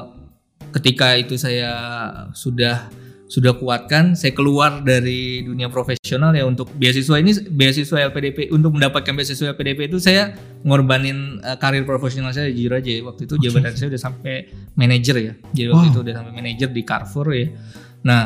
ketika 0.78 1.18
itu 1.18 1.42
saya 1.42 1.74
sudah 2.38 2.86
sudah 3.28 3.60
kuatkan, 3.60 4.16
saya 4.16 4.32
keluar 4.32 4.80
dari 4.82 5.44
dunia 5.44 5.68
profesional 5.68 6.32
ya 6.32 6.48
untuk 6.48 6.72
beasiswa 6.80 7.20
ini 7.20 7.36
beasiswa 7.52 8.08
LPDP 8.08 8.56
untuk 8.56 8.72
mendapatkan 8.80 9.12
beasiswa 9.12 9.52
LPDP 9.52 9.92
itu 9.92 10.00
saya 10.00 10.32
ngorbanin 10.64 11.44
eh, 11.44 11.58
karir 11.60 11.84
profesional 11.84 12.32
saya 12.32 12.48
jujur 12.48 12.72
aja 12.80 12.92
waktu 13.04 13.28
itu 13.28 13.36
jabatan 13.38 13.76
saya 13.76 13.92
udah 13.92 14.02
sampai 14.02 14.48
manajer 14.80 15.16
ya. 15.20 15.34
Jadi 15.52 15.68
waktu 15.68 15.86
Wow. 15.88 15.92
itu 15.92 16.00
udah 16.08 16.14
sampai 16.16 16.34
manajer 16.34 16.70
di 16.72 16.82
Carrefour 16.88 17.28
ya. 17.36 17.48
Nah, 18.08 18.22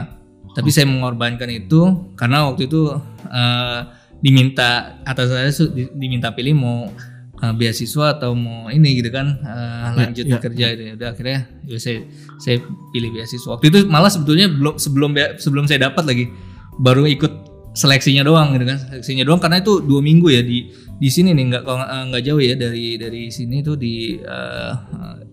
tapi 0.54 0.70
saya 0.70 0.86
mengorbankan 0.86 1.50
itu 1.50 1.82
karena 2.14 2.46
waktu 2.46 2.70
itu 2.70 2.94
eh, 3.26 3.80
diminta 4.22 5.02
atas 5.02 5.34
saya 5.34 5.50
diminta 5.98 6.30
pilih 6.30 6.54
mau 6.54 6.94
eh, 7.42 7.54
beasiswa 7.58 8.06
atau 8.16 8.38
mau 8.38 8.70
ini 8.70 9.02
gitu 9.02 9.10
kan 9.10 9.42
eh, 9.42 9.90
lanjut 9.98 10.26
ya, 10.30 10.38
kerja 10.38 10.66
gitu 10.78 10.84
ya. 10.86 10.92
Udah 10.96 11.10
akhirnya 11.14 11.40
ya 11.66 11.78
saya 11.82 12.06
saya 12.38 12.58
pilih 12.94 13.10
beasiswa. 13.12 13.58
Waktu 13.58 13.68
itu 13.74 13.80
malah 13.90 14.14
sebetulnya 14.14 14.48
belum 14.48 14.78
sebelum 14.78 15.12
sebelum 15.42 15.66
saya 15.66 15.90
dapat 15.90 16.04
lagi 16.06 16.26
baru 16.80 17.06
ikut 17.10 17.34
seleksinya 17.72 18.28
doang 18.28 18.54
gitu 18.56 18.66
kan 18.70 18.78
seleksinya 18.78 19.24
doang. 19.26 19.42
Karena 19.42 19.60
itu 19.60 19.82
dua 19.82 20.02
minggu 20.04 20.28
ya 20.30 20.42
di 20.46 20.70
di 21.02 21.10
sini 21.10 21.34
nih 21.34 21.46
nggak 21.50 21.64
nggak- 21.66 22.22
eh, 22.22 22.24
jauh 22.24 22.42
ya 22.42 22.54
dari 22.54 22.96
dari 23.02 23.34
sini 23.34 23.66
tuh 23.66 23.76
di 23.76 24.22
eh, 24.22 24.74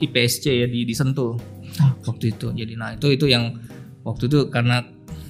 IPSC 0.01 0.45
ya 0.65 0.67
di 0.67 0.89
di 0.89 0.95
Sentul. 0.97 1.37
Waktu 2.09 2.33
itu. 2.33 2.49
Jadi 2.57 2.73
nah 2.75 2.97
itu 2.97 3.13
itu 3.13 3.29
yang 3.29 3.53
waktu 4.03 4.27
itu 4.33 4.49
karena 4.49 4.81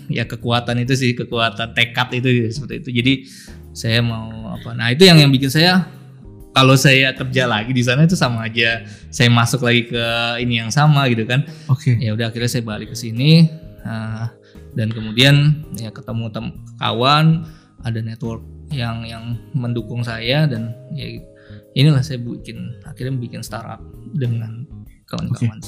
ya 0.09 0.25
kekuatan 0.25 0.79
itu 0.81 0.95
sih 0.97 1.13
kekuatan 1.13 1.75
tekad 1.75 2.09
itu 2.15 2.55
seperti 2.55 2.75
itu. 2.87 2.91
Jadi 3.03 3.13
saya 3.75 4.01
mau 4.03 4.55
apa 4.55 4.75
nah 4.75 4.89
itu 4.91 5.05
yang 5.05 5.19
yang 5.21 5.31
bikin 5.31 5.51
saya 5.51 5.98
kalau 6.59 6.75
saya 6.75 7.15
kerja 7.15 7.47
lagi 7.47 7.71
di 7.71 7.87
sana 7.87 8.03
itu 8.03 8.19
sama 8.19 8.51
aja. 8.51 8.83
Saya 9.15 9.31
masuk 9.31 9.63
lagi 9.63 9.87
ke 9.87 10.05
ini 10.43 10.59
yang 10.59 10.75
sama 10.75 11.07
gitu 11.07 11.23
kan. 11.23 11.47
Oke. 11.71 11.95
ya 12.03 12.11
udah 12.19 12.35
akhirnya 12.35 12.51
saya 12.51 12.67
balik 12.67 12.91
ke 12.91 12.97
sini 12.99 13.47
ah, 13.87 14.27
dan 14.75 14.91
kemudian 14.91 15.63
ya 15.79 15.95
ketemu 15.95 16.35
tem 16.35 16.47
kawan 16.83 17.47
ada 17.87 18.03
network 18.03 18.43
yang 18.75 19.07
yang 19.07 19.39
mendukung 19.55 20.03
saya 20.03 20.51
dan 20.51 20.75
ya 20.99 21.23
inilah 21.79 22.03
saya 22.03 22.19
bikin 22.19 22.83
akhirnya 22.83 23.15
bikin 23.15 23.41
startup 23.47 23.79
dengan 24.19 24.67
kawan-kawan. 25.07 25.63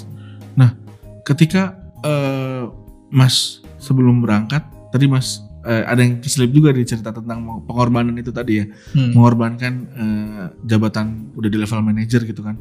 Ketika 1.22 1.78
eh, 2.02 2.66
mas 3.14 3.62
sebelum 3.78 4.26
berangkat, 4.26 4.66
tadi 4.90 5.06
mas 5.06 5.38
eh, 5.64 5.84
ada 5.84 6.00
yang 6.00 6.20
keselip 6.20 6.50
juga 6.52 6.70
di 6.72 6.84
cerita 6.84 7.12
tentang 7.12 7.64
pengorbanan 7.64 8.16
itu 8.16 8.32
tadi 8.32 8.64
ya. 8.64 8.66
Hmm. 8.96 9.12
mengorbankan 9.16 9.72
eh, 9.92 10.44
jabatan 10.64 11.34
udah 11.36 11.48
di 11.48 11.58
level 11.60 11.80
manajer 11.84 12.24
gitu 12.24 12.40
kan. 12.44 12.56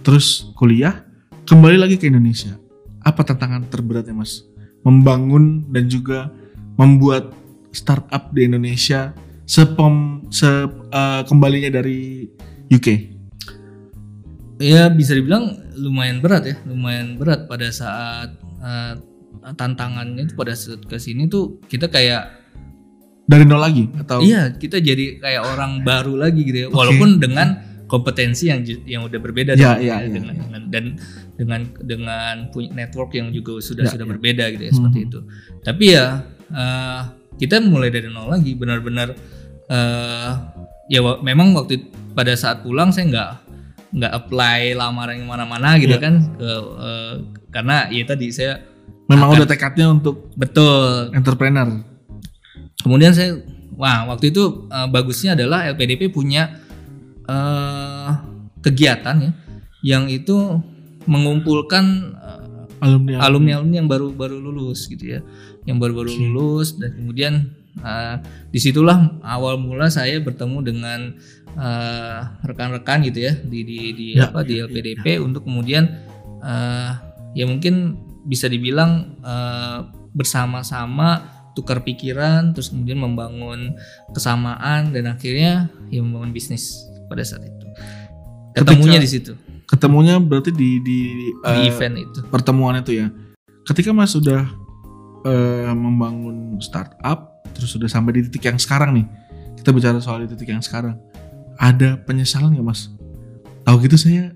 Terus 0.00 0.52
kuliah, 0.56 1.04
kembali 1.44 1.76
lagi 1.76 1.96
ke 2.00 2.08
Indonesia. 2.08 2.56
Apa 3.00 3.24
tantangan 3.24 3.68
terberatnya 3.68 4.12
mas? 4.12 4.44
Membangun 4.84 5.68
dan 5.68 5.88
juga 5.88 6.32
membuat 6.76 7.32
startup 7.72 8.32
di 8.32 8.48
Indonesia 8.48 9.12
sepom 9.44 10.24
se 10.30 10.46
eh, 10.70 11.22
kembalinya 11.26 11.70
dari 11.70 12.28
UK. 12.70 13.18
ya 14.60 14.92
bisa 14.92 15.16
dibilang 15.16 15.56
lumayan 15.72 16.20
berat 16.20 16.44
ya 16.44 16.56
lumayan 16.68 17.16
berat 17.16 17.48
pada 17.48 17.72
saat 17.72 18.36
eh, 18.60 18.94
tantangannya 19.52 20.24
itu 20.24 20.34
pada 20.34 20.52
saat 20.52 20.82
ke 20.82 20.96
sini 20.96 21.26
tuh 21.26 21.62
kita 21.66 21.86
kayak 21.86 22.38
Dari 23.24 23.46
nol 23.46 23.62
lagi 23.62 23.86
atau 23.94 24.18
iya 24.20 24.50
kita 24.50 24.78
jadi 24.78 25.18
kayak 25.18 25.42
orang 25.46 25.80
baru 25.88 26.18
lagi 26.18 26.42
gitu 26.42 26.58
ya 26.64 26.68
walaupun 26.68 27.16
dengan 27.16 27.48
kompetensi 27.86 28.46
yang 28.46 28.62
yang 28.86 29.02
udah 29.02 29.18
berbeda 29.18 29.54
Ya, 29.54 29.74
dong, 29.74 29.82
ya, 29.82 29.96
dengan, 30.02 30.34
ya. 30.34 30.42
dengan- 30.42 30.66
dan 30.70 30.84
dengan 31.34 31.60
dengan 31.80 32.34
punya 32.48 32.70
network 32.76 33.10
yang 33.12 33.30
juga 33.30 33.58
sudah 33.58 33.86
Ya, 33.86 33.90
sudah 33.90 34.06
ya. 34.06 34.10
berbeda 34.10 34.44
gitu 34.50 34.62
ya 34.62 34.72
seperti 34.72 34.98
Hmm. 34.98 35.08
itu 35.08 35.18
tapi 35.62 35.84
ya 35.90 36.04
eh, 36.50 37.00
kita 37.36 37.62
mulai 37.62 37.88
dari 37.88 38.06
nol 38.06 38.26
lagi 38.28 38.52
benar-benar 38.52 39.14
eh, 39.66 40.30
ya 40.88 41.00
memang 41.16 41.54
waktu 41.54 41.86
pada 42.12 42.34
saat 42.34 42.62
pulang 42.62 42.90
saya 42.90 43.06
nggak 43.06 43.30
nggak 43.92 44.12
apply 44.12 44.74
lamaran 44.74 45.18
yang 45.18 45.28
mana-mana 45.28 45.74
gitu 45.76 45.94
Ya. 45.94 46.02
kan 46.02 46.14
ke, 46.34 46.50
eh, 46.80 47.14
karena 47.48 47.76
ya 47.88 48.02
tadi 48.04 48.26
saya 48.30 48.58
memang 49.10 49.28
udah 49.34 49.48
tekadnya 49.48 49.90
untuk 49.90 50.30
betul. 50.38 51.10
entrepreneur. 51.10 51.82
Kemudian 52.80 53.10
saya, 53.12 53.42
wah 53.74 54.06
waktu 54.06 54.30
itu 54.30 54.70
eh, 54.70 54.88
bagusnya 54.88 55.34
adalah 55.34 55.66
LPDP 55.74 56.14
punya 56.14 56.62
eh, 57.26 58.10
kegiatan 58.62 59.16
ya, 59.18 59.32
yang 59.82 60.06
itu 60.06 60.62
mengumpulkan 61.10 61.84
eh, 62.14 62.38
Alumni. 62.80 63.20
alumni-alumni 63.20 63.76
yang 63.84 63.90
baru 63.90 64.08
baru 64.14 64.40
lulus 64.40 64.88
gitu 64.88 65.18
ya, 65.18 65.20
yang 65.68 65.76
baru-baru 65.76 66.16
lulus 66.16 66.78
dan 66.78 66.96
kemudian 66.96 67.52
eh, 67.82 68.16
di 68.48 68.58
situlah 68.62 69.20
awal 69.26 69.58
mula 69.58 69.90
saya 69.90 70.22
bertemu 70.22 70.58
dengan 70.62 71.00
rekan-rekan 72.46 73.02
gitu 73.10 73.26
ya 73.26 73.34
di 73.34 73.66
di 73.66 73.78
di 73.90 74.06
Ya, 74.14 74.30
apa 74.30 74.46
di 74.46 74.62
LPDP 74.62 75.18
untuk 75.18 75.44
kemudian 75.44 75.98
eh, 76.40 76.90
ya 77.34 77.44
mungkin 77.44 77.98
bisa 78.24 78.46
dibilang 78.48 79.20
eh, 79.20 79.78
bersama-sama 80.12 81.40
tukar 81.54 81.82
pikiran 81.82 82.54
terus 82.54 82.70
kemudian 82.70 83.00
membangun 83.02 83.74
kesamaan 84.14 84.94
dan 84.94 85.10
akhirnya 85.10 85.68
ya 85.90 86.00
membangun 86.00 86.30
bisnis 86.30 86.86
pada 87.10 87.26
saat 87.26 87.42
itu 87.42 87.66
ketemunya 88.54 89.02
di 89.02 89.10
situ 89.10 89.34
Ketemunya 89.70 90.18
berarti 90.18 90.50
di 90.50 90.82
di, 90.82 90.98
di 91.30 91.30
eh, 91.46 91.70
event 91.70 91.94
itu 91.94 92.26
pertemuan 92.26 92.82
itu 92.82 92.98
ya. 92.98 93.06
Ketika 93.62 93.94
Mas 93.94 94.10
sudah 94.10 94.50
eh, 95.22 95.70
membangun 95.70 96.58
startup, 96.58 97.46
terus 97.54 97.70
sudah 97.70 97.86
sampai 97.86 98.18
di 98.18 98.26
titik 98.26 98.50
yang 98.50 98.58
sekarang 98.58 98.98
nih, 98.98 99.06
kita 99.62 99.70
bicara 99.70 100.02
soal 100.02 100.26
di 100.26 100.34
titik 100.34 100.50
yang 100.50 100.58
sekarang, 100.58 100.98
ada 101.54 102.02
penyesalan 102.02 102.50
nggak 102.50 102.66
Mas? 102.66 102.90
Tahu 103.62 103.86
gitu 103.86 103.94
saya 103.94 104.34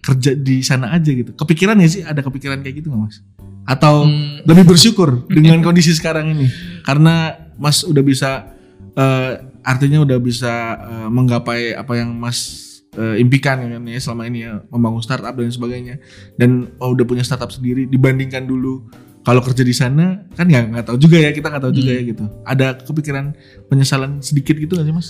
kerja 0.00 0.32
di 0.32 0.60
sana 0.60 0.90
aja 0.90 1.10
gitu. 1.10 1.32
Kepikiran 1.32 1.76
ya 1.78 1.88
sih 1.88 2.02
ada 2.02 2.20
kepikiran 2.20 2.60
kayak 2.60 2.80
gitu 2.80 2.88
nggak 2.88 3.02
mas? 3.02 3.20
Atau 3.64 4.08
Hmm. 4.08 4.40
lebih 4.48 4.64
bersyukur 4.64 5.28
dengan 5.28 5.60
kondisi 5.60 5.92
sekarang 5.92 6.32
ini 6.32 6.46
karena 6.88 7.36
mas 7.56 7.82
udah 7.82 8.00
bisa 8.00 8.48
eh, 8.94 9.32
artinya 9.62 10.00
udah 10.02 10.18
bisa 10.18 10.52
eh, 10.78 11.08
menggapai 11.08 11.76
apa 11.76 11.92
yang 11.94 12.16
mas 12.16 12.64
eh, 12.94 13.20
impikan 13.20 13.60
ya 13.60 13.76
kan 13.76 13.82
ya 13.84 14.00
selama 14.00 14.22
ini 14.24 14.38
ya 14.42 14.64
membangun 14.68 15.04
startup 15.04 15.36
dan 15.36 15.52
sebagainya 15.52 16.00
dan 16.34 16.72
oh, 16.80 16.96
udah 16.96 17.04
punya 17.04 17.20
startup 17.20 17.52
sendiri 17.52 17.84
dibandingkan 17.84 18.48
dulu 18.48 18.88
kalau 19.20 19.44
kerja 19.44 19.60
di 19.60 19.76
sana 19.76 20.24
kan 20.32 20.48
nggak 20.48 20.72
nggak 20.72 20.84
tahu 20.88 20.96
juga 20.96 21.20
ya 21.20 21.30
kita 21.30 21.52
nggak 21.52 21.64
tahu 21.68 21.74
juga 21.76 21.90
ya 21.92 22.02
gitu 22.06 22.24
ada 22.42 22.66
kepikiran 22.80 23.36
penyesalan 23.68 24.24
sedikit 24.24 24.56
gitu 24.56 24.72
nggak 24.72 24.88
sih 24.88 24.96
mas? 24.96 25.08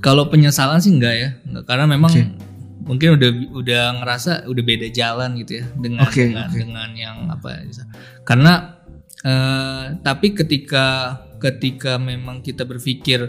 Kalau 0.00 0.26
penyesalan 0.26 0.80
sih 0.80 0.90
enggak 0.90 1.14
ya, 1.14 1.28
enggak 1.46 1.64
karena 1.68 1.84
memang 1.86 2.10
Oke. 2.10 2.26
Mungkin 2.82 3.14
udah 3.14 3.30
udah 3.54 3.82
ngerasa 4.02 4.32
udah 4.46 4.62
beda 4.62 4.88
jalan 4.90 5.38
gitu 5.38 5.62
ya 5.62 5.64
dengan 5.74 6.04
Oke, 6.06 6.28
dengan, 6.28 6.46
oke. 6.50 6.56
dengan 6.58 6.88
yang 6.94 7.16
apa 7.30 7.48
ya, 7.62 7.84
karena 8.22 8.52
eh, 9.22 9.84
tapi 10.02 10.34
ketika 10.34 10.86
ketika 11.38 11.98
memang 11.98 12.42
kita 12.42 12.66
berpikir 12.66 13.20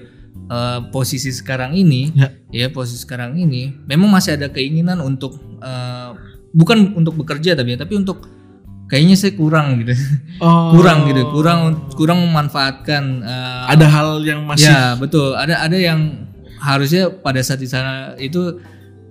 eh, 0.50 0.80
posisi 0.90 1.30
sekarang 1.30 1.74
ini 1.74 2.14
Ya. 2.14 2.30
ya 2.50 2.68
posisi 2.70 3.02
sekarang 3.02 3.38
ini 3.38 3.74
memang 3.86 4.10
masih 4.10 4.38
ada 4.38 4.50
keinginan 4.50 5.02
untuk 5.02 5.38
eh, 5.62 6.10
bukan 6.54 6.94
untuk 6.94 7.18
bekerja 7.18 7.54
tapi 7.54 7.74
tapi 7.78 7.94
untuk 7.98 8.30
kayaknya 8.86 9.16
saya 9.18 9.34
kurang 9.34 9.82
gitu 9.82 9.94
Oh, 10.44 10.74
kurang 10.76 11.06
gitu 11.10 11.24
kurang 11.34 11.60
kurang 11.94 12.20
memanfaatkan 12.26 13.04
eh, 13.26 13.62
Ada 13.74 13.86
hal 13.90 14.08
yang 14.22 14.44
masih 14.46 14.70
Ya 14.70 14.94
betul. 14.98 15.34
Ada 15.34 15.66
ada 15.66 15.78
yang 15.78 16.30
harusnya 16.62 17.12
pada 17.12 17.44
saat 17.44 17.60
di 17.60 17.68
sana 17.68 18.16
itu 18.16 18.60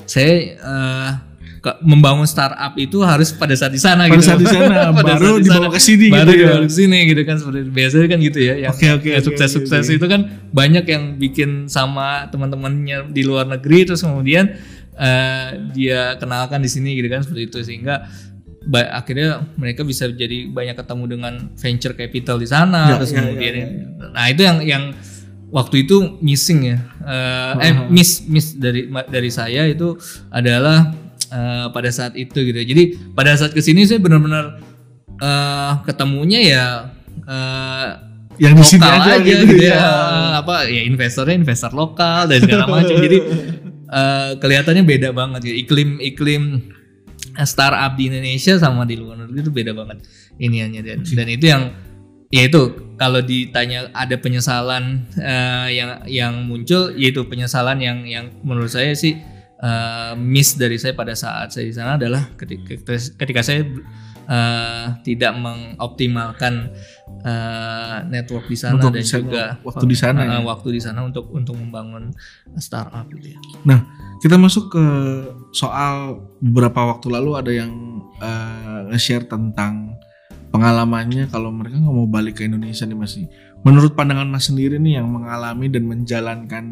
saya 0.04 0.32
eh, 0.54 1.10
ke- 1.58 1.78
membangun 1.80 2.24
startup 2.24 2.74
itu 2.74 2.98
harus 3.00 3.30
pada 3.30 3.54
saat 3.54 3.70
di 3.70 3.78
sana 3.78 4.04
pada 4.04 4.14
gitu. 4.14 4.26
saat 4.26 4.40
di 4.40 4.46
sana 4.46 4.90
Pada 4.98 5.14
baru 5.14 5.28
saat 5.28 5.38
di 5.38 5.44
dibawa 5.44 5.62
sana. 5.62 5.70
ke 5.70 5.80
sini 5.80 6.06
baru 6.08 6.22
gitu 6.24 6.32
ya. 6.32 6.46
dibawa 6.48 6.60
ke 6.60 6.72
sini 6.72 6.98
gitu 7.06 7.22
kan 7.22 7.36
seperti 7.36 7.58
biasanya 7.68 8.06
kan 8.06 8.18
gitu 8.20 8.38
ya. 8.40 8.54
Yang 8.58 8.72
Oke, 8.72 8.86
oke, 8.90 9.08
yang 9.08 9.16
oke, 9.16 9.26
sukses-sukses 9.28 9.86
itu 9.88 10.06
kan 10.06 10.20
banyak 10.50 10.84
yang 10.84 11.02
bikin 11.16 11.50
sama 11.66 12.06
teman-temannya 12.28 13.08
di 13.08 13.22
luar 13.22 13.46
negeri 13.46 13.84
terus 13.84 14.02
kemudian 14.02 14.58
eh, 14.92 15.46
dia 15.70 16.16
kenalkan 16.16 16.58
di 16.58 16.68
sini 16.68 16.94
gitu 16.94 17.08
kan 17.08 17.22
seperti 17.22 17.42
itu 17.44 17.58
sehingga 17.60 18.10
ba- 18.62 18.90
akhirnya 18.92 19.46
mereka 19.54 19.82
bisa 19.82 20.06
jadi 20.06 20.46
banyak 20.48 20.74
ketemu 20.74 21.04
dengan 21.08 21.34
venture 21.52 21.94
capital 21.94 22.36
di 22.36 22.46
sana 22.46 22.86
Ya, 22.88 22.94
terus 22.96 23.10
ya, 23.10 23.18
kemudian 23.18 23.54
ya, 23.54 23.66
nah 24.10 24.26
itu 24.26 24.42
yang 24.42 24.58
yang 24.62 24.84
waktu 25.52 25.84
itu 25.84 26.16
missing 26.24 26.60
ya. 26.72 26.78
Eh, 27.04 27.52
eh 27.68 27.74
miss 27.92 28.24
miss 28.24 28.56
dari 28.56 28.88
dari 28.88 29.30
saya 29.30 29.68
itu 29.68 29.94
adalah 30.32 30.96
eh, 31.28 31.66
pada 31.70 31.90
saat 31.92 32.16
itu 32.16 32.40
gitu. 32.40 32.56
Jadi 32.56 33.12
pada 33.12 33.36
saat 33.36 33.52
ke 33.52 33.60
sini 33.60 33.84
saya 33.84 34.00
benar-benar 34.00 34.58
eh, 35.20 35.72
ketemunya 35.84 36.40
ya 36.40 36.64
eh, 37.28 37.88
yang 38.40 38.56
di 38.56 38.64
sini 38.64 38.80
aja, 38.80 39.20
aja, 39.20 39.22
gitu, 39.22 39.44
gitu, 39.44 39.68
ya. 39.68 39.76
ya. 39.76 39.92
apa 40.40 40.64
ya 40.66 40.82
investornya 40.88 41.36
investor 41.36 41.76
lokal 41.76 42.32
dan 42.32 42.40
segala 42.40 42.64
macam. 42.64 42.96
Jadi 42.96 43.18
eh, 43.92 44.30
kelihatannya 44.40 44.82
beda 44.88 45.08
banget 45.12 45.52
ya 45.52 45.54
iklim 45.54 46.00
iklim 46.00 46.42
startup 47.44 47.92
di 47.96 48.08
Indonesia 48.08 48.56
sama 48.56 48.88
di 48.88 48.96
luar 48.96 49.24
negeri 49.24 49.38
itu 49.44 49.52
beda 49.52 49.72
banget 49.76 50.00
iniannya. 50.40 50.80
Dan 50.80 50.98
dan 51.04 51.26
itu 51.28 51.44
yang 51.44 51.62
ya 52.32 52.48
itu 52.48 52.96
kalau 52.96 53.20
ditanya 53.20 53.92
ada 53.92 54.16
penyesalan 54.16 55.04
eh, 55.20 55.68
yang 55.76 55.90
yang 56.08 56.34
muncul 56.48 56.96
yaitu 56.96 57.28
penyesalan 57.28 57.76
yang 57.78 58.08
yang 58.08 58.32
menurut 58.40 58.72
saya 58.72 58.96
sih 58.96 59.20
eh, 59.60 60.12
miss 60.16 60.56
dari 60.56 60.80
saya 60.80 60.96
pada 60.96 61.12
saat 61.12 61.52
saya 61.52 61.68
di 61.68 61.74
sana 61.76 62.00
adalah 62.00 62.32
ketika 62.40 62.96
ketika 62.96 63.40
saya 63.44 63.68
eh, 64.32 64.86
tidak 65.04 65.32
mengoptimalkan 65.36 66.72
eh, 67.20 67.96
network 68.08 68.48
di 68.48 68.56
sana 68.56 68.80
Network 68.80 68.96
dan 68.96 69.02
di 69.04 69.06
sana, 69.06 69.20
juga 69.20 69.44
waktu 69.60 69.84
di 69.84 69.96
sana 69.96 70.20
ya. 70.24 70.38
waktu 70.40 70.68
di 70.72 70.80
sana 70.80 71.00
untuk 71.04 71.28
untuk 71.36 71.54
membangun 71.60 72.16
startup 72.56 73.06
gitu 73.12 73.36
ya. 73.36 73.38
Nah, 73.68 73.84
kita 74.24 74.40
masuk 74.40 74.72
ke 74.72 74.84
soal 75.52 76.22
beberapa 76.40 76.96
waktu 76.96 77.12
lalu 77.12 77.30
ada 77.36 77.52
yang 77.52 77.72
eh, 78.24 78.80
nge-share 78.88 79.28
tentang 79.28 79.91
pengalamannya 80.52 81.32
kalau 81.32 81.48
mereka 81.48 81.80
nggak 81.80 81.96
mau 81.96 82.06
balik 82.06 82.38
ke 82.38 82.46
Indonesia 82.46 82.84
nih 82.84 82.98
Mas. 82.98 83.16
Menurut 83.64 83.96
pandangan 83.96 84.28
Mas 84.28 84.52
sendiri 84.52 84.76
nih 84.76 85.00
yang 85.00 85.08
mengalami 85.08 85.72
dan 85.72 85.88
menjalankan 85.88 86.64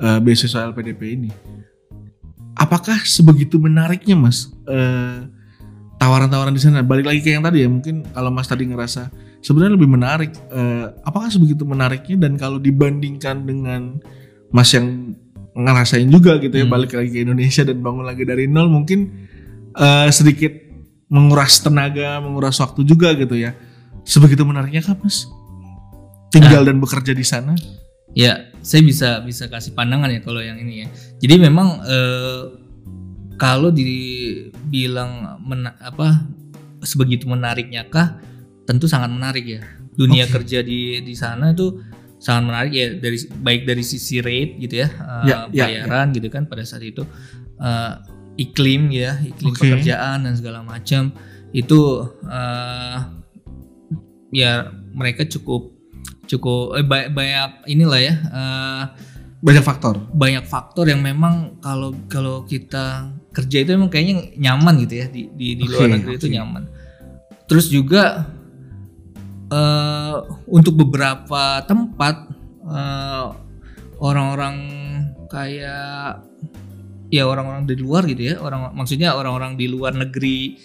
eh, 0.00 0.18
beasiswa 0.24 0.72
LPDP 0.72 1.00
ini, 1.20 1.30
apakah 2.56 2.96
sebegitu 3.04 3.60
menariknya 3.60 4.16
Mas 4.16 4.48
eh, 4.66 5.28
tawaran-tawaran 6.00 6.56
di 6.56 6.62
sana? 6.64 6.80
Balik 6.80 7.06
lagi 7.12 7.20
ke 7.20 7.36
yang 7.36 7.44
tadi 7.44 7.60
ya, 7.60 7.68
mungkin 7.68 8.08
kalau 8.10 8.32
Mas 8.32 8.48
tadi 8.48 8.64
ngerasa 8.64 9.12
sebenarnya 9.44 9.76
lebih 9.76 9.90
menarik, 9.92 10.32
eh, 10.48 10.86
apakah 11.04 11.28
sebegitu 11.28 11.68
menariknya 11.68 12.24
dan 12.24 12.40
kalau 12.40 12.56
dibandingkan 12.56 13.44
dengan 13.44 14.00
Mas 14.48 14.72
yang 14.72 15.14
ngerasain 15.50 16.06
juga 16.08 16.38
gitu 16.38 16.54
ya 16.56 16.66
Hmm. 16.66 16.72
balik 16.72 16.94
lagi 16.94 17.10
ke 17.10 17.20
Indonesia 17.26 17.66
dan 17.66 17.82
bangun 17.82 18.06
lagi 18.06 18.22
dari 18.22 18.46
nol 18.46 18.70
mungkin 18.70 19.28
eh, 19.74 20.08
sedikit 20.14 20.69
menguras 21.10 21.58
tenaga, 21.58 22.22
menguras 22.22 22.56
waktu 22.62 22.86
juga 22.86 23.12
gitu 23.18 23.34
ya. 23.34 23.52
Sebegitu 24.06 24.46
menariknya 24.46 24.80
kah 24.80 24.96
Mas? 24.96 25.26
Tinggal 26.30 26.62
dan 26.62 26.78
bekerja 26.78 27.10
di 27.10 27.26
sana? 27.26 27.58
Ya, 28.14 28.48
saya 28.62 28.82
bisa 28.86 29.18
bisa 29.22 29.50
kasih 29.50 29.74
pandangan 29.74 30.10
ya 30.10 30.22
kalau 30.22 30.38
yang 30.38 30.56
ini 30.62 30.86
ya. 30.86 30.88
Jadi 31.18 31.34
memang 31.42 31.82
eh, 31.82 32.42
kalau 33.34 33.74
dibilang 33.74 35.42
mena- 35.42 35.74
apa 35.82 36.22
sebegitu 36.86 37.26
menariknya 37.26 37.90
kah? 37.90 38.16
Tentu 38.64 38.86
sangat 38.86 39.10
menarik 39.10 39.42
ya. 39.42 39.62
Dunia 39.98 40.30
Oke. 40.30 40.38
kerja 40.40 40.62
di 40.62 41.02
di 41.02 41.14
sana 41.18 41.50
itu 41.50 41.82
sangat 42.22 42.42
menarik 42.46 42.72
ya 42.72 42.86
dari 42.94 43.18
baik 43.26 43.62
dari 43.66 43.82
sisi 43.82 44.22
rate 44.22 44.62
gitu 44.62 44.86
ya, 44.86 44.88
eh, 44.88 45.24
Ya, 45.26 45.36
ya, 45.50 45.66
bayaran 45.66 46.14
gitu 46.14 46.30
kan 46.30 46.46
pada 46.46 46.62
saat 46.62 46.86
itu 46.86 47.02
Eh, 47.60 47.94
iklim 48.36 48.90
ya, 48.90 49.18
iklim 49.20 49.50
Oke. 49.52 49.62
pekerjaan 49.66 50.26
dan 50.26 50.34
segala 50.36 50.62
macam 50.62 51.10
itu 51.50 51.80
eh, 52.24 52.96
ya 54.30 54.70
mereka 54.94 55.26
cukup 55.26 55.74
cukup 56.26 56.78
eh, 56.78 56.86
ba- 56.86 57.10
banyak 57.10 57.66
inilah 57.66 58.00
ya 58.00 58.14
eh, 58.14 58.84
Banyak 59.40 59.64
faktor. 59.64 59.96
banyak 60.12 60.44
faktor 60.44 60.84
yang 60.84 61.00
memang 61.00 61.56
kalau 61.64 61.96
kalau 62.12 62.44
kita 62.44 63.08
kerja 63.32 63.64
itu 63.64 63.72
memang 63.72 63.88
kayaknya 63.88 64.36
nyaman 64.36 64.84
gitu 64.84 64.94
ya 65.00 65.06
di 65.08 65.32
di, 65.32 65.56
di 65.56 65.64
luar 65.64 65.88
negeri 65.96 66.20
itu 66.20 66.28
oke. 66.28 66.36
nyaman. 66.36 66.62
Terus 67.48 67.66
juga 67.72 68.28
eh 69.48 70.14
untuk 70.46 70.76
beberapa 70.78 71.64
tempat 71.64 72.28
orang-orang 73.98 74.56
kayak 75.26 76.29
ya 77.10 77.26
orang-orang 77.26 77.66
dari 77.66 77.78
luar 77.78 78.06
gitu 78.06 78.22
ya 78.24 78.34
orang 78.38 78.70
maksudnya 78.72 79.12
orang-orang 79.12 79.54
di 79.54 79.66
luar 79.66 79.92
negeri 79.92 80.56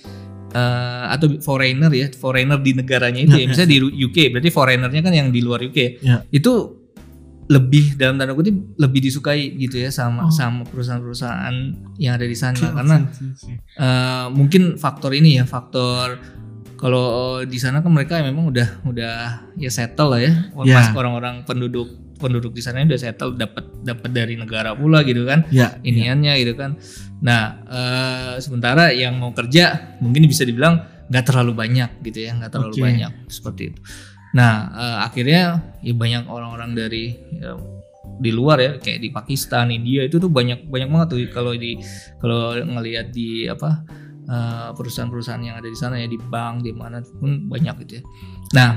eh, 0.52 1.06
atau 1.10 1.42
foreigner 1.42 1.90
ya 1.90 2.08
foreigner 2.12 2.58
di 2.58 2.72
negaranya 2.72 3.20
itu 3.20 3.34
ya, 3.34 3.44
Ya, 3.44 3.48
misalnya 3.52 3.72
di 3.72 3.80
UK 4.00 4.18
berarti 4.32 4.50
foreignernya 4.50 5.02
kan 5.02 5.12
yang 5.12 5.30
di 5.30 5.42
luar 5.42 5.60
UK 5.60 5.80
Ya. 6.02 6.22
itu 6.30 6.54
lebih 7.46 7.94
dalam 7.94 8.18
tanda 8.18 8.34
kutip 8.34 8.58
lebih 8.76 9.02
disukai 9.02 9.54
gitu 9.54 9.78
ya 9.78 9.90
sama 9.90 10.26
Oh. 10.26 10.34
sama 10.34 10.66
perusahaan-perusahaan 10.66 11.54
yang 11.96 12.18
ada 12.18 12.26
di 12.26 12.34
sana 12.34 12.58
karena 12.58 13.06
eh, 13.78 14.26
mungkin 14.30 14.78
faktor 14.78 15.14
ini 15.14 15.38
ya 15.38 15.46
faktor 15.46 16.18
kalau 16.76 17.40
di 17.44 17.58
sana 17.58 17.80
kan 17.80 17.92
mereka 17.92 18.20
memang 18.22 18.52
udah 18.52 18.84
udah 18.86 19.14
ya 19.56 19.70
settle 19.72 20.12
lah 20.16 20.22
ya. 20.22 20.34
Mas 20.56 20.92
orang-orang 20.92 21.44
penduduk 21.48 22.06
penduduk 22.16 22.56
di 22.56 22.64
sana 22.64 22.84
udah 22.84 23.00
settle 23.00 23.36
dapat 23.36 23.68
dapat 23.84 24.10
dari 24.16 24.40
negara 24.40 24.72
pula 24.72 25.04
gitu 25.04 25.28
kan 25.28 25.44
Ya, 25.52 25.76
ya. 25.84 25.84
iniannya 25.84 26.34
gitu 26.42 26.54
kan 26.56 26.80
nah 27.20 27.60
eh, 27.68 28.34
sementara 28.40 28.92
yang 28.96 29.20
mau 29.20 29.36
kerja 29.36 29.98
mungkin 30.00 30.24
bisa 30.28 30.48
dibilang 30.48 30.80
nggak 31.12 31.26
terlalu 31.28 31.54
banyak 31.54 31.90
gitu 32.08 32.24
ya 32.24 32.32
nggak 32.40 32.52
terlalu 32.56 32.76
Oke. 32.76 32.84
banyak 32.88 33.12
seperti 33.28 33.62
itu 33.76 33.80
nah 34.32 34.72
eh, 34.72 34.98
akhirnya 35.06 35.42
ya 35.84 35.94
banyak 35.96 36.24
orang-orang 36.28 36.72
dari 36.76 37.20
ya, 37.36 37.56
di 38.16 38.32
luar 38.32 38.58
ya 38.64 38.72
kayak 38.80 39.00
di 39.04 39.10
Pakistan 39.12 39.76
India 39.76 40.08
itu 40.08 40.16
tuh 40.16 40.32
banyak 40.32 40.72
banyak 40.72 40.88
banget 40.88 41.08
tuh 41.12 41.20
kalau 41.36 41.52
di 41.52 41.76
kalau 42.24 42.56
ngelihat 42.56 43.12
di 43.12 43.44
apa 43.52 43.84
perusahaan-perusahaan 44.74 45.44
yang 45.46 45.56
ada 45.62 45.70
di 45.70 45.78
sana 45.78 46.02
ya 46.02 46.10
di 46.10 46.18
bank 46.18 46.66
di 46.66 46.74
mana 46.74 47.02
pun 47.02 47.46
banyak 47.46 47.76
gitu 47.86 48.02
ya 48.02 48.04
nah 48.54 48.72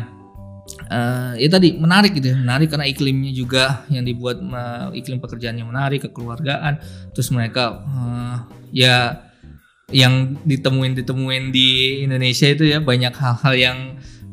eh 0.88 1.32
ya 1.44 1.48
tadi 1.48 1.80
menarik 1.80 2.12
gitu 2.12 2.32
ya 2.32 2.36
menarik 2.36 2.68
karena 2.68 2.84
iklimnya 2.84 3.32
juga 3.32 3.88
yang 3.88 4.04
dibuat 4.04 4.40
eh, 4.40 5.00
iklim 5.00 5.18
pekerjaannya 5.20 5.64
menarik 5.64 6.04
kekeluargaan 6.08 6.80
terus 7.16 7.32
mereka 7.32 7.82
eh, 7.88 8.36
ya 8.84 8.96
yang 9.88 10.36
ditemuin 10.44 11.00
ditemuin 11.00 11.48
di 11.48 12.04
Indonesia 12.04 12.44
itu 12.44 12.68
ya 12.68 12.84
banyak 12.84 13.16
hal-hal 13.16 13.54
yang 13.56 13.78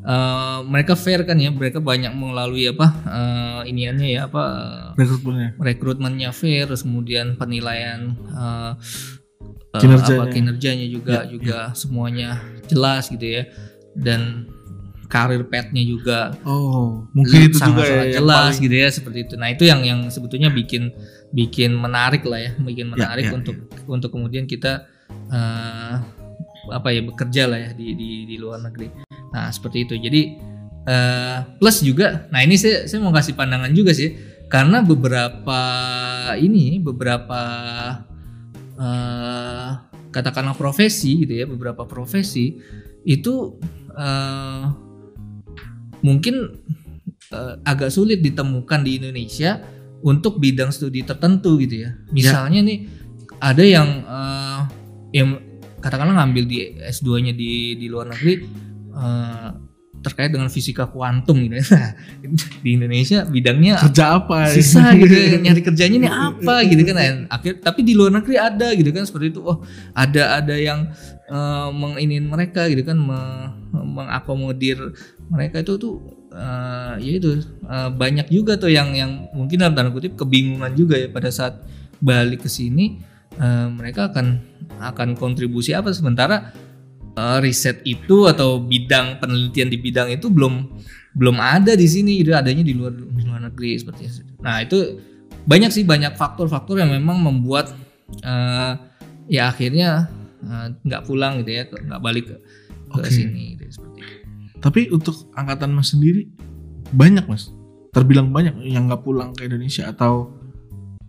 eh, 0.04 0.60
mereka 0.68 1.00
fair 1.00 1.24
kan 1.24 1.40
ya 1.40 1.50
mereka 1.56 1.80
banyak 1.80 2.12
melalui 2.12 2.68
apa 2.68 2.88
eh, 3.08 3.72
iniannya 3.72 4.08
ya 4.12 4.22
apa 4.28 4.44
eh, 4.44 5.00
Rekrutmennya. 5.00 5.50
rekrutmennya 5.56 6.30
fair 6.36 6.68
terus 6.68 6.84
kemudian 6.84 7.40
penilaian 7.40 8.12
eh, 8.36 8.44
eh, 8.44 8.72
Kinerjanya. 9.78 10.20
apa 10.20 10.26
kinerjanya 10.30 10.88
juga 10.88 11.14
Ya, 11.14 11.22
juga 11.26 11.58
semuanya 11.74 12.30
jelas 12.66 13.08
gitu 13.08 13.24
ya 13.24 13.44
dan 13.94 14.50
karir 15.06 15.46
petnya 15.46 15.82
juga 15.82 16.34
Oh, 16.42 17.06
mungkin 17.14 17.46
itu 17.46 17.56
juga 17.56 17.82
sangat, 17.82 17.86
ya 17.86 17.86
sangat 17.86 18.06
yang 18.06 18.18
jelas 18.18 18.36
paling- 18.42 18.62
gitu 18.62 18.76
ya 18.76 18.90
seperti 18.90 19.20
itu. 19.22 19.34
Nah 19.36 19.48
itu 19.50 19.64
yang 19.64 19.82
yang 19.82 20.00
sebetulnya 20.10 20.50
bikin 20.50 20.90
bikin 21.30 21.72
menarik 21.72 22.24
lah 22.24 22.40
ya, 22.40 22.52
bikin 22.58 22.90
menarik 22.90 23.24
ya, 23.24 23.34
untuk 23.34 23.56
untuk 23.86 24.10
kemudian 24.10 24.44
kita 24.44 24.90
eh, 25.28 25.94
apa 26.68 26.88
ya 26.90 27.02
bekerja 27.02 27.46
lah 27.46 27.60
ya 27.60 27.70
di 27.72 27.94
di 27.94 28.10
di 28.26 28.36
luar 28.36 28.58
negeri. 28.60 28.90
Nah 29.30 29.48
seperti 29.48 29.86
itu. 29.86 29.94
Jadi 29.96 30.22
eh, 30.84 31.38
plus 31.56 31.82
juga, 31.82 32.26
nah 32.28 32.42
ini 32.42 32.56
saya 32.56 32.86
saya 32.86 33.00
mau 33.00 33.10
kasih 33.12 33.34
pandangan 33.34 33.70
juga 33.72 33.90
sih 33.92 34.10
karena 34.46 34.82
beberapa 34.82 35.62
ini 36.36 36.78
beberapa 36.80 37.42
eh, 38.76 39.70
katakanlah 40.12 40.56
profesi 40.56 41.24
gitu 41.26 41.34
ya, 41.34 41.46
beberapa 41.48 41.84
profesi 41.84 42.60
itu 43.06 43.60
eh, 43.96 44.64
mungkin 46.06 46.36
eh, 47.32 47.56
agak 47.66 47.90
sulit 47.90 48.22
ditemukan 48.22 48.82
di 48.86 49.02
Indonesia 49.02 49.60
untuk 50.06 50.38
bidang 50.38 50.70
studi 50.70 51.02
tertentu 51.02 51.58
gitu 51.58 51.88
ya. 51.88 51.98
Misalnya 52.14 52.62
nih 52.62 52.80
ada 53.42 53.64
yang 53.64 53.90
eh, 54.06 54.62
yang 55.16 55.30
katakanlah 55.82 56.24
ngambil 56.24 56.44
di 56.50 56.58
S2-nya 56.82 57.34
di 57.34 57.78
di 57.78 57.88
luar 57.90 58.14
negeri 58.14 58.34
eh, 58.94 59.50
terkait 60.06 60.30
dengan 60.30 60.54
fisika 60.54 60.86
kuantum 60.86 61.42
gitu 61.42 61.58
ya. 61.58 61.66
Nah, 61.66 61.92
di 62.64 62.70
Indonesia 62.78 63.26
bidangnya 63.26 63.82
kerja 63.90 64.22
apa? 64.22 64.54
susah 64.54 64.94
gitu 64.94 65.16
ya, 65.18 65.38
nyari 65.50 65.62
kerjanya 65.66 65.98
ini 66.06 66.10
apa 66.10 66.62
gitu 66.70 66.82
kan 66.86 66.96
Nah, 66.96 67.10
akhir 67.34 67.66
tapi 67.66 67.82
di 67.82 67.98
luar 67.98 68.14
negeri 68.14 68.38
ada 68.38 68.70
gitu 68.78 68.94
kan 68.94 69.04
seperti 69.04 69.34
itu 69.34 69.42
oh 69.42 69.66
ada 69.98 70.38
ada 70.38 70.54
yang 70.54 70.94
eh, 71.26 71.70
menginin 71.74 72.30
mereka 72.30 72.70
gitu 72.70 72.86
kan 72.86 72.96
me- 73.02 73.52
mengakomodir 73.74 74.78
mereka 75.28 75.66
itu 75.66 75.74
tuh 75.82 75.96
eh, 76.30 76.94
ya 77.02 77.12
itu 77.18 77.42
eh, 77.66 77.90
banyak 77.90 78.30
juga 78.30 78.62
tuh 78.62 78.70
yang 78.70 78.94
yang 78.94 79.26
mungkin 79.34 79.58
dalam 79.58 79.74
tanda 79.74 79.90
kutip 79.90 80.14
kebingungan 80.14 80.72
juga 80.78 81.02
ya 81.02 81.10
pada 81.10 81.34
saat 81.34 81.66
balik 81.98 82.46
ke 82.46 82.50
sini 82.52 83.02
eh, 83.42 83.68
mereka 83.74 84.14
akan 84.14 84.40
akan 84.80 85.16
kontribusi 85.18 85.74
apa 85.74 85.90
sementara 85.96 86.54
eh, 87.16 87.38
riset 87.42 87.82
itu 87.88 88.28
atau 88.28 88.60
bidang 88.60 89.18
penelitian 89.24 89.72
di 89.72 89.78
bidang 89.80 90.12
itu 90.12 90.28
belum 90.28 90.68
belum 91.16 91.40
ada 91.40 91.80
di 91.80 91.88
sini 91.88 92.20
gitu 92.20 92.36
adanya 92.36 92.62
di 92.62 92.76
luar 92.76 92.92
di 92.92 93.24
luar 93.24 93.48
negeri 93.48 93.80
seperti 93.80 94.02
itu. 94.06 94.22
Nah 94.44 94.60
itu 94.60 95.00
banyak 95.48 95.72
sih 95.72 95.88
banyak 95.88 96.20
faktor-faktor 96.20 96.82
yang 96.84 96.92
memang 96.92 97.24
membuat 97.24 97.72
eh, 98.20 98.74
ya 99.32 99.50
akhirnya 99.50 100.12
eh, 100.44 100.68
nggak 100.84 101.08
pulang 101.08 101.42
gitu 101.42 101.52
ya 101.56 101.64
nggak 101.72 102.02
balik 102.04 102.26
ke, 102.28 102.36
ke 102.92 103.10
sini 103.10 103.56
gitu, 103.56 103.80
seperti 103.80 104.00
itu. 104.04 104.16
Tapi 104.60 104.82
untuk 104.92 105.16
angkatan 105.38 105.72
Mas 105.72 105.96
sendiri 105.96 106.28
banyak 106.92 107.26
Mas. 107.30 107.54
Terbilang 107.96 108.36
banyak 108.36 108.60
yang 108.68 108.92
nggak 108.92 109.08
pulang 109.08 109.32
ke 109.32 109.48
Indonesia 109.48 109.88
atau 109.88 110.36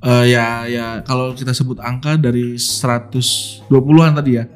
eh, 0.06 0.30
ya 0.30 0.70
ya 0.70 0.86
kalau 1.02 1.34
kita 1.34 1.50
sebut 1.50 1.82
angka 1.82 2.14
dari 2.14 2.54
120-an 2.54 4.12
tadi 4.22 4.32
ya. 4.38 4.46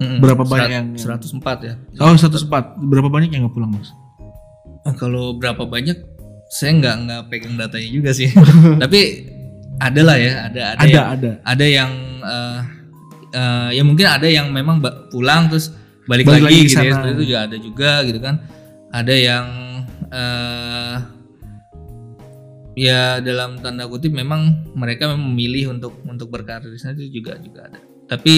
Mm-mm, 0.00 0.16
Berapa 0.18 0.42
serat- 0.42 0.52
banyak 0.64 0.70
yang- 0.72 0.88
104 0.96 1.58
ya. 1.60 1.74
Oh 2.00 2.16
104. 2.16 2.80
Berapa 2.80 3.08
banyak 3.08 3.30
yang 3.30 3.44
nggak 3.44 3.54
pulang 3.54 3.68
Mas? 3.70 3.92
Oh, 4.80 4.94
kalau 4.96 5.36
berapa 5.36 5.60
banyak 5.62 5.92
saya 6.48 6.72
nggak 6.74 6.94
nggak 7.04 7.20
pegang 7.28 7.54
datanya 7.54 7.88
juga 7.90 8.10
sih. 8.10 8.32
Tapi 8.82 9.00
ada 9.76 10.00
lah 10.00 10.16
ya, 10.16 10.32
ada 10.46 10.60
ada, 10.72 10.78
Ada 10.78 10.88
yang, 10.88 11.06
ada. 11.06 11.30
ada 11.42 11.66
yang 11.66 11.90
eh, 12.20 12.58
eh, 13.30 13.68
ya 13.76 13.82
mungkin 13.82 14.06
ada 14.06 14.24
yang 14.24 14.48
memang 14.50 14.80
pulang 15.08 15.46
terus 15.46 15.68
balik, 16.04 16.24
Balik 16.24 16.42
lagi, 16.42 16.44
lagi 16.48 16.60
gitu 16.64 16.80
ya 16.80 16.90
seperti 16.90 17.12
itu 17.12 17.24
juga 17.26 17.38
ada 17.44 17.56
juga 17.56 17.90
gitu 18.02 18.18
kan. 18.18 18.34
Ada 18.90 19.14
yang 19.14 19.46
eh, 20.10 20.94
ya 22.74 23.20
dalam 23.20 23.58
tanda 23.58 23.84
kutip 23.84 24.10
memang 24.10 24.42
mereka 24.72 25.06
memang 25.06 25.28
memilih 25.28 25.74
untuk 25.74 26.00
untuk 26.02 26.30
berkarir 26.30 26.66
di 26.66 26.78
sana 26.78 26.96
itu 26.96 27.12
juga 27.12 27.36
juga 27.36 27.68
ada. 27.68 27.78
Tapi 28.08 28.34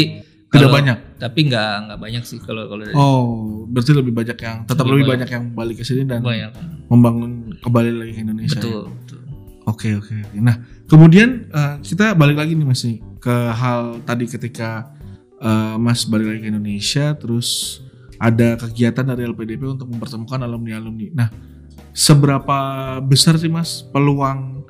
Tidak 0.52 0.60
kalau- 0.62 0.76
banyak. 0.76 0.98
Tapi 1.16 1.38
nggak 1.48 1.70
nggak 1.88 1.98
banyak 1.98 2.22
sih 2.22 2.38
kalau 2.38 2.68
kalau 2.68 2.82
dari 2.82 2.92
Oh, 2.92 3.24
berarti 3.64 3.90
lebih 3.90 4.12
banyak 4.12 4.36
yang 4.36 4.56
tetap 4.62 4.84
lebih, 4.84 5.00
Lebih 5.00 5.10
banyak. 5.16 5.28
yang 5.30 5.44
balik 5.50 5.76
ke 5.78 5.84
sini 5.84 6.04
dan 6.04 6.20
banyak. 6.20 6.52
membangun 6.86 7.56
kembali 7.58 7.90
lagi 7.90 8.12
ke 8.12 8.20
Indonesia. 8.20 8.52
ya? 8.52 8.60
Betul, 8.60 8.82
betul. 8.92 9.18
Oke 9.64 9.88
oke. 9.94 10.12
oke. 10.12 10.38
Nah 10.38 10.56
kemudian 10.84 11.28
eh, 11.48 11.74
kita 11.80 12.12
balik 12.12 12.36
lagi 12.36 12.52
nih 12.52 12.66
Mas 12.66 12.82
nih, 12.82 13.00
ke 13.16 13.32
hal 13.50 14.02
tadi 14.02 14.26
ketika 14.26 14.92
eh, 15.38 15.74
Mas 15.76 16.04
balik 16.04 16.28
lagi 16.28 16.40
ke 16.40 16.48
Indonesia, 16.48 17.14
terus 17.14 17.80
ada 18.18 18.54
kegiatan 18.56 19.02
dari 19.04 19.24
LPDP 19.24 19.64
untuk 19.64 19.88
mempertemukan 19.88 20.38
alumni 20.40 20.76
alumni. 20.76 21.08
Nah 21.12 21.28
seberapa 21.92 22.58
besar 23.00 23.34
sih 23.36 23.48
Mas 23.48 23.82
peluang 23.84 24.66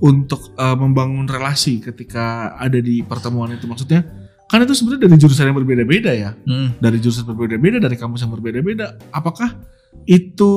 untuk 0.00 0.52
eh, 0.56 0.74
membangun 0.74 1.24
relasi 1.24 1.78
ketika 1.78 2.56
ada 2.56 2.76
di 2.76 3.00
pertemuan 3.00 3.52
itu? 3.52 3.64
Maksudnya 3.64 4.02
kan 4.52 4.60
itu 4.60 4.76
sebenarnya 4.76 5.08
dari 5.08 5.16
jurusan 5.16 5.48
yang 5.48 5.56
berbeda-beda 5.56 6.12
ya, 6.12 6.30
Hmm. 6.44 6.76
dari 6.76 7.00
jurusan 7.00 7.24
berbeda-beda, 7.24 7.80
dari 7.80 7.96
kampus 7.96 8.20
yang 8.20 8.30
berbeda-beda. 8.30 9.00
Apakah 9.08 9.56
itu 10.04 10.52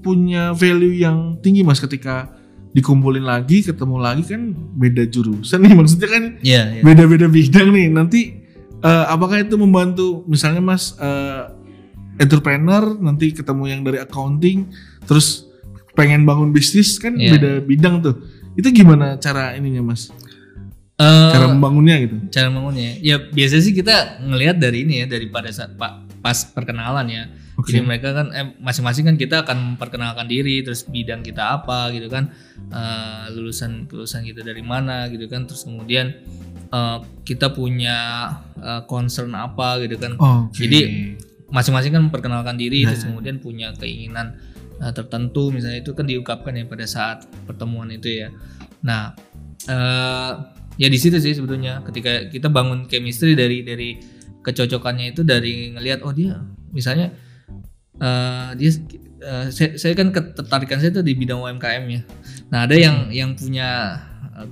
punya 0.00 0.50
value 0.52 0.94
yang 0.96 1.38
tinggi 1.38 1.62
Mas 1.62 1.78
ketika 1.78 2.34
dikumpulin 2.72 3.22
lagi, 3.22 3.62
ketemu 3.62 3.96
lagi 3.96 4.26
kan 4.26 4.42
beda 4.52 5.06
jurusan 5.06 5.62
nih 5.62 5.72
maksudnya 5.78 6.08
kan 6.10 6.24
Iya, 6.42 6.62
iya. 6.72 6.82
beda-beda 6.82 7.26
bidang 7.26 7.70
nih. 7.70 7.86
Nanti 7.88 8.20
eh, 8.76 9.04
apakah 9.06 9.40
itu 9.40 9.54
membantu 9.54 10.26
misalnya 10.26 10.60
Mas 10.60 10.92
eh, 10.96 11.42
entrepreneur 12.16 12.96
nanti 12.96 13.30
ketemu 13.30 13.62
yang 13.68 13.80
dari 13.80 13.98
accounting 13.98 14.68
terus 15.04 15.46
pengen 15.92 16.24
bangun 16.24 16.50
bisnis 16.50 16.96
kan 16.96 17.14
Iya. 17.14 17.36
beda 17.36 17.50
bidang 17.62 17.94
tuh. 18.02 18.14
Itu 18.56 18.72
gimana 18.72 19.16
cara 19.16 19.52
ininya 19.52 19.84
Mas? 19.86 20.08
Eh, 20.96 21.28
Cara 21.28 21.52
membangunnya 21.52 22.00
gitu. 22.00 22.16
cara 22.32 22.48
bangunnya 22.48 22.96
ya 23.04 23.20
biasanya 23.20 23.62
sih 23.62 23.76
kita 23.76 24.24
ngelihat 24.24 24.56
dari 24.56 24.88
ini 24.88 25.04
ya 25.04 25.06
dari 25.06 25.28
pada 25.28 25.52
saat 25.52 25.76
pak 25.76 26.08
pas 26.24 26.48
perkenalan 26.48 27.04
ya 27.12 27.22
Oke. 27.54 27.68
jadi 27.68 27.84
mereka 27.84 28.16
kan 28.16 28.32
eh, 28.32 28.56
masing-masing 28.56 29.04
kan 29.04 29.16
kita 29.20 29.44
akan 29.44 29.76
memperkenalkan 29.76 30.24
diri 30.24 30.64
terus 30.64 30.88
bidang 30.88 31.20
kita 31.20 31.60
apa 31.60 31.92
gitu 31.92 32.08
kan 32.08 32.32
Eh, 32.66 33.24
lulusan 33.30 33.86
lulusan 33.86 34.24
kita 34.24 34.40
dari 34.42 34.58
mana 34.58 35.06
gitu 35.06 35.28
kan 35.28 35.44
terus 35.44 35.68
kemudian 35.68 36.16
eh, 36.72 36.98
kita 37.22 37.52
punya 37.52 37.96
eh, 38.56 38.82
concern 38.88 39.36
apa 39.36 39.76
gitu 39.84 40.00
kan 40.00 40.16
Oke. 40.16 40.64
Jadi, 40.64 40.78
masing-masing 41.46 41.92
kan 41.92 42.02
memperkenalkan 42.08 42.56
diri 42.56 42.82
Nah. 42.82 42.90
terus 42.90 43.04
kemudian 43.04 43.36
punya 43.38 43.70
keinginan 43.72 44.34
uh, 44.76 44.90
tertentu 44.90 45.54
misalnya 45.54 45.78
itu 45.78 45.94
kan 45.94 46.02
diungkapkan 46.02 46.52
ya 46.52 46.66
pada 46.66 46.82
saat 46.84 47.22
pertemuan 47.46 47.86
itu 47.86 48.08
ya 48.18 48.28
nah 48.82 49.14
eh, 49.64 50.32
ya 50.76 50.88
di 50.92 50.98
situ 51.00 51.16
sih 51.20 51.32
sebetulnya 51.32 51.80
ketika 51.88 52.28
kita 52.28 52.48
bangun 52.52 52.84
chemistry 52.88 53.32
dari 53.32 53.64
dari 53.64 53.96
kecocokannya 54.44 55.12
itu 55.16 55.24
dari 55.26 55.74
ngelihat 55.74 56.04
oh 56.04 56.12
dia 56.12 56.38
misalnya 56.70 57.12
eh, 57.98 58.48
dia 58.54 58.70
eh, 59.24 59.46
saya, 59.50 59.74
saya 59.80 59.92
kan 59.96 60.12
ketertarikan 60.12 60.78
saya 60.78 60.92
itu 60.92 61.02
di 61.02 61.12
bidang 61.16 61.40
UMKM 61.40 61.84
ya 61.88 62.00
nah 62.52 62.68
ada 62.68 62.76
yang 62.76 63.10
yang 63.10 63.34
punya 63.34 64.00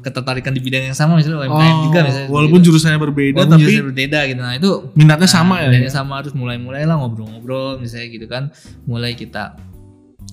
ketertarikan 0.01 0.57
di 0.57 0.65
bidang 0.65 0.89
yang 0.89 0.97
sama 0.97 1.21
misalnya 1.21 1.45
UMKM 1.45 1.77
juga 1.93 1.99
misalnya 2.09 2.29
Oh, 2.33 2.41
walaupun 2.41 2.61
gitu. 2.65 2.73
jurusannya 2.73 3.01
berbeda 3.05 3.37
Walaupun 3.37 3.53
tapi 3.53 3.63
jurusan 3.69 3.85
berbeda 3.93 4.19
gitu 4.33 4.41
nah 4.41 4.53
itu 4.57 4.71
minatnya 4.97 5.29
sama 5.29 5.61
ya. 5.61 5.69
Minatnya 5.69 5.93
sama 5.93 6.13
harus 6.25 6.33
mulai-mulai 6.33 6.89
lah 6.89 6.97
ngobrol-ngobrol 6.97 7.77
misalnya 7.77 8.09
gitu 8.09 8.25
kan. 8.25 8.49
Mulai 8.89 9.13
kita 9.13 9.61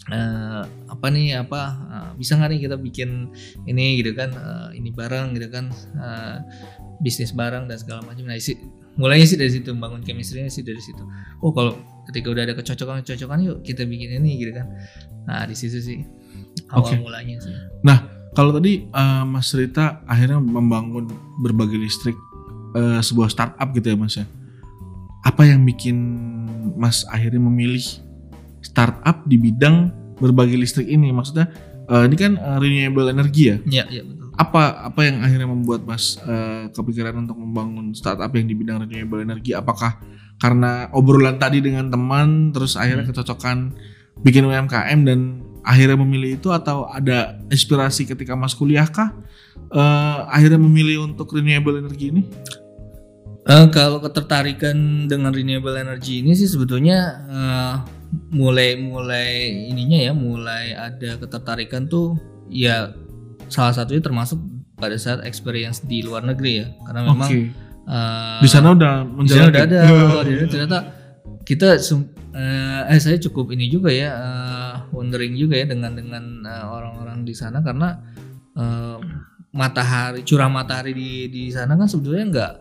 eh, 0.09 0.63
apa 0.65 1.05
nih 1.13 1.37
apa 1.45 1.61
eh, 1.91 2.09
bisa 2.17 2.39
nggak 2.39 2.49
nih 2.49 2.59
kita 2.65 2.75
bikin 2.81 3.29
ini 3.69 4.01
gitu 4.01 4.17
kan 4.17 4.33
eh, 4.33 4.81
ini 4.81 4.89
bareng 4.89 5.37
gitu 5.37 5.47
kan 5.53 5.69
eh, 5.99 6.37
bisnis 7.01 7.33
bareng 7.33 7.69
dan 7.69 7.77
segala 7.77 8.05
macam. 8.05 8.25
Nah, 8.29 8.37
isi, 8.37 8.57
mulainya 8.97 9.25
sih 9.29 9.37
dari 9.37 9.51
situ 9.53 9.69
membangun 9.73 10.01
chemistry 10.01 10.45
sih 10.49 10.65
dari 10.65 10.81
situ. 10.81 11.01
Oh 11.45 11.53
kalau 11.53 11.77
ketika 12.09 12.33
udah 12.33 12.43
ada 12.49 12.53
kecocokan 12.57 13.05
kecocokan 13.05 13.39
yuk 13.45 13.57
kita 13.61 13.85
bikin 13.85 14.17
ini 14.17 14.41
gitu 14.41 14.57
kan. 14.57 14.69
Nah 15.29 15.45
di 15.45 15.53
situ 15.53 15.77
sih 15.77 15.99
awal 16.73 16.97
Oke. 16.97 16.97
mulanya 16.97 17.37
sih. 17.37 17.53
Kalau 18.31 18.55
tadi 18.55 18.87
eh, 18.87 19.23
Mas 19.27 19.51
Rita 19.51 20.07
akhirnya 20.07 20.39
membangun 20.39 21.11
berbagi 21.43 21.75
listrik 21.75 22.15
eh, 22.79 23.03
sebuah 23.03 23.27
startup 23.27 23.75
gitu 23.75 23.91
ya 23.91 23.97
Mas 23.99 24.15
ya. 24.15 24.25
Apa 25.27 25.43
yang 25.45 25.67
bikin 25.67 25.97
Mas 26.79 27.03
akhirnya 27.11 27.43
memilih 27.43 27.83
startup 28.61 29.25
di 29.25 29.37
bidang 29.37 29.89
berbagi 30.21 30.55
listrik 30.55 30.87
ini? 30.87 31.09
Maksudnya 31.09 31.49
eh, 31.89 32.03
ini 32.07 32.15
kan 32.15 32.37
eh, 32.37 32.57
renewable 32.61 33.09
energy 33.09 33.51
ya. 33.51 33.57
Iya 33.65 33.83
iya 33.89 34.01
betul. 34.05 34.31
Apa 34.37 34.87
apa 34.89 34.99
yang 35.05 35.21
akhirnya 35.21 35.49
membuat 35.49 35.83
Mas 35.83 36.17
eh, 36.23 36.71
kepikiran 36.71 37.13
untuk 37.27 37.37
membangun 37.37 37.91
startup 37.93 38.31
yang 38.33 38.47
di 38.47 38.55
bidang 38.55 38.85
renewable 38.87 39.21
energy? 39.21 39.51
Apakah 39.51 39.99
karena 40.41 40.89
obrolan 40.95 41.37
tadi 41.37 41.61
dengan 41.61 41.91
teman 41.91 42.49
terus 42.49 42.73
akhirnya 42.73 43.05
Hmm. 43.05 43.13
kecocokan 43.13 43.57
bikin 44.25 44.41
UMKM 44.45 44.99
dan 45.05 45.19
akhirnya 45.61 45.93
memilih 46.01 46.41
itu 46.41 46.49
atau 46.49 46.89
ada 46.89 47.37
inspirasi 47.53 48.09
ketika 48.09 48.33
Mas 48.33 48.57
kuliah 48.57 48.89
kah 48.89 49.13
eh, 49.69 50.19
akhirnya 50.33 50.57
memilih 50.57 51.05
untuk 51.05 51.29
renewable 51.37 51.77
energy 51.77 52.09
ini? 52.09 52.25
Eh, 53.41 53.67
kalau 53.73 53.97
ketertarikan 54.01 55.09
dengan 55.09 55.33
renewable 55.33 55.73
energy 55.73 56.21
ini 56.21 56.37
sih 56.37 56.45
sebetulnya 56.45 56.97
eh, 57.29 57.75
mulai 58.31 58.75
mulai 58.75 59.29
ininya 59.71 59.99
ya 59.99 60.13
mulai 60.15 60.75
ada 60.75 61.15
ketertarikan 61.15 61.87
tuh 61.87 62.19
ya 62.51 62.91
salah 63.47 63.71
satunya 63.71 64.03
termasuk 64.03 64.39
pada 64.75 64.97
saat 64.99 65.23
experience 65.23 65.83
di 65.83 66.03
luar 66.03 66.23
negeri 66.25 66.63
ya 66.63 66.67
karena 66.83 67.01
memang 67.07 67.29
Oke. 67.29 67.41
eh, 67.87 68.39
Di 68.43 68.49
sana 68.49 68.75
udah 68.75 68.93
sana 69.27 69.47
udah 69.47 69.61
ada 69.63 69.79
menjalankan. 69.87 70.17
oh, 70.17 70.23
di 70.23 70.33
sana 70.35 70.49
ternyata 70.51 70.79
kita 71.41 71.67
sum- 71.79 72.11
eh, 72.35 72.99
saya 72.99 73.17
cukup 73.19 73.51
ini 73.55 73.71
juga 73.71 73.89
ya 73.91 74.09
eh, 74.11 74.73
wondering 74.91 75.35
juga 75.35 75.55
ya 75.59 75.65
dengan 75.71 75.95
dengan 75.95 76.23
eh, 76.43 76.65
orang-orang 76.67 77.23
di 77.23 77.31
sana 77.31 77.63
karena 77.63 77.95
eh, 78.55 78.97
matahari 79.51 80.23
curah 80.23 80.47
matahari 80.47 80.91
di 80.95 81.11
di 81.27 81.43
sana 81.51 81.75
kan 81.75 81.87
sebetulnya 81.87 82.25
nggak 82.31 82.53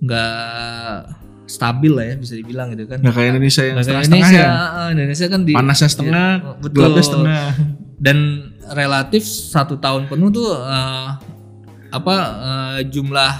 nggak 0.00 0.94
stabil 1.50 1.90
lah 1.90 2.06
ya 2.06 2.14
bisa 2.14 2.38
dibilang 2.38 2.70
gitu 2.70 2.86
kan 2.86 3.02
Nggak 3.02 3.10
kayak 3.12 3.28
Indonesia 3.28 3.62
yang 3.62 3.74
Nggak 3.74 3.84
kayak 3.84 4.04
setengah-setengah 4.06 4.30
Indonesia, 4.30 4.46
ya. 4.78 4.90
Indonesia 4.94 5.26
kan 5.26 5.40
di 5.42 5.52
Panasnya 5.52 5.88
setengah, 5.88 6.28
Oh, 6.40 6.54
betul. 6.56 6.74
gelapnya 6.78 7.02
setengah. 7.02 7.44
dan 7.98 8.18
relatif 8.70 9.22
satu 9.26 9.74
tahun 9.76 10.06
penuh 10.06 10.30
tuh 10.30 10.48
eh, 10.54 11.08
apa 11.90 12.14
eh, 12.38 12.78
jumlah 12.86 13.32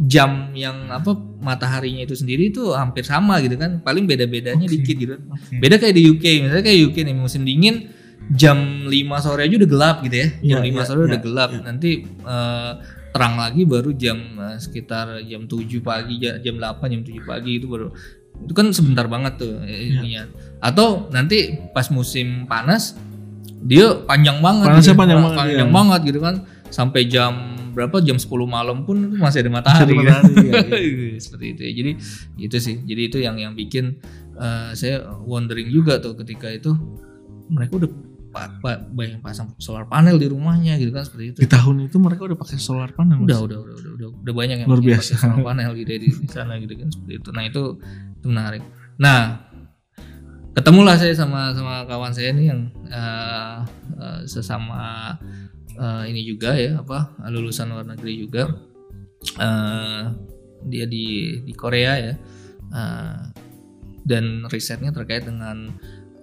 jam 0.00 0.52
yang 0.54 0.86
apa 0.88 1.12
mataharinya 1.40 2.04
itu 2.04 2.14
sendiri 2.14 2.48
itu 2.48 2.72
hampir 2.72 3.02
sama 3.02 3.40
gitu 3.40 3.56
kan 3.56 3.80
paling 3.80 4.04
beda-bedanya 4.04 4.64
Oke. 4.64 4.74
dikit 4.76 4.96
gitu 4.96 5.14
Oke. 5.18 5.56
beda 5.58 5.76
kayak 5.76 5.92
di 5.92 6.02
UK 6.06 6.24
misalnya 6.44 6.64
kayak 6.64 6.80
UK 6.88 6.96
nih 7.02 7.16
musim 7.16 7.42
dingin 7.42 7.90
jam 8.30 8.86
5 8.86 8.92
sore 9.18 9.42
aja 9.42 9.54
udah 9.58 9.66
gelap 9.68 9.96
gitu 10.06 10.16
ya 10.16 10.28
jam 10.46 10.60
Iya, 10.62 10.70
5 10.70 10.70
iya, 10.70 10.82
sore 10.86 11.00
udah 11.02 11.18
iya, 11.18 11.24
gelap 11.24 11.50
iya. 11.50 11.60
nanti 11.66 11.90
eh, 12.06 12.72
terang 13.10 13.34
lagi 13.34 13.62
baru 13.62 13.90
jam 13.92 14.16
eh, 14.36 14.56
sekitar 14.56 15.22
jam 15.22 15.44
7 15.44 15.58
pagi 15.80 16.14
ja- 16.16 16.38
jam 16.38 16.56
8 16.56 16.78
jam 16.88 17.02
7 17.02 17.20
pagi 17.22 17.58
itu 17.58 17.66
baru 17.66 17.90
itu 18.40 18.52
kan 18.52 18.70
sebentar 18.70 19.04
banget 19.04 19.36
tuh 19.36 19.52
Iya. 19.58 19.68
eh, 19.68 19.80
ininya. 19.90 20.22
atau 20.58 21.08
nanti 21.08 21.38
pas 21.70 21.86
musim 21.88 22.46
panas 22.46 22.94
dia 23.60 23.92
panjang 24.00 24.38
banget 24.38 24.66
Panasnya 24.66 24.88
gitu. 24.88 24.98
panjang 24.98 25.18
Pa- 25.18 25.24
banget, 25.26 25.38
panjang 25.38 25.68
iya. 25.68 25.76
banget 25.76 26.00
gitu 26.06 26.18
kan 26.18 26.34
sampai 26.66 27.00
jam 27.04 27.32
berapa 27.70 27.96
jam 28.00 28.16
10 28.16 28.26
malam 28.46 28.82
pun 28.82 28.96
masih 29.14 29.42
ada 29.42 29.50
matahari, 29.52 29.92
Masih 29.92 30.00
ada 30.00 30.10
kan? 30.10 30.22
matahari, 30.26 30.86
iya, 30.86 31.18
seperti 31.22 31.46
itu 31.48 31.60
ya 31.60 31.72
jadi 31.72 31.90
itu 32.40 32.56
sih 32.58 32.76
jadi 32.80 33.02
itu 33.04 33.18
yang 33.18 33.36
yang 33.36 33.52
bikin 33.52 33.98
eh, 34.34 34.70
saya 34.72 34.96
wondering 35.20 35.68
juga 35.68 35.98
tuh 35.98 36.14
ketika 36.16 36.48
itu 36.48 36.72
mereka 37.46 37.72
udah 37.76 37.90
banyak 38.94 39.18
pasang 39.18 39.52
solar 39.58 39.90
panel 39.90 40.16
di 40.16 40.30
rumahnya 40.30 40.78
gitu 40.78 40.94
kan 40.94 41.02
seperti 41.02 41.34
itu. 41.34 41.38
Di 41.42 41.48
tahun 41.50 41.90
itu 41.90 41.98
mereka 41.98 42.30
udah 42.30 42.38
pakai 42.38 42.56
solar 42.62 42.94
panel. 42.94 43.26
Udah 43.26 43.42
udah 43.42 43.58
udah 43.58 43.74
udah 43.76 43.92
udah, 43.98 44.08
udah 44.22 44.34
banyak 44.34 44.56
yang 44.62 44.68
Luar 44.70 44.80
biasa. 44.80 45.18
pakai 45.18 45.22
solar 45.26 45.40
panel 45.42 45.70
gitu 45.74 45.90
ya 45.90 45.98
di, 45.98 46.08
di 46.14 46.28
sana 46.30 46.52
gitu 46.62 46.72
kan 46.78 46.88
seperti 46.88 47.12
itu. 47.18 47.28
Nah 47.34 47.42
itu 47.46 47.62
itu 48.20 48.26
menarik. 48.30 48.62
Nah 49.02 49.20
ketemulah 50.54 50.94
saya 50.98 51.14
sama 51.14 51.54
sama 51.54 51.86
kawan 51.86 52.12
saya 52.14 52.30
nih 52.34 52.46
yang 52.54 52.60
eh, 52.86 53.56
eh, 53.98 54.20
sesama 54.30 55.14
eh, 55.74 56.02
ini 56.10 56.22
juga 56.22 56.54
ya 56.54 56.82
apa 56.82 57.18
lulusan 57.30 57.70
luar 57.70 57.86
negeri 57.86 58.12
juga. 58.24 58.46
Eh, 59.38 60.02
dia 60.70 60.84
di 60.86 61.38
di 61.42 61.52
Korea 61.58 61.92
ya. 61.98 62.14
Eh, 62.70 63.20
dan 64.00 64.48
risetnya 64.48 64.94
terkait 64.96 65.28
dengan 65.28 65.76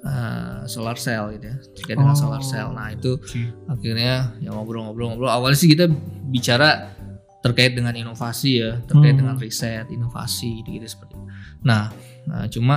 eh, 0.07 0.59
solar 0.65 0.95
cell 0.95 1.35
gitu 1.35 1.45
ya 1.45 1.57
terkait 1.75 1.97
dengan 1.97 2.15
Oh. 2.15 2.21
solar 2.23 2.39
cell 2.41 2.71
nah 2.71 2.87
itu 2.89 3.19
Oke. 3.19 3.43
akhirnya 3.67 4.31
ya 4.39 4.49
ngobrol-ngobrol-ngobrol 4.49 5.27
awalnya 5.27 5.55
sih 5.55 5.67
kita 5.67 5.91
bicara 6.25 6.95
terkait 7.39 7.75
dengan 7.75 7.91
inovasi 7.91 8.51
ya 8.57 8.79
terkait 8.81 9.13
Hmm. 9.13 9.21
dengan 9.21 9.35
riset 9.35 9.87
inovasi 9.87 10.63
gitu, 10.63 10.83
seperti 10.83 11.13
itu. 11.13 11.23
nah 11.61 11.91
nah, 12.23 12.47
cuma 12.47 12.75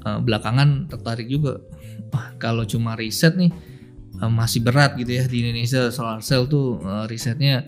eh, 0.00 0.18
belakangan 0.18 0.86
tertarik 0.86 1.26
juga 1.26 1.60
wah 2.08 2.32
kalau 2.36 2.64
cuma 2.64 2.94
riset 2.94 3.34
nih 3.34 3.50
eh, 4.16 4.30
masih 4.30 4.60
berat 4.60 4.94
gitu 4.94 5.10
ya 5.10 5.24
di 5.24 5.42
Indonesia 5.42 5.88
solar 5.88 6.20
cell 6.20 6.44
tuh 6.44 6.80
eh, 6.80 7.04
risetnya 7.06 7.64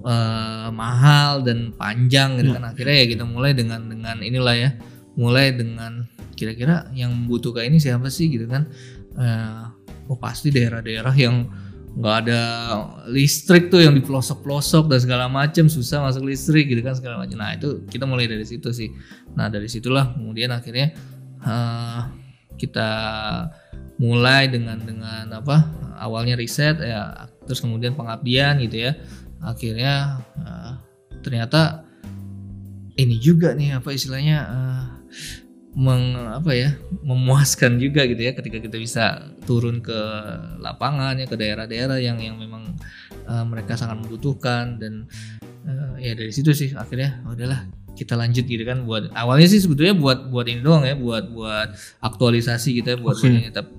eh, 0.00 0.68
mahal 0.70 1.42
dan 1.42 1.72
panjang 1.72 2.36
gitu 2.36 2.52
Ya. 2.52 2.56
kan 2.56 2.64
akhirnya 2.66 2.96
ya 2.96 3.06
kita 3.10 3.24
mulai 3.24 3.52
dengan 3.52 3.80
dengan 3.84 4.16
inilah 4.20 4.56
ya 4.56 4.70
mulai 5.12 5.52
dengan 5.52 5.99
kira-kira 6.40 6.88
yang 6.96 7.12
membutuhkan 7.12 7.68
ini 7.68 7.76
siapa 7.76 8.08
sih 8.08 8.32
gitu 8.32 8.48
kan? 8.48 8.64
Eh 9.20 9.80
oh 10.10 10.18
pasti 10.18 10.50
daerah-daerah 10.50 11.14
yang 11.14 11.46
nggak 11.90 12.16
ada 12.26 12.42
listrik 13.10 13.66
tuh 13.66 13.82
yang 13.82 13.94
di 13.98 14.02
pelosok-pelosok 14.02 14.90
dan 14.90 14.98
segala 15.02 15.26
macam 15.26 15.66
susah 15.66 16.06
masuk 16.06 16.22
listrik 16.22 16.70
gitu 16.70 16.82
kan 16.86 16.94
segala 16.94 17.18
macam 17.18 17.38
nah 17.42 17.50
itu 17.54 17.82
kita 17.90 18.06
mulai 18.06 18.30
dari 18.30 18.46
situ 18.46 18.70
sih. 18.70 18.90
Nah 19.34 19.50
dari 19.50 19.66
situlah 19.66 20.14
kemudian 20.14 20.54
akhirnya 20.54 20.94
eh, 21.42 22.00
kita 22.58 22.90
mulai 23.98 24.46
dengan 24.50 24.78
dengan 24.78 25.26
apa 25.34 25.66
awalnya 25.98 26.38
riset 26.38 26.78
ya 26.78 27.26
terus 27.46 27.58
kemudian 27.58 27.98
pengabdian 27.98 28.62
gitu 28.66 28.90
ya. 28.90 28.92
Akhirnya 29.42 30.22
eh, 30.42 30.72
ternyata 31.26 31.86
ini 32.94 33.18
juga 33.18 33.50
nih 33.54 33.82
apa 33.82 33.90
istilahnya 33.90 34.38
eh, 34.46 34.84
meng 35.70 36.18
apa 36.18 36.50
ya 36.50 36.74
memuaskan 37.06 37.78
juga 37.78 38.02
gitu 38.10 38.18
ya 38.18 38.34
ketika 38.34 38.58
kita 38.58 38.74
bisa 38.74 39.04
turun 39.46 39.78
ke 39.78 39.98
lapangan 40.58 41.14
ya 41.14 41.30
ke 41.30 41.38
daerah-daerah 41.38 42.02
yang 42.02 42.18
yang 42.18 42.34
memang 42.34 42.74
eh, 43.30 43.44
mereka 43.46 43.78
sangat 43.78 44.02
membutuhkan 44.02 44.82
dan 44.82 45.06
eh, 45.66 46.10
ya 46.10 46.12
dari 46.18 46.34
situ 46.34 46.50
sih 46.50 46.74
akhirnya 46.74 47.22
"Oh, 47.22 47.38
udahlah 47.38 47.70
kita 47.94 48.16
lanjut 48.16 48.48
gitu 48.48 48.64
kan. 48.64 48.82
Buat 48.88 49.14
awalnya 49.14 49.46
sih 49.46 49.60
sebetulnya 49.62 49.94
buat 49.94 50.32
buat 50.32 50.46
ini 50.50 50.64
doang 50.64 50.82
ya 50.88 50.98
buat 50.98 51.30
buat 51.30 51.68
aktualisasi 52.02 52.82
gitu 52.82 52.96
ya 52.96 52.98
buat, 52.98 53.18
buat 53.18 53.30
ini 53.30 53.50
tapi 53.54 53.72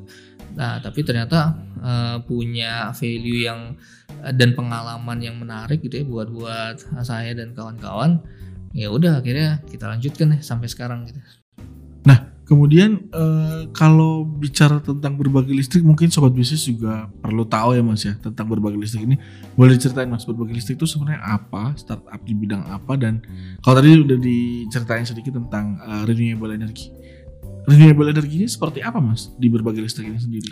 nah 0.52 0.80
tapi 0.84 1.00
ternyata 1.04 1.60
eh, 1.84 2.18
punya 2.24 2.96
value 2.96 3.48
yang 3.52 3.76
dan 4.36 4.54
pengalaman 4.54 5.18
yang 5.20 5.36
menarik 5.40 5.84
gitu 5.84 6.04
ya 6.04 6.06
buat 6.08 6.28
buat 6.32 6.78
saya 7.04 7.32
dan 7.36 7.52
kawan-kawan 7.56 8.22
ya 8.72 8.88
udah 8.92 9.20
akhirnya 9.20 9.60
kita 9.68 9.88
lanjutkan 9.88 10.38
nih 10.38 10.42
sampai 10.44 10.68
sekarang 10.72 11.08
gitu 11.08 11.20
Kemudian 12.52 13.08
eh, 13.16 13.72
kalau 13.72 14.28
bicara 14.28 14.84
tentang 14.84 15.16
berbagi 15.16 15.56
listrik 15.56 15.88
mungkin 15.88 16.12
sobat 16.12 16.36
bisnis 16.36 16.68
juga 16.68 17.08
perlu 17.24 17.48
tahu 17.48 17.80
ya 17.80 17.80
Mas 17.80 18.04
ya 18.04 18.12
tentang 18.20 18.44
berbagi 18.52 18.76
listrik 18.76 19.08
ini. 19.08 19.16
Boleh 19.56 19.80
diceritain 19.80 20.12
Mas 20.12 20.28
berbagi 20.28 20.60
listrik 20.60 20.76
itu 20.76 20.84
sebenarnya 20.84 21.24
apa, 21.24 21.72
startup 21.80 22.20
di 22.28 22.36
bidang 22.36 22.68
apa 22.68 23.00
dan 23.00 23.24
kalau 23.64 23.80
tadi 23.80 24.04
udah 24.04 24.20
diceritain 24.20 25.08
sedikit 25.08 25.40
tentang 25.40 25.80
eh, 25.80 26.04
renewable 26.04 26.52
energy. 26.52 26.92
Renewable 27.72 28.12
energy 28.12 28.44
ini 28.44 28.52
seperti 28.52 28.84
apa 28.84 29.00
Mas 29.00 29.32
di 29.40 29.48
berbagi 29.48 29.80
listrik 29.80 30.12
ini 30.12 30.20
sendiri? 30.20 30.52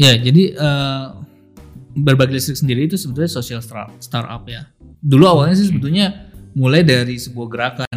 Ya, 0.00 0.16
jadi 0.16 0.56
eh, 0.56 1.06
berbagi 1.92 2.40
listrik 2.40 2.56
sendiri 2.56 2.88
itu 2.88 2.96
sebetulnya 2.96 3.28
social 3.28 3.60
star- 3.60 3.92
startup 4.00 4.48
ya. 4.48 4.64
Dulu 5.04 5.28
awalnya 5.28 5.60
sih 5.60 5.68
sebetulnya 5.68 6.32
mulai 6.56 6.80
dari 6.80 7.20
sebuah 7.20 7.48
gerakan. 7.52 7.87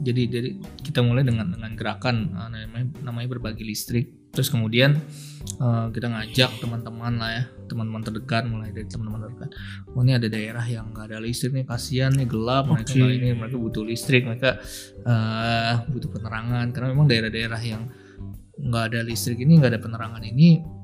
Jadi 0.00 0.22
dari 0.26 0.50
kita 0.80 1.04
mulai 1.04 1.22
dengan 1.22 1.52
dengan 1.52 1.72
gerakan 1.76 2.16
eh, 2.32 2.48
namanya 2.66 2.86
namanya 3.04 3.28
berbagi 3.36 3.64
listrik. 3.64 4.32
Terus 4.32 4.48
kemudian 4.48 4.96
eh, 5.60 5.86
kita 5.92 6.06
ngajak 6.08 6.50
teman-teman 6.62 7.12
lah 7.20 7.30
ya, 7.30 7.44
teman-teman 7.68 8.02
terdekat 8.02 8.48
mulai 8.48 8.72
dari 8.72 8.88
teman-teman 8.88 9.28
terdekat. 9.28 9.50
Oh 9.92 10.00
ini 10.00 10.16
ada 10.16 10.28
daerah 10.30 10.64
yang 10.64 10.90
nggak 10.94 11.06
ada 11.12 11.18
listrik 11.20 11.52
nih, 11.52 11.64
kasihan 11.68 12.12
nih 12.14 12.28
gelap, 12.28 12.70
mereka 12.70 12.96
ini, 12.96 13.36
mereka 13.36 13.56
butuh 13.60 13.84
listrik, 13.84 14.24
mereka 14.24 14.58
eh, 15.04 15.74
butuh 15.90 16.08
penerangan 16.08 16.72
karena 16.72 16.86
memang 16.96 17.06
daerah-daerah 17.06 17.60
yang 17.60 17.82
nggak 18.60 18.84
ada 18.92 19.00
listrik 19.04 19.40
ini, 19.40 19.60
nggak 19.60 19.76
ada 19.76 19.82
penerangan 19.82 20.24
ini 20.24 20.80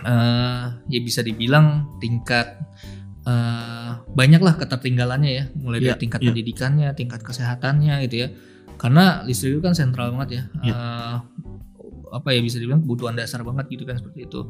eh 0.00 0.66
ya 0.86 1.00
bisa 1.02 1.20
dibilang 1.20 1.98
tingkat 1.98 2.56
eh 3.20 3.92
banyaklah 4.16 4.56
ketertinggalannya 4.56 5.30
ya 5.30 5.44
mulai 5.60 5.78
Iya, 5.84 5.92
dari 5.92 6.00
tingkat 6.08 6.20
iya. 6.24 6.28
pendidikannya 6.32 6.88
tingkat 6.96 7.20
kesehatannya 7.20 7.94
gitu 8.08 8.16
ya 8.24 8.28
karena 8.80 9.20
listrik 9.28 9.58
itu 9.58 9.60
kan 9.60 9.76
sentral 9.76 10.08
banget 10.16 10.28
ya 10.40 10.42
Iya. 10.64 10.72
Eh, 10.72 11.16
apa 12.10 12.28
ya 12.34 12.40
bisa 12.42 12.58
dibilang 12.58 12.82
kebutuhan 12.82 13.14
dasar 13.14 13.44
banget 13.46 13.70
gitu 13.70 13.84
kan 13.86 13.94
seperti 14.00 14.26
itu 14.26 14.48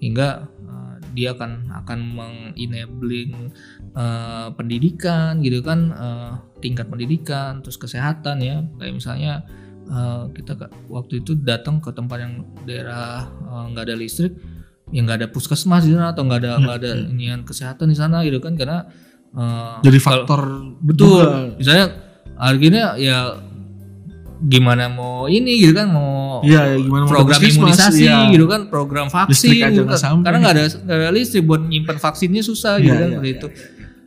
hingga 0.00 0.48
eh, 0.64 0.94
dia 1.12 1.36
akan 1.36 1.70
akan 1.84 1.98
mengenabling 2.16 3.52
eh, 3.94 4.48
pendidikan 4.56 5.38
gitu 5.44 5.60
kan 5.60 5.92
eh, 5.92 6.32
tingkat 6.64 6.88
pendidikan 6.88 7.60
terus 7.60 7.76
kesehatan 7.76 8.40
ya 8.40 8.64
kayak 8.80 8.96
misalnya 8.96 9.44
eh, 9.86 10.24
kita 10.34 10.56
waktu 10.88 11.20
itu 11.20 11.36
datang 11.36 11.84
ke 11.84 11.92
tempat 11.92 12.18
yang 12.24 12.34
daerah 12.64 13.28
nggak 13.70 13.92
ada 13.92 13.96
listrik 13.96 14.34
yang 14.88 15.04
nggak 15.04 15.18
ada 15.18 15.28
puskesmas 15.28 15.82
di 15.82 15.92
sana 15.92 16.10
atau 16.10 16.22
nggak 16.22 16.40
ada 16.40 16.50
Hmm, 16.52 16.62
nggak 16.62 16.76
ada 16.78 16.90
inian 17.08 17.40
kesehatan 17.42 17.86
di 17.86 17.96
sana 17.96 18.22
gitu 18.22 18.38
kan 18.38 18.54
karena 18.54 18.86
eh, 19.32 19.74
Jadi 19.82 19.98
kalau- 19.98 20.22
faktor 20.22 20.40
betul 20.78 21.20
juga. 21.20 21.56
misalnya 21.56 21.86
akhirnya 22.36 22.84
ya 22.94 23.18
gimana 24.38 24.86
mau 24.86 25.24
ini 25.26 25.58
gitu 25.58 25.72
kan 25.72 25.88
mau 25.88 26.44
Iya, 26.44 26.60
ya, 26.68 26.76
gimana 26.78 27.02
mau 27.02 27.12
program 27.14 27.40
puskesmas, 27.40 27.56
imunisasi 27.58 28.04
iya. 28.04 28.28
gitu 28.28 28.44
kan 28.44 28.68
program 28.68 29.08
vaksin 29.08 29.48
gitu 29.72 29.82
kan. 29.82 29.96
karena 30.20 30.36
nggak 30.38 30.54
ada 30.54 30.64
nggak 30.78 30.96
ada 30.98 31.08
listrik 31.10 31.42
buat 31.42 31.64
nyimpan 31.64 31.96
vaksinnya 31.96 32.42
susah 32.42 32.76
gitu 32.76 32.92
Iya, 32.92 32.94
kan 32.94 33.08
iya, 33.08 33.14
seperti 33.16 33.32
itu 33.32 33.48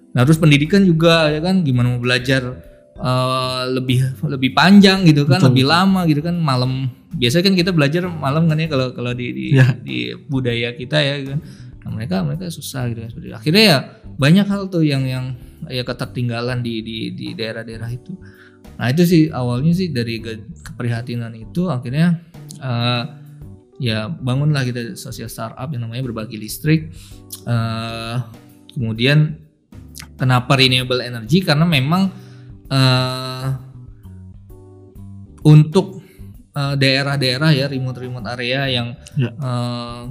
nah 0.09 0.21
terus 0.23 0.37
pendidikan 0.37 0.81
juga 0.81 1.27
ya 1.27 1.37
kan 1.39 1.61
gimana 1.61 1.91
mau 1.91 1.99
belajar 1.99 2.61
eh, 2.95 3.61
lebih 3.69 3.99
lebih 4.23 4.51
panjang 4.51 5.01
gitu 5.03 5.23
kan, 5.23 5.39
Betul, 5.39 5.49
lebih 5.49 5.65
lama 5.65 6.01
gitu 6.03 6.19
kan 6.19 6.35
malam. 6.35 6.91
Biasanya 7.17 7.43
kan 7.49 7.55
kita 7.57 7.71
belajar 7.73 8.05
malam 8.05 8.45
kan 8.45 8.57
ya 8.61 8.69
kalau 8.69 8.93
kalau 8.93 9.11
di 9.17 9.33
di, 9.33 9.45
Ya. 9.57 9.73
di 9.73 10.13
budaya 10.29 10.77
kita 10.77 11.01
ya 11.01 11.13
gitu 11.23 11.29
kan. 11.37 11.41
Nah, 11.79 11.89
mereka 11.95 12.21
mereka 12.21 12.51
susah 12.53 12.85
gitu 12.91 13.01
kan 13.01 13.09
seperti. 13.09 13.33
Akhirnya 13.33 13.63
ya 13.65 13.77
banyak 14.19 14.45
hal 14.45 14.69
tuh 14.69 14.85
yang 14.85 15.07
yang 15.07 15.33
ya 15.71 15.81
ketertinggalan 15.81 16.61
di 16.61 16.85
di 16.85 16.97
di 17.17 17.27
daerah-daerah 17.33 17.89
itu. 17.89 18.13
Nah 18.79 18.87
itu 18.91 19.03
sih 19.03 19.23
awalnya 19.33 19.73
sih 19.75 19.89
dari 19.91 20.21
ke- 20.23 20.47
keprihatinan 20.63 21.33
itu 21.35 21.67
akhirnya 21.67 22.19
eh, 22.61 23.03
ya 23.79 24.07
bangunlah 24.11 24.63
kita 24.67 24.93
sosial 24.99 25.31
startup 25.31 25.67
yang 25.71 25.87
namanya 25.87 26.03
berbagi 26.05 26.37
listrik. 26.37 26.93
Eh, 27.47 28.15
kemudian 28.75 29.39
kenapa 30.15 30.55
renewable 30.55 31.01
energy 31.01 31.41
karena 31.41 31.65
memang 31.65 32.11
eh, 32.69 33.47
untuk 35.43 35.98
daerah-daerah 36.75 37.51
ya 37.53 37.65
remote-remote 37.67 38.27
area 38.29 38.67
yang 38.69 38.87
Ya. 39.15 39.31
eh, 39.31 40.01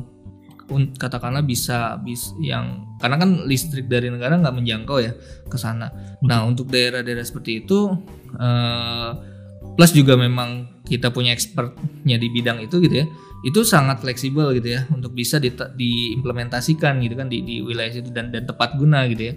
un- 0.69 0.93
katakanlah 0.93 1.41
bisa 1.43 1.97
bis 2.05 2.37
yang 2.45 2.85
karena 3.01 3.17
kan 3.17 3.31
listrik 3.49 3.89
dari 3.89 4.13
negara 4.13 4.37
nggak 4.37 4.53
menjangkau 4.53 4.99
ya 5.01 5.13
ke 5.49 5.57
sana. 5.57 5.89
Nah 6.21 6.45
untuk 6.45 6.69
daerah-daerah 6.69 7.25
seperti 7.25 7.65
itu 7.65 7.89
eh, 8.37 9.11
plus 9.75 9.93
juga 9.95 10.19
memang 10.19 10.81
kita 10.85 11.13
punya 11.13 11.31
expertnya 11.33 12.17
di 12.17 12.29
bidang 12.33 12.65
itu 12.65 12.81
gitu 12.81 13.05
ya 13.05 13.07
itu 13.47 13.63
sangat 13.63 14.03
fleksibel 14.03 14.51
gitu 14.51 14.75
ya 14.75 14.83
untuk 14.91 15.15
bisa 15.15 15.39
dite- 15.39 15.71
diimplementasikan 15.79 16.99
gitu 17.01 17.15
kan 17.15 17.31
di, 17.31 17.39
di 17.47 17.63
wilayah 17.63 17.95
itu 17.95 18.11
dan 18.11 18.35
dan 18.35 18.45
tepat 18.45 18.75
guna 18.75 19.07
gitu 19.07 19.31
ya. 19.31 19.35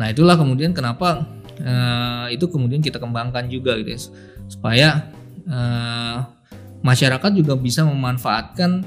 Nah 0.00 0.08
itulah 0.08 0.36
kemudian 0.40 0.72
kenapa 0.72 1.28
eh, 1.60 2.32
itu 2.32 2.48
kemudian 2.48 2.80
kita 2.80 2.96
kembangkan 2.96 3.46
juga 3.52 3.76
gitu 3.76 3.90
ya 3.92 4.00
supaya 4.48 4.88
eh, 5.44 6.16
masyarakat 6.86 7.30
juga 7.34 7.58
bisa 7.58 7.82
memanfaatkan 7.82 8.86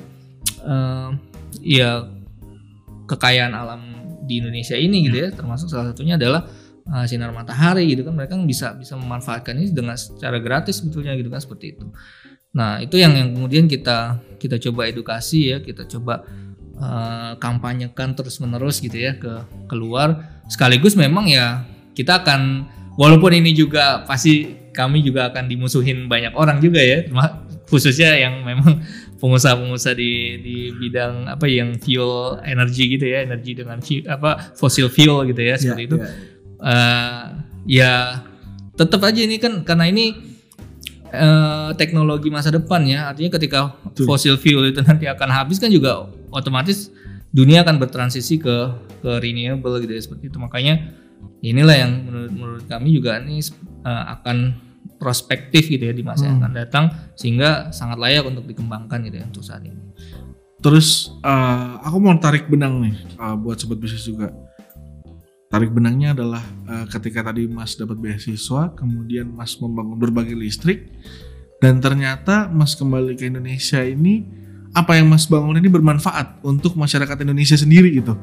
eh, 0.64 1.10
ya 1.60 2.08
kekayaan 3.10 3.52
alam 3.52 3.82
di 4.30 4.38
Indonesia 4.40 4.78
ini 4.78 5.10
gitu 5.10 5.18
ya. 5.26 5.30
Termasuk 5.34 5.74
salah 5.74 5.90
satunya 5.92 6.16
adalah 6.16 6.46
uh, 6.86 7.06
sinar 7.10 7.34
matahari 7.34 7.90
gitu 7.90 8.06
kan. 8.06 8.14
Mereka 8.14 8.38
kan 8.38 8.46
bisa 8.46 8.78
bisa 8.78 8.94
memanfaatkan 8.94 9.58
ini 9.58 9.74
dengan 9.74 9.98
secara 9.98 10.38
gratis 10.38 10.86
sebetulnya 10.86 11.18
gitu 11.18 11.34
kan 11.34 11.42
seperti 11.42 11.74
itu. 11.74 11.90
Nah 12.54 12.78
itu 12.78 13.02
yang 13.02 13.18
yang 13.18 13.34
kemudian 13.34 13.66
kita 13.66 14.22
kita 14.38 14.62
coba 14.70 14.86
edukasi 14.86 15.50
ya. 15.50 15.58
Kita 15.66 15.90
coba 15.90 16.22
uh, 16.78 17.34
kampanyekan 17.42 18.14
terus 18.14 18.38
menerus 18.38 18.78
gitu 18.78 18.96
ya 19.02 19.18
ke 19.18 19.42
keluar. 19.66 20.38
Sekaligus 20.46 20.94
memang 20.94 21.26
ya 21.26 21.66
kita 21.98 22.22
akan 22.22 22.70
walaupun 23.02 23.34
ini 23.34 23.58
juga 23.58 24.06
pasti 24.06 24.70
kami 24.70 25.02
juga 25.02 25.34
akan 25.34 25.50
dimusuhin 25.50 26.06
banyak 26.06 26.32
orang 26.38 26.62
juga 26.62 26.80
ya 26.80 27.10
khususnya 27.70 28.18
yang 28.18 28.42
memang 28.42 28.82
pengusaha-pengusaha 29.20 29.94
di 29.94 30.40
di 30.42 30.58
bidang 30.74 31.28
apa 31.28 31.46
yang 31.46 31.76
fuel 31.78 32.40
energi 32.42 32.98
gitu 32.98 33.06
ya 33.06 33.28
energi 33.28 33.52
dengan 33.54 33.78
fu- 33.84 34.08
apa 34.08 34.56
fossil 34.56 34.88
fuel 34.90 35.28
gitu 35.30 35.42
ya 35.44 35.56
seperti 35.60 35.84
itu. 35.86 35.98
Eh, 36.60 37.24
ya 37.70 38.24
tetap 38.74 39.04
aja 39.04 39.20
ini 39.22 39.38
kan 39.38 39.62
karena 39.68 39.86
ini 39.92 40.16
eh, 41.12 41.70
teknologi 41.76 42.32
masa 42.32 42.50
depan 42.50 42.88
ya. 42.88 43.12
Artinya 43.12 43.38
ketika 43.38 43.76
Betul. 43.86 44.08
fossil 44.08 44.36
fuel 44.40 44.72
itu 44.72 44.80
nanti 44.82 45.06
akan 45.06 45.30
habis 45.30 45.60
kan 45.60 45.70
juga 45.70 46.10
otomatis 46.32 46.90
dunia 47.30 47.62
akan 47.62 47.78
bertransisi 47.78 48.42
ke 48.42 48.56
ke 49.04 49.12
renewable 49.20 49.78
gitu 49.84 49.94
ya 49.94 50.02
seperti 50.02 50.32
itu. 50.32 50.38
Makanya 50.40 50.96
inilah 51.44 51.76
yang 51.76 51.92
menurut 52.08 52.32
menurut 52.32 52.66
kami 52.72 52.96
juga 52.96 53.20
ini 53.20 53.44
eh, 53.84 54.04
akan 54.16 54.69
prospektif 55.00 55.72
gitu 55.72 55.80
ya 55.90 55.96
di 55.96 56.04
masa 56.04 56.28
yang 56.28 56.38
Hmm. 56.38 56.46
akan 56.46 56.54
datang 56.54 56.86
sehingga 57.16 57.72
sangat 57.72 57.98
layak 57.98 58.28
untuk 58.28 58.44
dikembangkan 58.46 59.00
gitu 59.08 59.18
ya 59.24 59.26
untuk 59.26 59.42
saat 59.42 59.64
ini. 59.64 59.80
Terus 60.60 61.16
eh, 61.24 61.72
aku 61.88 61.98
mau 62.04 62.14
tarik 62.20 62.52
benang 62.52 62.84
nih 62.84 62.96
eh, 63.16 63.36
buat 63.40 63.56
sobat 63.56 63.80
bisnis 63.80 64.04
juga. 64.04 64.36
Tarik 65.50 65.74
benangnya 65.74 66.14
adalah 66.14 66.44
eh, 66.68 66.86
ketika 66.92 67.26
tadi 67.26 67.48
Mas 67.48 67.74
dapat 67.80 67.98
beasiswa, 67.98 68.76
kemudian 68.76 69.32
Mas 69.32 69.56
membangun 69.58 69.98
berbagai 69.98 70.36
listrik, 70.36 70.92
dan 71.64 71.80
ternyata 71.80 72.52
Mas 72.52 72.76
kembali 72.76 73.16
ke 73.16 73.32
Indonesia 73.32 73.82
ini 73.82 74.28
apa 74.76 75.00
yang 75.00 75.10
Mas 75.10 75.26
bangun 75.26 75.58
ini 75.58 75.66
bermanfaat 75.66 76.46
untuk 76.46 76.78
masyarakat 76.78 77.26
Indonesia 77.26 77.58
sendiri 77.58 77.90
gitu. 77.98 78.14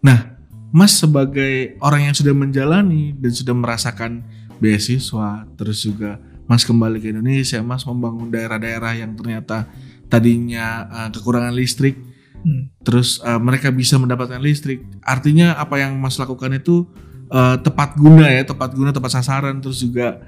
Nah, 0.00 0.38
Mas 0.72 0.96
sebagai 0.96 1.76
orang 1.84 2.08
yang 2.08 2.14
sudah 2.16 2.32
menjalani 2.32 3.12
dan 3.18 3.32
sudah 3.34 3.52
merasakan 3.52 4.24
beasiswa, 4.58 5.46
terus 5.58 5.82
juga 5.82 6.20
Mas 6.48 6.64
kembali 6.64 6.98
ke 7.00 7.12
Indonesia, 7.12 7.60
Mas 7.60 7.84
membangun 7.84 8.32
daerah-daerah 8.32 8.96
yang 8.96 9.12
ternyata 9.14 9.68
tadinya 10.08 10.88
uh, 10.88 11.08
kekurangan 11.12 11.52
listrik, 11.52 11.96
Hmm. 12.38 12.70
terus 12.86 13.18
uh, 13.26 13.42
mereka 13.42 13.74
bisa 13.74 13.98
mendapatkan 13.98 14.38
listrik. 14.38 14.86
Artinya 15.02 15.58
apa 15.58 15.82
yang 15.82 15.98
Mas 15.98 16.14
lakukan 16.22 16.54
itu 16.54 16.86
uh, 17.34 17.58
tepat 17.58 17.98
guna 17.98 18.30
ya, 18.30 18.46
tepat 18.46 18.78
guna, 18.78 18.94
tepat 18.94 19.18
sasaran, 19.18 19.58
terus 19.58 19.82
juga 19.82 20.22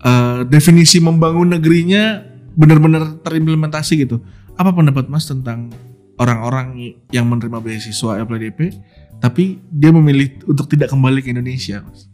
uh, 0.00 0.40
definisi 0.48 1.04
membangun 1.04 1.52
negerinya 1.52 2.24
benar-benar 2.56 3.20
terimplementasi 3.20 4.08
gitu. 4.08 4.24
Apa 4.56 4.72
pendapat 4.72 5.10
Mas 5.12 5.28
tentang 5.28 5.68
orang-orang 6.16 6.96
yang 7.12 7.26
menerima 7.26 7.58
beasiswa 7.58 8.22
LPDP 8.22 8.80
tapi 9.18 9.58
dia 9.68 9.90
memilih 9.90 10.40
untuk 10.46 10.68
tidak 10.70 10.92
kembali 10.92 11.20
ke 11.20 11.32
Indonesia, 11.32 11.84
Mas? 11.84 12.08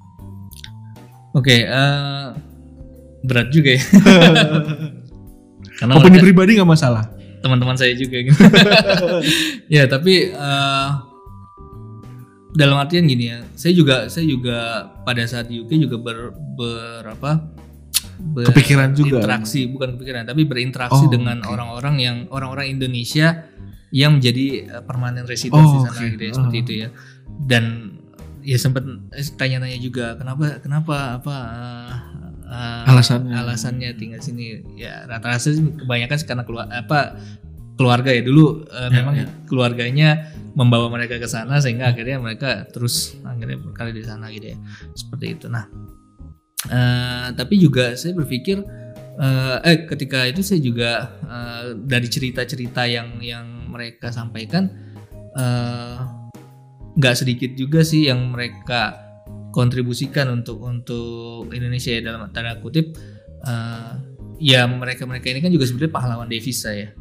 Oke, 1.32 1.62
eh, 1.62 2.26
berat 3.22 3.48
juga 3.48 3.70
ya. 3.72 3.82
Karena 5.78 5.92
Opini 5.96 6.18
pribadi 6.18 6.56
nggak 6.56 6.68
masalah. 6.68 7.04
teman-teman 7.40 7.72
saya 7.72 7.96
juga 7.96 8.20
gitu. 8.20 8.36
ya 9.72 9.88
tapi 9.88 10.28
eh, 10.28 10.88
dalam 12.50 12.76
artian 12.76 13.06
gini 13.06 13.30
ya, 13.30 13.40
saya 13.54 13.72
juga 13.72 13.96
saya 14.06 14.26
juga 14.26 14.58
pada 15.02 15.24
saat 15.24 15.46
di 15.46 15.56
UK 15.56 15.80
juga 15.80 15.96
ber, 15.96 16.18
berapa 16.52 17.30
Kepikiran 18.20 18.92
juga. 18.92 19.16
berinteraksi 19.16 19.64
bukan 19.66 19.96
kepikiran 19.96 20.28
tapi 20.28 20.44
berinteraksi 20.44 21.00
Oh, 21.00 21.08
dengan 21.08 21.40
oke. 21.40 21.48
orang-orang 21.48 21.96
yang 21.96 22.16
orang-orang 22.28 22.68
Indonesia 22.70 23.48
yang 23.88 24.20
menjadi 24.20 24.46
eh, 24.68 24.82
permanent 24.84 25.24
resident 25.24 25.64
di 25.64 25.72
Oh, 25.72 25.80
sana 25.82 25.96
oke. 25.96 26.12
gitu 26.12 26.22
ya 26.22 26.32
seperti 26.36 26.56
Ah. 26.56 26.62
itu 26.62 26.72
ya 26.76 26.88
dan 27.40 27.64
ya 28.42 28.58
sempat 28.60 28.84
eh, 29.12 29.26
tanya-nanya 29.36 29.78
juga 29.80 30.16
kenapa 30.16 30.58
kenapa 30.64 31.20
apa 31.20 31.36
eh, 32.44 32.90
Alasannya. 32.90 33.34
alasannya 33.36 33.90
tinggal 33.96 34.20
sini 34.24 34.64
ya 34.76 35.04
rata-rata 35.06 35.52
sih 35.52 35.60
kebanyakan 35.60 36.18
karena 36.24 36.44
keluar 36.44 36.66
apa 36.72 37.20
keluarga 37.76 38.10
ya 38.12 38.22
dulu 38.24 38.64
eh, 38.68 38.88
Ya, 38.88 38.96
memang 39.00 39.14
ya. 39.16 39.26
keluarganya 39.48 40.08
membawa 40.52 40.90
mereka 40.90 41.16
ke 41.22 41.28
sana 41.30 41.62
sehingga 41.62 41.94
akhirnya 41.94 42.18
mereka 42.18 42.66
terus 42.68 43.16
akhirnya 43.22 43.56
berkali 43.60 43.94
di 43.94 44.02
sana 44.02 44.28
gitu 44.34 44.52
ya 44.52 44.58
seperti 44.98 45.26
itu 45.38 45.46
nah 45.48 45.64
eh, 46.68 47.26
tapi 47.38 47.54
juga 47.56 47.94
saya 47.96 48.12
berpikir 48.18 48.60
eh, 49.20 49.56
eh 49.64 49.78
ketika 49.88 50.26
itu 50.26 50.42
saya 50.42 50.60
juga 50.60 50.90
eh, 51.24 51.64
dari 51.78 52.08
cerita-cerita 52.10 52.82
yang 52.90 53.22
yang 53.22 53.46
mereka 53.70 54.10
sampaikan 54.10 54.68
eh, 55.38 55.96
nggak 57.00 57.14
sedikit 57.16 57.50
juga 57.56 57.80
sih 57.80 58.12
yang 58.12 58.36
mereka 58.36 59.00
kontribusikan 59.50 60.28
untuk 60.30 60.60
untuk 60.62 61.48
Indonesia 61.50 61.90
ya 61.96 62.04
dalam 62.04 62.28
tanda 62.30 62.60
kutip 62.60 62.92
eh, 63.42 63.92
ya 64.38 64.68
mereka 64.68 65.08
mereka 65.08 65.32
ini 65.32 65.40
kan 65.40 65.50
juga 65.50 65.64
sebenarnya 65.66 65.92
pahlawan 65.96 66.28
devisa 66.28 66.70
ya 66.76 66.92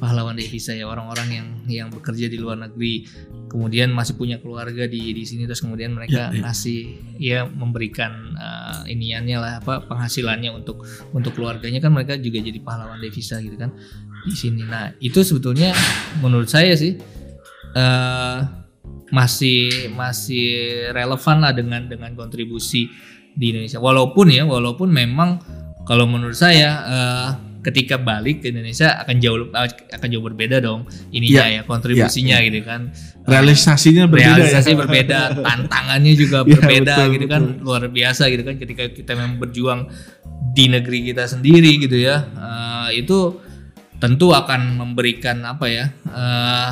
pahlawan 0.00 0.32
devisa 0.38 0.72
ya 0.72 0.88
orang-orang 0.88 1.28
yang 1.28 1.48
yang 1.68 1.88
bekerja 1.92 2.30
di 2.30 2.40
luar 2.40 2.56
negeri 2.56 3.04
kemudian 3.50 3.92
masih 3.92 4.16
punya 4.16 4.38
keluarga 4.40 4.86
di 4.88 5.12
di 5.12 5.24
sini 5.26 5.44
terus 5.44 5.60
kemudian 5.60 5.92
mereka 5.92 6.30
Ya, 6.30 6.32
ya. 6.32 6.40
ngasih 6.46 6.80
ya 7.20 7.38
memberikan 7.44 8.32
eh, 8.38 8.94
iniannya 8.94 9.36
lah 9.36 9.52
apa 9.60 9.84
penghasilannya 9.84 10.50
untuk 10.54 10.86
untuk 11.12 11.34
keluarganya 11.36 11.82
kan 11.82 11.92
mereka 11.92 12.16
juga 12.16 12.38
jadi 12.40 12.58
pahlawan 12.62 13.02
devisa 13.02 13.42
gitu 13.42 13.58
kan 13.58 13.74
di 14.24 14.36
sini 14.36 14.62
nah 14.64 14.94
itu 15.02 15.20
sebetulnya 15.20 15.74
menurut 16.24 16.48
saya 16.48 16.72
sih 16.78 16.96
eh 17.76 18.59
masih 19.10 19.90
masih 19.94 20.46
relevan 20.94 21.42
lah 21.42 21.52
dengan 21.52 21.86
dengan 21.86 22.14
kontribusi 22.14 22.86
di 23.34 23.54
Indonesia 23.54 23.78
walaupun 23.78 24.26
ya 24.30 24.42
walaupun 24.46 24.90
memang 24.90 25.38
kalau 25.86 26.06
menurut 26.06 26.34
saya 26.38 26.70
eh, 26.86 27.28
ketika 27.60 28.00
balik 28.00 28.40
ke 28.40 28.48
Indonesia 28.54 28.96
akan 29.04 29.16
jauh 29.20 29.38
akan 29.92 30.08
jauh 30.08 30.24
berbeda 30.24 30.64
dong 30.64 30.88
ininya 31.12 31.44
ya, 31.44 31.60
kontribusinya 31.68 32.40
gitu 32.40 32.64
kan 32.64 32.88
Realisasinya 33.28 34.08
berbeda 34.08 34.40
realisasi 34.40 34.70
ya. 34.72 34.76
berbeda 34.80 35.18
tantangannya 35.46 36.12
juga 36.16 36.40
Iya, 36.42 36.56
berbeda 36.56 36.94
betul, 36.96 37.12
gitu 37.14 37.26
kan 37.28 37.42
betul. 37.44 37.62
luar 37.68 37.82
biasa 37.92 38.22
gitu 38.32 38.42
kan 38.48 38.56
ketika 38.56 38.84
kita 38.88 39.12
memang 39.12 39.36
berjuang 39.36 39.80
di 40.56 40.64
negeri 40.72 41.12
kita 41.12 41.28
sendiri 41.28 41.76
gitu 41.84 42.00
ya 42.00 42.16
eh, 42.32 43.04
itu 43.04 43.36
tentu 44.00 44.32
akan 44.32 44.80
memberikan 44.80 45.44
apa 45.44 45.66
ya 45.68 45.84
eh, 46.08 46.70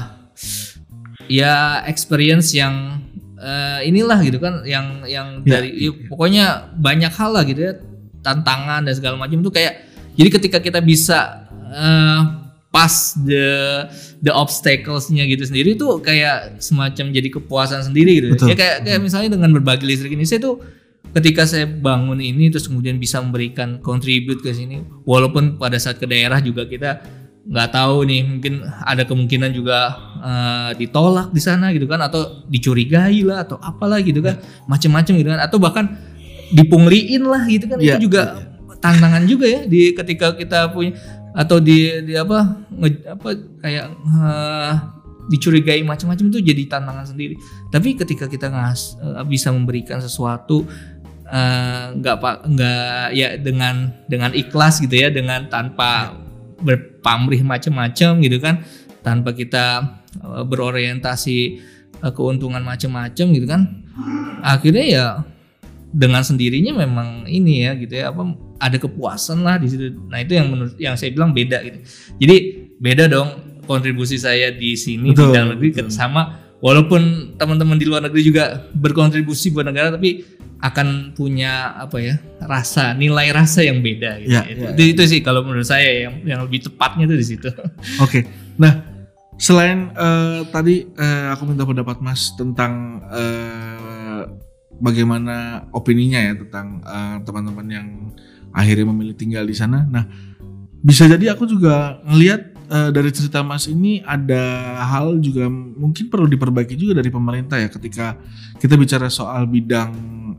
ya 1.29 1.85
experience 1.87 2.53
yang 2.57 3.01
eh, 3.39 3.87
inilah 3.87 4.19
gitu 4.25 4.43
kan 4.43 4.65
yang 4.67 5.05
yang 5.07 5.41
Ya, 5.47 5.61
dari 5.61 5.71
ya, 5.79 5.91
pokoknya 6.11 6.75
banyak 6.75 7.13
hal 7.15 7.31
lah 7.33 7.45
gitu 7.47 7.61
ya. 7.63 7.73
Tantangan 8.19 8.85
dan 8.85 8.93
segala 8.93 9.15
macam 9.15 9.41
tuh 9.41 9.55
kayak 9.55 9.87
jadi 10.19 10.29
ketika 10.35 10.59
kita 10.59 10.83
bisa 10.83 11.49
eh, 11.71 12.21
pas 12.69 13.17
the 13.25 13.49
the 14.21 14.33
obstacles-nya 14.35 15.25
gitu 15.25 15.49
sendiri 15.49 15.73
tuh 15.79 16.05
kayak 16.05 16.61
semacam 16.61 17.15
jadi 17.15 17.29
kepuasan 17.33 17.81
sendiri 17.89 18.21
gitu. 18.21 18.29
Betul. 18.37 18.47
ya 18.53 18.57
kayak 18.59 18.77
kayak 18.85 19.01
misalnya 19.01 19.41
dengan 19.41 19.51
berbagi 19.57 19.89
listrik 19.89 20.13
ini 20.13 20.29
saya 20.29 20.45
tuh 20.45 20.61
ketika 21.17 21.49
saya 21.49 21.65
bangun 21.65 22.21
ini 22.21 22.53
terus 22.53 22.69
kemudian 22.69 23.01
bisa 23.01 23.25
memberikan 23.25 23.81
contribute 23.81 24.45
ke 24.45 24.53
sini 24.53 24.85
walaupun 25.09 25.57
pada 25.57 25.81
saat 25.81 25.97
ke 25.97 26.05
daerah 26.05 26.37
juga 26.45 26.69
kita 26.69 27.01
nggak 27.49 27.69
tahu 27.73 28.05
nih 28.05 28.21
mungkin 28.29 28.55
ada 28.85 29.09
kemungkinan 29.09 29.51
juga 29.57 29.79
eh, 30.21 30.71
ditolak 30.77 31.33
di 31.33 31.41
sana 31.41 31.73
gitu 31.73 31.89
kan 31.89 31.97
atau 32.05 32.45
dicurigai 32.45 33.25
lah 33.25 33.49
atau 33.49 33.57
apalah 33.57 34.05
gitu 34.05 34.21
kan 34.21 34.37
macem-macem 34.69 35.17
gitu 35.17 35.33
kan 35.33 35.41
atau 35.41 35.57
bahkan 35.57 35.97
dipungliin 36.53 37.25
lah 37.25 37.49
gitu 37.49 37.65
kan 37.69 37.81
Ya, 37.81 37.97
itu 37.97 38.09
juga 38.09 38.37
tantangan 38.79 39.25
juga 39.25 39.47
ya 39.49 39.61
di 39.65 39.97
ketika 39.97 40.37
kita 40.37 40.71
punya 40.71 40.93
atau 41.33 41.57
di, 41.59 41.89
di 42.05 42.15
apa 42.17 42.69
nge- 42.69 43.05
apa 43.17 43.29
kayak 43.65 43.87
eh, 43.97 44.73
dicurigai 45.29 45.85
macam-macam 45.85 46.33
itu 46.33 46.41
jadi 46.41 46.63
tantangan 46.69 47.05
sendiri. 47.05 47.37
Tapi 47.69 47.97
ketika 47.97 48.29
kita 48.29 48.49
ngas 48.49 48.97
eh, 49.01 49.25
bisa 49.25 49.53
memberikan 49.53 50.01
sesuatu 50.01 50.69
nggak 51.93 52.17
pak 52.25 52.37
nggak 52.49 53.07
ya 53.13 53.37
dengan 53.37 53.93
dengan 54.09 54.33
ikhlas 54.33 54.81
gitu 54.81 54.97
ya 54.97 55.13
dengan 55.13 55.45
tanpa 55.53 56.17
berpamrih 56.59 57.43
macam-macam 57.47 58.19
gitu 58.23 58.39
kan 58.43 58.63
tanpa 59.03 59.33
kita 59.35 59.99
eh, 60.19 60.45
berorientasi 60.45 61.39
eh, 62.03 62.13
keuntungan 62.13 62.63
macam-macam 62.63 63.27
gitu 63.35 63.47
kan 63.47 63.87
akhirnya 64.43 64.85
ya 64.87 65.07
dengan 65.89 66.21
sendirinya 66.21 66.85
memang 66.85 67.25
ini 67.25 67.65
ya 67.65 67.73
gitu 67.81 67.95
ya 67.97 68.13
apa 68.13 68.23
ada 68.61 68.77
kepuasan 68.77 69.41
lah 69.41 69.57
di 69.57 69.71
situ. 69.71 69.97
Nah 70.11 70.21
itu 70.21 70.37
yang 70.37 70.53
menurut 70.53 70.77
yang 70.77 70.99
saya 70.99 71.15
bilang 71.15 71.33
beda 71.33 71.65
gitu. 71.65 71.79
Jadi 72.21 72.37
beda 72.77 73.09
dong 73.09 73.29
kontribusi 73.65 74.21
saya 74.21 74.53
di 74.53 74.77
sini 74.77 75.13
Betul, 75.13 75.33
di 75.33 75.37
dalam 75.37 75.49
negeri 75.57 75.69
betul. 75.73 75.93
sama 75.93 76.53
walaupun 76.59 77.35
teman-teman 77.37 77.77
di 77.77 77.87
luar 77.87 78.05
negeri 78.05 78.23
juga 78.25 78.69
berkontribusi 78.73 79.53
buat 79.53 79.69
negara 79.69 79.95
tapi 79.95 80.25
akan 80.59 81.15
punya 81.15 81.79
apa 81.79 82.03
ya 82.03 82.15
rasa 82.43 82.91
nilai 82.91 83.31
rasa 83.31 83.63
yang 83.63 83.79
beda 83.79 84.19
gitu. 84.27 84.35
Ya, 84.35 84.43
itu, 84.43 84.63
ya, 84.67 84.71
itu, 84.75 84.83
itu 84.95 85.03
sih 85.07 85.21
kalau 85.23 85.47
menurut 85.47 85.67
saya 85.67 86.11
yang 86.11 86.15
yang 86.27 86.41
lebih 86.43 86.67
tepatnya 86.67 87.07
tuh 87.07 87.19
di 87.19 87.27
situ. 87.27 87.51
Oke. 88.05 88.27
Nah, 88.59 88.83
selain 89.39 89.95
eh, 89.95 90.41
tadi 90.51 90.83
eh, 90.83 91.27
aku 91.31 91.47
minta 91.47 91.63
pendapat 91.63 92.03
Mas 92.03 92.35
tentang 92.35 93.03
eh, 93.07 94.23
bagaimana 94.83 95.67
opininya 95.75 96.23
ya 96.23 96.35
tentang 96.39 96.83
teman-teman 97.27 97.67
yang 97.67 97.89
akhirnya 98.55 98.87
memilih 98.91 99.15
tinggal 99.15 99.43
di 99.47 99.55
sana. 99.55 99.87
Nah, 99.87 100.07
bisa 100.83 101.07
jadi 101.07 101.35
aku 101.35 101.47
juga 101.51 101.99
ngelihat 102.07 102.58
eh, 102.69 102.91
dari 102.93 103.11
cerita 103.11 103.41
Mas 103.43 103.67
ini 103.67 104.05
ada 104.05 104.77
hal 104.85 105.19
juga 105.19 105.49
mungkin 105.51 106.13
perlu 106.13 106.29
diperbaiki 106.29 106.77
juga 106.77 107.01
dari 107.01 107.11
pemerintah 107.11 107.57
ya 107.59 107.73
ketika 107.73 108.21
kita 108.61 108.77
bicara 108.77 109.09
soal 109.09 109.49
bidang 109.49 109.91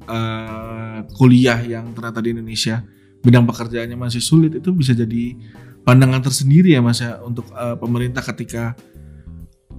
eh, 0.06 1.00
kuliah 1.18 1.60
yang 1.66 1.92
ternyata 1.98 2.22
di 2.22 2.38
Indonesia 2.38 2.86
bidang 3.20 3.44
pekerjaannya 3.44 3.98
masih 4.00 4.24
sulit 4.24 4.56
itu 4.56 4.70
bisa 4.72 4.96
jadi 4.96 5.36
pandangan 5.84 6.24
tersendiri 6.24 6.78
ya 6.78 6.82
Mas 6.86 7.04
ya 7.04 7.20
untuk 7.20 7.50
eh, 7.52 7.76
pemerintah 7.76 8.24
ketika 8.24 8.78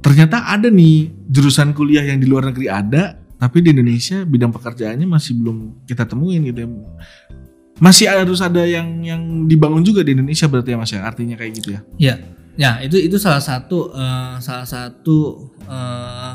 ternyata 0.00 0.48
ada 0.48 0.68
nih 0.68 1.12
jurusan 1.28 1.72
kuliah 1.72 2.04
yang 2.04 2.18
di 2.20 2.26
luar 2.28 2.50
negeri 2.50 2.66
ada 2.68 3.20
tapi 3.40 3.64
di 3.64 3.72
Indonesia 3.72 4.20
bidang 4.28 4.52
pekerjaannya 4.52 5.08
masih 5.08 5.32
belum 5.40 5.88
kita 5.88 6.04
temuin 6.04 6.44
gitu 6.52 6.60
ya. 6.60 6.68
Masih 7.80 8.12
harus 8.12 8.44
ada 8.44 8.60
yang 8.68 9.00
yang 9.00 9.48
dibangun 9.48 9.80
juga 9.80 10.04
di 10.04 10.12
Indonesia 10.12 10.44
berarti 10.44 10.76
ya 10.76 10.76
Mas 10.76 10.92
ya 10.92 11.00
artinya 11.00 11.40
kayak 11.40 11.52
gitu 11.56 11.68
ya. 11.72 11.80
Ya, 11.96 12.14
ya 12.58 12.82
itu 12.82 12.96
itu 12.98 13.16
salah 13.18 13.42
satu 13.42 13.92
eh, 13.94 14.34
salah 14.42 14.66
satu 14.66 15.50
eh, 15.68 16.34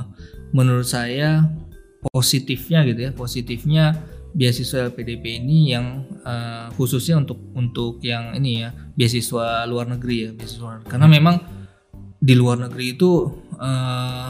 menurut 0.55 0.87
saya 0.87 1.43
positifnya 2.11 2.85
gitu 2.87 2.99
ya. 3.09 3.11
Positifnya 3.11 3.85
beasiswa 4.35 4.91
LPDP 4.91 5.39
ini 5.43 5.71
yang 5.71 6.03
eh, 6.27 6.67
khususnya 6.75 7.19
untuk 7.23 7.39
untuk 7.55 8.03
yang 8.03 8.35
ini 8.35 8.67
ya 8.67 8.69
beasiswa 8.93 9.63
luar 9.67 9.87
negeri 9.91 10.27
ya 10.27 10.29
beasiswa 10.35 10.83
karena 10.87 11.07
memang 11.07 11.39
di 12.19 12.33
luar 12.35 12.67
negeri 12.67 12.99
itu 12.99 13.11
eh, 13.55 14.29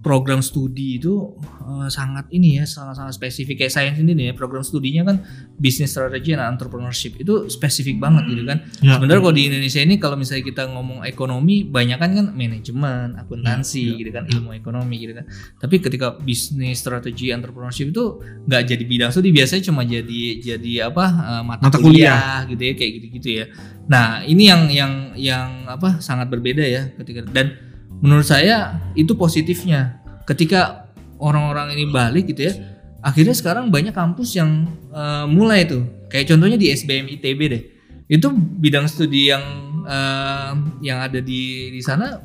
program 0.00 0.40
studi 0.40 0.96
itu 0.96 1.36
eh, 1.60 1.88
sangat 1.92 2.32
ini 2.32 2.60
ya 2.60 2.64
sangat-sangat 2.64 3.12
spesifik. 3.16 3.64
Kayak 3.64 3.72
saya 3.76 3.90
sendiri 3.92 4.32
ya 4.32 4.34
program 4.34 4.64
studinya 4.64 5.04
kan 5.04 5.20
business 5.60 5.92
strategy 5.92 6.32
and 6.32 6.40
entrepreneurship. 6.40 7.20
Itu 7.20 7.52
spesifik 7.52 8.00
banget 8.00 8.32
gitu 8.32 8.42
kan. 8.48 8.58
Ya. 8.80 8.96
sebenarnya 8.96 9.20
kalau 9.20 9.36
di 9.36 9.44
Indonesia 9.52 9.80
ini 9.84 9.94
kalau 10.00 10.16
misalnya 10.16 10.44
kita 10.48 10.62
ngomong 10.72 11.04
ekonomi 11.04 11.68
banyak 11.68 11.98
kan 12.00 12.10
kan 12.16 12.26
manajemen 12.32 13.16
akuntansi 13.20 13.78
Ya, 13.80 13.96
gitu 13.96 14.10
kan 14.12 14.24
ilmu 14.28 14.56
ekonomi 14.56 14.96
gitu 15.04 15.12
kan. 15.16 15.24
Tapi 15.60 15.80
ketika 15.80 16.16
business 16.16 16.80
strategy 16.80 17.32
entrepreneurship 17.32 17.92
itu 17.92 18.20
nggak 18.48 18.62
jadi 18.66 18.84
bidang 18.84 19.10
studi 19.12 19.30
biasanya 19.32 19.62
cuma 19.68 19.84
jadi 19.84 20.22
jadi 20.40 20.72
apa 20.88 21.04
eh, 21.06 21.42
mata, 21.44 21.62
Mata 21.68 21.78
kuliah, 21.78 22.48
gitu 22.48 22.62
ya 22.64 22.72
kayak 22.72 22.92
gitu-gitu 23.00 23.28
ya. 23.44 23.44
Nah 23.92 24.24
ini 24.24 24.48
yang 24.48 24.62
yang 24.72 24.92
yang 25.16 25.48
apa 25.68 26.00
sangat 26.00 26.32
berbeda 26.32 26.64
ya 26.64 26.88
ketika 26.96 27.28
dan 27.28 27.69
menurut 28.00 28.26
saya 28.26 28.80
itu 28.96 29.16
positifnya. 29.16 30.00
Ketika 30.28 30.88
orang-orang 31.20 31.76
ini 31.76 31.84
balik 31.88 32.32
gitu 32.32 32.48
ya 32.48 32.54
akhirnya 33.00 33.32
sekarang 33.32 33.72
banyak 33.72 33.96
kampus 33.96 34.36
yang 34.36 34.68
eh, 34.92 35.26
mulai 35.28 35.64
tuh. 35.64 35.84
Kayak 36.12 36.36
contohnya 36.36 36.58
di 36.60 36.72
SBM 36.72 37.06
ITB 37.20 37.40
deh. 37.48 37.62
Itu 38.10 38.32
bidang 38.34 38.86
studi 38.90 39.32
yang 39.32 39.44
eh, 39.84 40.52
yang 40.84 40.98
ada 41.00 41.20
di 41.20 41.72
di 41.72 41.80
sana 41.80 42.20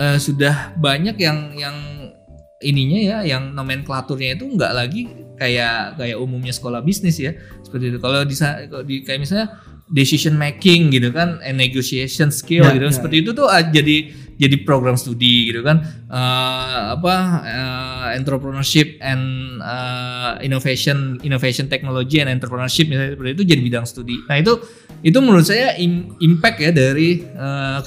eh, 0.00 0.18
sudah 0.18 0.76
banyak 0.76 1.16
yang 1.20 1.38
yang 1.56 1.76
ininya 2.60 3.00
ya 3.00 3.18
yang 3.24 3.56
nomenklaturnya 3.56 4.36
itu 4.36 4.44
nggak 4.44 4.72
lagi 4.76 5.08
kayak 5.40 5.96
kayak 5.96 6.16
umumnya 6.20 6.52
sekolah 6.52 6.84
bisnis 6.84 7.20
ya. 7.20 7.36
Seperti 7.64 7.92
itu. 7.94 7.98
Kalau 8.00 8.24
di, 8.24 8.36
di 8.88 8.94
kayak 9.04 9.20
misalnya 9.20 9.48
decision 9.90 10.38
making 10.38 10.94
gitu 10.94 11.10
kan 11.10 11.42
and 11.42 11.58
negotiation 11.58 12.30
skill 12.30 12.62
Ya, 12.62 12.78
gitu 12.78 12.86
ya, 12.86 12.94
seperti 12.94 13.16
itu 13.26 13.30
tuh 13.34 13.50
ah, 13.50 13.58
jadi 13.58 14.14
jadi 14.40 14.56
program 14.64 14.96
studi 14.96 15.52
gitu 15.52 15.60
kan. 15.60 15.84
Eh, 16.08 16.82
apa 16.96 17.14
eh, 17.44 18.08
entrepreneurship 18.16 18.96
and 19.04 19.60
eh, 19.60 20.32
innovation 20.48 21.20
innovation 21.20 21.68
technology 21.68 22.24
and 22.24 22.32
entrepreneurship 22.32 22.88
misalnya 22.88 23.20
seperti 23.20 23.30
itu 23.36 23.44
jadi 23.44 23.60
bidang 23.60 23.84
studi. 23.84 24.16
Nah 24.24 24.40
itu 24.40 24.56
itu 25.04 25.18
menurut 25.20 25.44
saya 25.44 25.76
im- 25.76 26.16
impact 26.24 26.60
ya 26.60 26.72
dari 26.72 27.24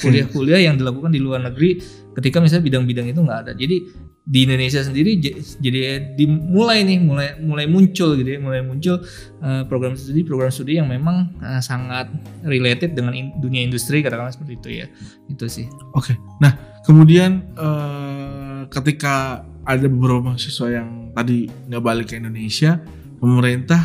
kuliah-kuliah 0.02 0.66
yang 0.70 0.78
dilakukan 0.78 1.14
di 1.14 1.22
luar 1.22 1.46
negeri 1.46 2.03
ketika 2.14 2.38
misalnya 2.38 2.64
bidang-bidang 2.64 3.10
itu 3.10 3.20
nggak 3.20 3.40
ada 3.46 3.52
jadi 3.54 3.78
di 4.24 4.40
Indonesia 4.48 4.80
sendiri 4.80 5.20
jadi 5.60 5.80
dimulai 6.16 6.88
nih 6.88 6.96
mulai 7.02 7.36
mulai 7.44 7.66
muncul 7.68 8.16
gitu 8.16 8.30
ya 8.30 8.40
mulai 8.40 8.64
muncul 8.64 9.04
eh, 9.44 9.64
program 9.68 10.00
studi 10.00 10.24
program 10.24 10.48
studi 10.48 10.80
yang 10.80 10.88
memang 10.88 11.36
eh, 11.42 11.60
sangat 11.60 12.08
related 12.42 12.96
dengan 12.96 13.12
in- 13.12 13.36
dunia 13.38 13.62
industri 13.62 14.00
katakanlah 14.00 14.32
seperti 14.32 14.54
itu 14.62 14.70
ya 14.80 14.88
itu 15.28 15.46
sih 15.52 15.68
Oke. 15.92 16.16
Nah, 16.40 16.56
kemudian 16.82 17.52
eh, 17.54 18.62
ketika 18.72 19.44
ada 19.64 19.88
beberapa 19.88 20.32
mahasiswa 20.32 20.68
yang 20.72 21.12
tadi 21.12 21.48
nggak 21.48 21.84
balik 21.84 22.12
ke 22.12 22.20
Indonesia, 22.20 22.80
pemerintah 23.18 23.80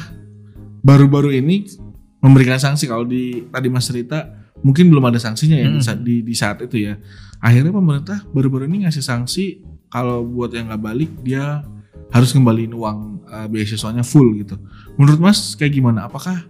baru-baru 0.83 1.35
ini 1.35 1.66
memberikan 2.18 2.59
sanksi 2.59 2.87
kalau 2.87 3.07
di 3.07 3.47
tadi 3.51 3.68
Mas 3.70 3.87
cerita 3.87 4.26
mungkin 4.59 4.91
belum 4.91 5.07
ada 5.07 5.18
sanksinya 5.18 5.55
ya 5.55 5.68
Hmm. 5.70 6.03
di, 6.03 6.22
di 6.22 6.35
saat 6.35 6.59
itu 6.62 6.83
ya. 6.83 6.95
Akhirnya 7.39 7.70
pemerintah 7.70 8.18
baru-baru 8.34 8.66
ini 8.66 8.86
ngasih 8.86 9.05
sanksi 9.05 9.62
kalau 9.89 10.26
buat 10.26 10.53
yang 10.53 10.68
nggak 10.68 10.82
balik 10.82 11.11
dia 11.22 11.62
harus 12.11 12.32
kembaliin 12.32 12.72
uang 12.74 13.24
eh, 13.28 13.47
beasiswanya 13.47 14.03
full 14.03 14.34
gitu. 14.39 14.59
Menurut 14.99 15.20
Mas 15.20 15.55
kayak 15.55 15.76
gimana? 15.76 16.09
Apakah 16.09 16.45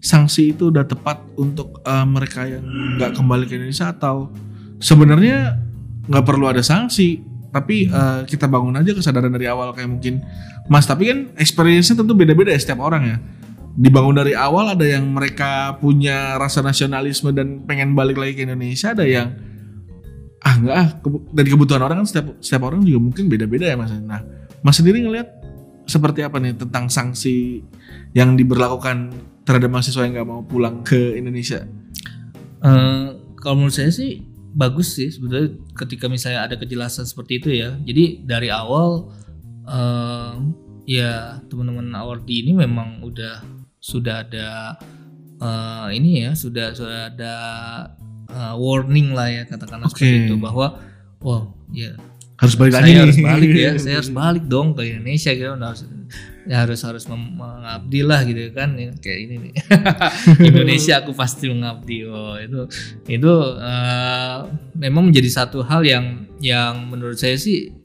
sanksi 0.00 0.56
itu 0.56 0.72
udah 0.72 0.88
tepat 0.88 1.20
untuk 1.36 1.84
eh, 1.84 2.06
mereka 2.08 2.48
yang 2.48 2.64
nggak 2.96 3.14
kembali 3.14 3.44
ke 3.46 3.60
Indonesia 3.60 3.92
atau 3.92 4.32
sebenarnya 4.80 5.60
nggak 6.08 6.24
perlu 6.24 6.48
ada 6.48 6.64
sanksi 6.64 7.20
tapi 7.50 7.90
eh, 7.90 8.20
kita 8.24 8.48
bangun 8.48 8.78
aja 8.80 8.96
kesadaran 8.96 9.30
dari 9.30 9.50
awal 9.50 9.76
kayak 9.76 9.90
mungkin 9.90 10.24
Mas 10.70 10.88
tapi 10.88 11.10
kan 11.10 11.18
experience-nya 11.36 12.00
tentu 12.00 12.16
beda-beda 12.16 12.54
ya 12.54 12.60
setiap 12.62 12.80
orang 12.80 13.02
ya 13.04 13.16
dibangun 13.76 14.18
dari 14.18 14.34
awal 14.34 14.74
ada 14.74 14.82
yang 14.82 15.06
mereka 15.06 15.78
punya 15.78 16.34
rasa 16.38 16.62
nasionalisme 16.62 17.30
dan 17.30 17.62
pengen 17.66 17.94
balik 17.94 18.18
lagi 18.18 18.34
ke 18.34 18.42
Indonesia 18.42 18.94
ada 18.94 19.06
yang 19.06 19.30
ah 20.40 20.54
nggak 20.56 20.76
ah 20.76 20.88
dari 21.36 21.48
kebutuhan 21.52 21.84
orang 21.84 22.04
kan 22.04 22.06
setiap 22.08 22.26
setiap 22.40 22.64
orang 22.68 22.80
juga 22.84 22.98
mungkin 23.00 23.28
beda-beda 23.28 23.68
ya 23.68 23.76
Mas 23.76 23.92
nah 24.00 24.24
Mas 24.64 24.80
sendiri 24.80 25.04
ngelihat 25.04 25.28
seperti 25.84 26.24
apa 26.24 26.40
nih 26.40 26.56
tentang 26.56 26.88
sanksi 26.88 27.60
yang 28.16 28.38
diberlakukan 28.38 29.12
terhadap 29.44 29.68
mahasiswa 29.68 30.06
yang 30.06 30.16
nggak 30.16 30.28
mau 30.28 30.40
pulang 30.46 30.80
ke 30.86 31.18
Indonesia 31.18 31.66
Eh, 32.60 33.08
kalau 33.40 33.54
menurut 33.56 33.72
saya 33.72 33.88
sih 33.88 34.20
bagus 34.52 34.92
sih 34.98 35.08
sebetulnya 35.08 35.56
ketika 35.80 36.12
misalnya 36.12 36.44
ada 36.44 36.56
kejelasan 36.60 37.08
seperti 37.08 37.40
itu 37.40 37.48
ya. 37.56 37.72
Jadi 37.80 38.24
dari 38.28 38.52
awal 38.52 39.08
eh, 39.64 40.32
ya 40.84 41.40
teman-teman 41.48 41.88
awardi 41.96 42.44
ini 42.44 42.52
memang 42.52 43.00
udah 43.00 43.40
sudah 43.80 44.28
ada 44.28 44.76
eh, 45.40 45.86
ini 45.96 46.28
ya 46.28 46.36
sudah 46.36 46.76
sudah 46.76 47.00
ada 47.08 47.34
eh, 48.30 48.54
warning 48.56 49.10
lah 49.10 49.28
ya 49.28 49.42
katakanlah 49.44 49.86
Oke. 49.86 50.00
seperti 50.00 50.18
itu 50.26 50.36
bahwa 50.36 50.78
wow 51.20 51.42
ya 51.70 51.94
Harus 52.40 52.56
balik 52.56 52.72
saya 52.72 52.80
lagi. 52.80 52.88
nih. 52.88 53.00
harus 53.04 53.18
balik 53.20 53.50
ya 53.52 53.70
saya 53.76 53.94
harus 54.00 54.12
balik 54.24 54.44
dong 54.46 54.68
ke 54.72 54.82
Indonesia 54.86 55.30
gitu 55.30 55.52
Nah, 55.52 55.68
harus 55.68 55.82
ya 56.40 56.56
harus 56.64 56.80
harus 56.80 57.04
mengabdi 57.04 58.00
lah 58.00 58.24
gitu 58.24 58.40
kan 58.50 58.72
Ya, 58.74 58.90
kayak 58.96 59.18
ini 59.28 59.34
nih 59.38 59.52
Indonesia 60.50 60.98
aku 60.98 61.12
pasti 61.12 61.46
mengabdi 61.46 62.08
oh 62.08 62.40
itu 62.40 62.64
itu 63.06 63.32
eh, 63.60 64.36
memang 64.74 65.12
menjadi 65.12 65.28
satu 65.28 65.60
hal 65.60 65.84
yang 65.84 66.04
yang 66.40 66.88
menurut 66.88 67.20
saya 67.20 67.36
sih 67.36 67.76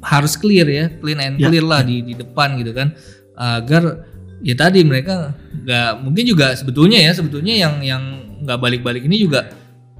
harus 0.00 0.40
clear 0.40 0.64
ya 0.64 0.88
clean 0.96 1.20
and 1.20 1.36
Ya, 1.36 1.52
clear 1.52 1.62
lah 1.62 1.84
di 1.84 2.00
di 2.00 2.16
depan 2.16 2.56
gitu 2.56 2.72
kan 2.72 2.96
agar 3.36 4.08
ya 4.40 4.54
tadi 4.54 4.82
mereka 4.82 5.34
nggak 5.52 5.90
mungkin 6.00 6.24
juga 6.24 6.56
sebetulnya 6.56 6.98
ya 7.02 7.12
sebetulnya 7.12 7.54
yang 7.54 7.74
yang 7.84 8.02
nggak 8.40 8.56
balik-balik 8.56 9.04
ini 9.04 9.20
juga 9.20 9.50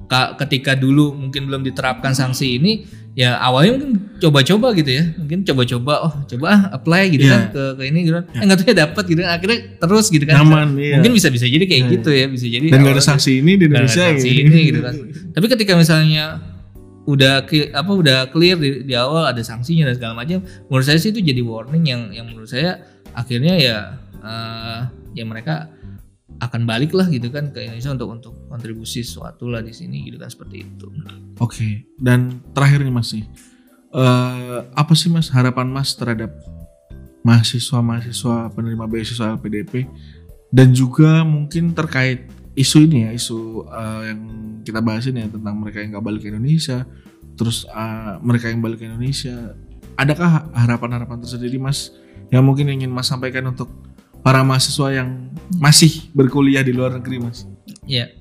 ketika 0.09 0.73
dulu 0.73 1.13
mungkin 1.13 1.45
belum 1.45 1.61
diterapkan 1.61 2.17
sanksi 2.17 2.57
ini 2.57 2.73
ya 3.13 3.37
awalnya 3.37 3.77
mungkin 3.77 3.91
coba-coba 4.17 4.73
gitu 4.73 4.89
ya 4.89 5.03
mungkin 5.17 5.45
coba-coba 5.45 5.93
oh 6.07 6.13
coba 6.25 6.45
ah 6.49 6.61
apply 6.73 7.13
gitu 7.13 7.29
Iya. 7.29 7.33
kan 7.35 7.41
ke 7.53 7.63
ke 7.77 7.83
ini 7.89 7.99
gitu 8.09 8.13
kan 8.17 8.25
eh 8.31 8.43
nggak 8.47 8.57
tahu 8.57 8.67
ya 8.69 8.75
dapat 8.89 9.03
gitu 9.05 9.19
kan 9.21 9.31
akhirnya 9.37 9.59
terus 9.77 10.05
gitu 10.09 10.25
kan 10.25 10.35
Nyaman, 10.39 10.67
iya. 10.79 10.95
mungkin 10.97 11.11
bisa 11.13 11.27
bisa 11.29 11.45
jadi 11.45 11.65
kayak 11.67 11.83
Iya. 11.83 11.93
gitu 11.99 12.09
ya 12.15 12.25
bisa 12.25 12.45
jadi 12.49 12.65
Dan 12.73 12.79
gak 12.85 12.95
ada 12.95 13.03
sanksi 13.05 13.31
ini 13.43 13.51
di 13.59 13.65
nggak 13.69 13.75
ada 13.75 13.85
Indonesia 13.85 14.03
sanksi 14.09 14.29
gitu. 14.29 14.41
ini 14.49 14.59
gitu 14.71 14.79
kan 14.81 14.93
tapi 15.35 15.45
ketika 15.51 15.73
misalnya 15.77 16.25
udah 17.09 17.33
apa 17.73 17.91
udah 17.91 18.17
clear 18.29 18.55
di, 18.61 18.85
di 18.85 18.93
awal 18.93 19.25
ada 19.25 19.41
sanksinya 19.41 19.89
dan 19.89 19.93
segala 19.97 20.13
macam 20.13 20.39
menurut 20.69 20.85
saya 20.85 20.97
sih 21.01 21.09
itu 21.09 21.21
jadi 21.25 21.41
warning 21.41 21.85
yang 21.85 22.01
yang 22.13 22.25
menurut 22.29 22.49
saya 22.49 22.81
akhirnya 23.17 23.57
ya 23.57 23.77
eh, 24.21 24.79
ya 25.17 25.23
mereka 25.25 25.73
akan 26.39 26.63
balik 26.63 26.95
lah 26.95 27.07
gitu 27.11 27.27
kan 27.27 27.51
ke 27.51 27.67
Indonesia 27.67 27.91
untuk 27.91 28.09
untuk 28.15 28.33
kontribusi 28.47 29.03
sesuatu 29.03 29.51
lah 29.51 29.59
di 29.59 29.75
sini 29.75 30.07
gitu 30.07 30.15
kan 30.15 30.31
seperti 30.31 30.63
itu 30.63 30.87
Oke, 31.39 31.87
dan 31.95 32.43
terakhir 32.51 32.83
nih 32.83 32.91
Mas 32.91 33.15
nih. 33.15 33.23
Eh, 33.89 34.59
apa 34.75 34.93
sih 34.95 35.07
Mas 35.07 35.31
harapan 35.31 35.71
Mas 35.71 35.95
terhadap 35.95 36.35
mahasiswa-mahasiswa 37.23 38.51
penerima 38.51 38.85
beasiswa 38.87 39.39
LPDP 39.39 39.87
dan 40.51 40.75
juga 40.75 41.23
mungkin 41.23 41.71
terkait 41.71 42.27
isu 42.59 42.87
ini 42.87 43.07
ya, 43.07 43.11
isu 43.15 43.67
eh, 43.71 44.01
yang 44.11 44.21
kita 44.67 44.79
bahas 44.83 45.07
ini 45.07 45.23
ya 45.23 45.29
tentang 45.31 45.55
mereka 45.59 45.79
yang 45.79 45.95
nggak 45.95 46.05
balik 46.05 46.21
ke 46.23 46.29
Indonesia, 46.31 46.83
terus 47.39 47.63
eh, 47.67 48.13
mereka 48.19 48.51
yang 48.51 48.59
balik 48.59 48.83
ke 48.83 48.85
Indonesia. 48.91 49.55
Adakah 49.99 50.51
harapan-harapan 50.55 51.23
tersendiri 51.23 51.59
Mas 51.59 51.95
yang 52.31 52.43
mungkin 52.43 52.67
ingin 52.67 52.91
Mas 52.91 53.07
sampaikan 53.07 53.47
untuk 53.47 53.71
para 54.21 54.43
mahasiswa 54.43 54.87
yang 54.93 55.31
masih 55.57 56.11
berkuliah 56.13 56.61
di 56.61 56.75
luar 56.75 56.93
negeri 56.95 57.17
Mas? 57.23 57.47
Ya, 57.89 58.13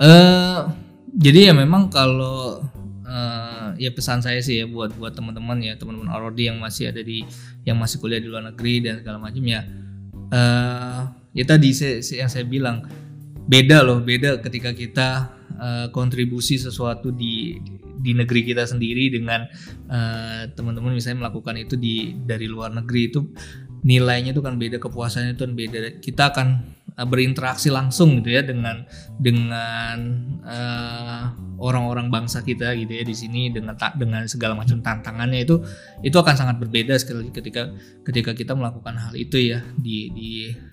eh 0.00 0.60
jadi 1.12 1.52
ya 1.52 1.54
memang 1.54 1.92
kalau 1.92 2.64
eh, 3.04 3.68
ya 3.76 3.90
pesan 3.92 4.24
saya 4.24 4.40
sih 4.40 4.64
ya 4.64 4.66
buat 4.66 4.96
buat 4.96 5.12
teman-teman 5.12 5.60
ya 5.60 5.76
teman-teman 5.76 6.08
Arodi 6.08 6.48
yang 6.48 6.56
masih 6.56 6.88
ada 6.88 7.04
di 7.04 7.26
yang 7.68 7.76
masih 7.76 8.00
kuliah 8.00 8.22
di 8.22 8.28
luar 8.32 8.48
negeri 8.48 8.80
dan 8.80 9.04
segala 9.04 9.20
macam 9.20 9.44
ya 9.44 9.60
eh 10.32 11.00
ya 11.36 11.44
tadi 11.44 11.68
saya, 11.76 12.00
yang 12.00 12.30
saya 12.32 12.44
bilang 12.48 12.88
beda 13.44 13.84
loh 13.84 14.00
beda 14.00 14.40
ketika 14.40 14.72
kita 14.72 15.08
eh, 15.60 15.86
kontribusi 15.92 16.56
sesuatu 16.56 17.12
di 17.12 17.60
di 18.02 18.18
negeri 18.18 18.42
kita 18.42 18.66
sendiri 18.66 19.14
dengan 19.14 19.46
teman-teman 20.58 20.90
misalnya 20.90 21.28
melakukan 21.28 21.54
itu 21.54 21.78
di 21.78 22.18
dari 22.18 22.50
luar 22.50 22.74
negeri 22.74 23.14
itu 23.14 23.30
nilainya 23.82 24.30
itu 24.30 24.42
kan 24.42 24.54
beda 24.58 24.78
kepuasannya 24.78 25.34
itu 25.34 25.42
kan 25.42 25.54
beda 25.58 25.78
kita 25.98 26.22
akan 26.30 26.48
eh, 26.94 27.06
berinteraksi 27.06 27.68
langsung 27.68 28.22
gitu 28.22 28.30
ya 28.30 28.42
dengan 28.46 28.86
dengan 29.18 29.98
eh, 30.46 31.22
orang-orang 31.62 32.10
bangsa 32.10 32.42
kita 32.42 32.74
gitu 32.78 32.90
ya 32.90 33.04
di 33.06 33.14
sini 33.14 33.50
dengan 33.50 33.78
ta- 33.78 33.94
dengan 33.94 34.26
segala 34.26 34.58
macam 34.58 34.82
tantangannya 34.82 35.46
itu 35.46 35.62
itu 36.02 36.14
akan 36.18 36.34
sangat 36.34 36.56
berbeda 36.58 36.94
sekali 36.98 37.30
ketika 37.30 37.70
ketika 38.06 38.34
kita 38.34 38.54
melakukan 38.54 38.98
hal 38.98 39.14
itu 39.14 39.54
ya 39.54 39.62
di 39.78 40.10
di 40.14 40.30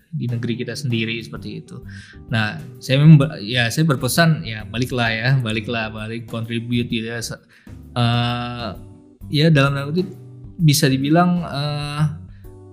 di 0.09 0.25
negeri 0.25 0.57
kita 0.57 0.73
sendiri 0.73 1.21
seperti 1.21 1.61
itu. 1.61 1.85
Nah, 2.33 2.57
saya 2.81 2.97
memang 3.05 3.37
ya 3.45 3.69
saya 3.69 3.85
berpesan 3.85 4.41
ya 4.41 4.65
baliklah 4.65 5.09
ya, 5.13 5.29
baliklah 5.37 5.93
balik 5.93 6.25
contribute 6.25 6.89
gitu 6.89 7.13
ya. 7.13 7.21
Eh, 7.93 8.69
ya 9.29 9.47
dalam 9.53 9.93
kutip 9.93 10.09
bisa 10.57 10.89
dibilang 10.89 11.45
eh, 11.45 12.03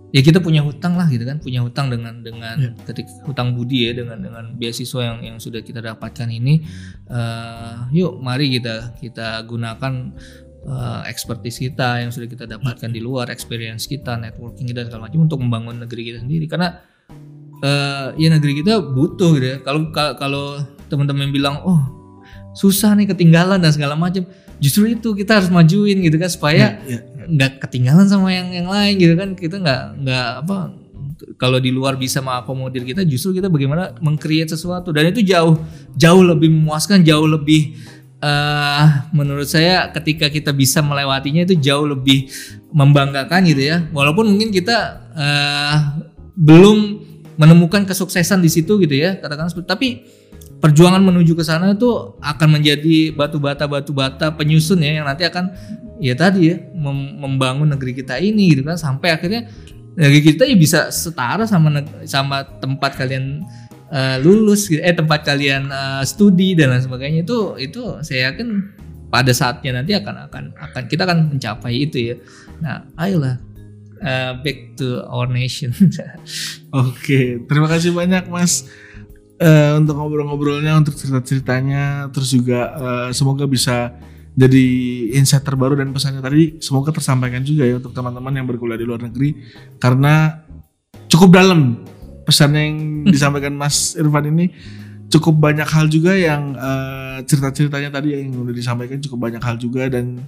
ya 0.09 0.21
kita 0.21 0.39
punya 0.39 0.63
hutang 0.63 0.95
lah 0.95 1.07
gitu 1.07 1.23
kan 1.23 1.39
punya 1.39 1.61
hutang 1.61 1.91
dengan 1.91 2.23
dengan 2.23 2.57
Ya. 2.57 2.71
ketik 2.85 3.07
hutang 3.23 3.53
budi 3.53 3.91
ya 3.91 3.93
dengan 3.95 4.19
dengan 4.19 4.45
beasiswa 4.55 5.01
yang 5.03 5.19
yang 5.21 5.37
sudah 5.37 5.61
kita 5.61 5.79
dapatkan 5.81 6.29
ini. 6.29 6.63
Eh, 7.07 7.75
yuk 7.93 8.19
mari 8.19 8.51
kita 8.51 8.95
kita 8.97 9.43
gunakan 9.43 9.93
eh, 10.65 11.01
expertise 11.07 11.59
kita 11.61 12.01
yang 12.01 12.11
sudah 12.11 12.27
kita 12.27 12.45
dapatkan 12.45 12.89
di 12.89 12.99
luar 12.99 13.29
experience 13.29 13.85
kita 13.85 14.15
networking 14.15 14.67
kita 14.67 14.85
segala 14.85 15.07
macam 15.07 15.23
untuk 15.23 15.39
membangun 15.39 15.83
negeri 15.83 16.11
kita 16.11 16.19
sendiri. 16.23 16.47
Karena 16.47 16.69
eh, 17.61 18.09
ya 18.17 18.29
negeri 18.29 18.63
kita 18.63 18.79
butuh 18.83 19.31
gitu 19.37 19.47
ya. 19.47 19.59
Kalau 19.61 19.91
ka- 19.91 20.15
kalau 20.15 20.61
teman-teman 20.87 21.31
bilang 21.31 21.61
oh 21.61 21.83
susah 22.53 22.95
nih 22.95 23.11
ketinggalan 23.11 23.59
dan 23.59 23.69
segala 23.69 23.93
macam 23.93 24.25
justru 24.57 24.89
itu 24.89 25.13
kita 25.13 25.37
harus 25.37 25.51
majuin 25.51 26.01
gitu 26.01 26.17
kan 26.17 26.31
supaya 26.31 26.81
Ya, 26.81 27.05
nggak 27.27 27.63
ketinggalan 27.67 28.07
sama 28.07 28.33
yang 28.33 28.49
yang 28.55 28.69
lain 28.71 28.95
gitu 28.97 29.15
kan. 29.19 29.35
Kita 29.35 29.57
nggak 29.61 29.83
nggak 30.03 30.29
apa 30.47 30.57
kalau 31.41 31.59
di 31.61 31.73
luar 31.73 31.97
bisa 31.97 32.21
mengakomodir 32.21 32.85
kita 32.85 33.03
justru 33.03 33.41
kita 33.41 33.51
bagaimana 33.51 33.93
mengcreate 34.01 34.55
sesuatu. 34.55 34.95
Dan 34.95 35.11
itu 35.11 35.23
jauh 35.27 35.59
jauh 35.97 36.23
lebih 36.23 36.49
memuaskan 36.53 37.03
jauh 37.03 37.27
lebih 37.27 37.77
eh 38.17 38.87
menurut 39.13 39.45
saya 39.45 39.93
ketika 39.93 40.33
kita 40.33 40.51
bisa 40.57 40.81
melewatinya 40.81 41.45
itu 41.45 41.55
jauh 41.61 41.85
lebih 41.85 42.31
membanggakan 42.73 43.45
gitu 43.49 43.63
ya. 43.63 43.85
Walaupun 43.93 44.31
mungkin 44.31 44.55
kita 44.55 44.77
eh 45.17 45.77
belum 46.37 47.07
menemukan 47.37 47.85
kesuksesan 47.85 48.41
di 48.41 48.49
situ 48.49 48.81
gitu 48.81 48.97
ya 48.97 49.21
katakan 49.21 49.53
tapi 49.69 50.05
perjuangan 50.61 51.03
menuju 51.05 51.37
ke 51.37 51.45
sana 51.45 51.77
itu 51.77 52.17
akan 52.21 52.49
menjadi 52.59 53.13
batu 53.13 53.37
bata 53.37 53.69
batu 53.69 53.93
bata 53.93 54.33
penyusun 54.33 54.81
ya 54.81 55.03
yang 55.03 55.07
nanti 55.07 55.29
akan 55.29 55.53
ya 56.01 56.17
tadi 56.17 56.53
ya 56.53 56.57
mem- 56.73 57.21
membangun 57.21 57.69
negeri 57.69 57.97
kita 57.97 58.17
ini 58.21 58.57
gitu 58.57 58.63
kan. 58.65 58.81
Sampai 58.81 59.13
akhirnya 59.13 59.49
negeri 59.97 60.21
kita 60.33 60.49
ya 60.49 60.57
bisa 60.57 60.89
setara 60.89 61.45
sama 61.45 61.85
sama 62.09 62.45
tempat 62.61 62.97
kalian 62.97 63.45
eh, 63.93 64.17
lulus 64.21 64.69
gitu. 64.69 64.81
eh 64.81 64.97
tempat 64.97 65.25
kalian 65.25 65.69
eh, 65.69 66.03
studi 66.09 66.57
dan 66.57 66.73
lain 66.73 66.85
sebagainya. 66.85 67.21
Itu 67.25 67.61
itu 67.61 68.01
saya 68.01 68.33
yakin 68.33 68.49
pada 69.13 69.31
saatnya 69.31 69.81
nanti 69.81 69.95
akan 69.95 70.29
akan 70.29 70.45
akan 70.57 70.83
kita 70.89 71.05
akan 71.05 71.37
mencapai 71.37 71.85
itu 71.85 72.13
ya. 72.13 72.17
Nah 72.65 72.85
ayolah 72.97 73.37
eh, 74.01 74.33
back 74.41 74.81
to 74.81 75.05
our 75.09 75.29
nation. 75.29 75.73
Oke, 76.73 77.45
terima 77.45 77.69
kasih 77.69 77.93
banyak 77.93 78.29
Mas 78.29 78.69
eh, 79.41 79.73
untuk 79.77 79.97
ngobrol-ngobrolnya, 79.97 80.77
untuk 80.77 80.97
cerita-ceritanya, 80.97 82.13
terus 82.13 82.33
juga 82.33 82.61
eh, 82.77 83.09
semoga 83.13 83.45
bisa 83.45 83.97
jadi 84.37 84.67
insight 85.17 85.41
terbaru 85.41 85.81
dan 85.81 85.97
pesannya 85.97 86.21
tadi 86.21 86.61
semoga 86.61 86.93
tersampaikan 86.93 87.41
juga 87.41 87.65
ya 87.65 87.81
untuk 87.81 87.97
teman-teman 87.97 88.37
yang 88.37 88.45
berkuliah 88.45 88.77
di 88.77 88.85
luar 88.85 89.01
negeri 89.01 89.33
karena 89.81 90.45
cukup 91.09 91.41
dalam 91.41 91.81
pesannya 92.29 92.63
yang 92.69 92.79
disampaikan 93.09 93.57
Mas 93.57 93.97
Irfan 93.97 94.29
ini 94.29 94.53
cukup 95.07 95.39
banyak 95.39 95.65
hal 95.65 95.87
juga 95.87 96.13
yang 96.13 96.53
eh, 96.53 97.19
cerita-ceritanya 97.23 97.91
tadi 97.91 98.13
yang 98.13 98.35
udah 98.37 98.51
disampaikan 98.51 98.99
cukup 98.99 99.31
banyak 99.31 99.39
hal 99.39 99.55
juga 99.55 99.87
dan 99.87 100.19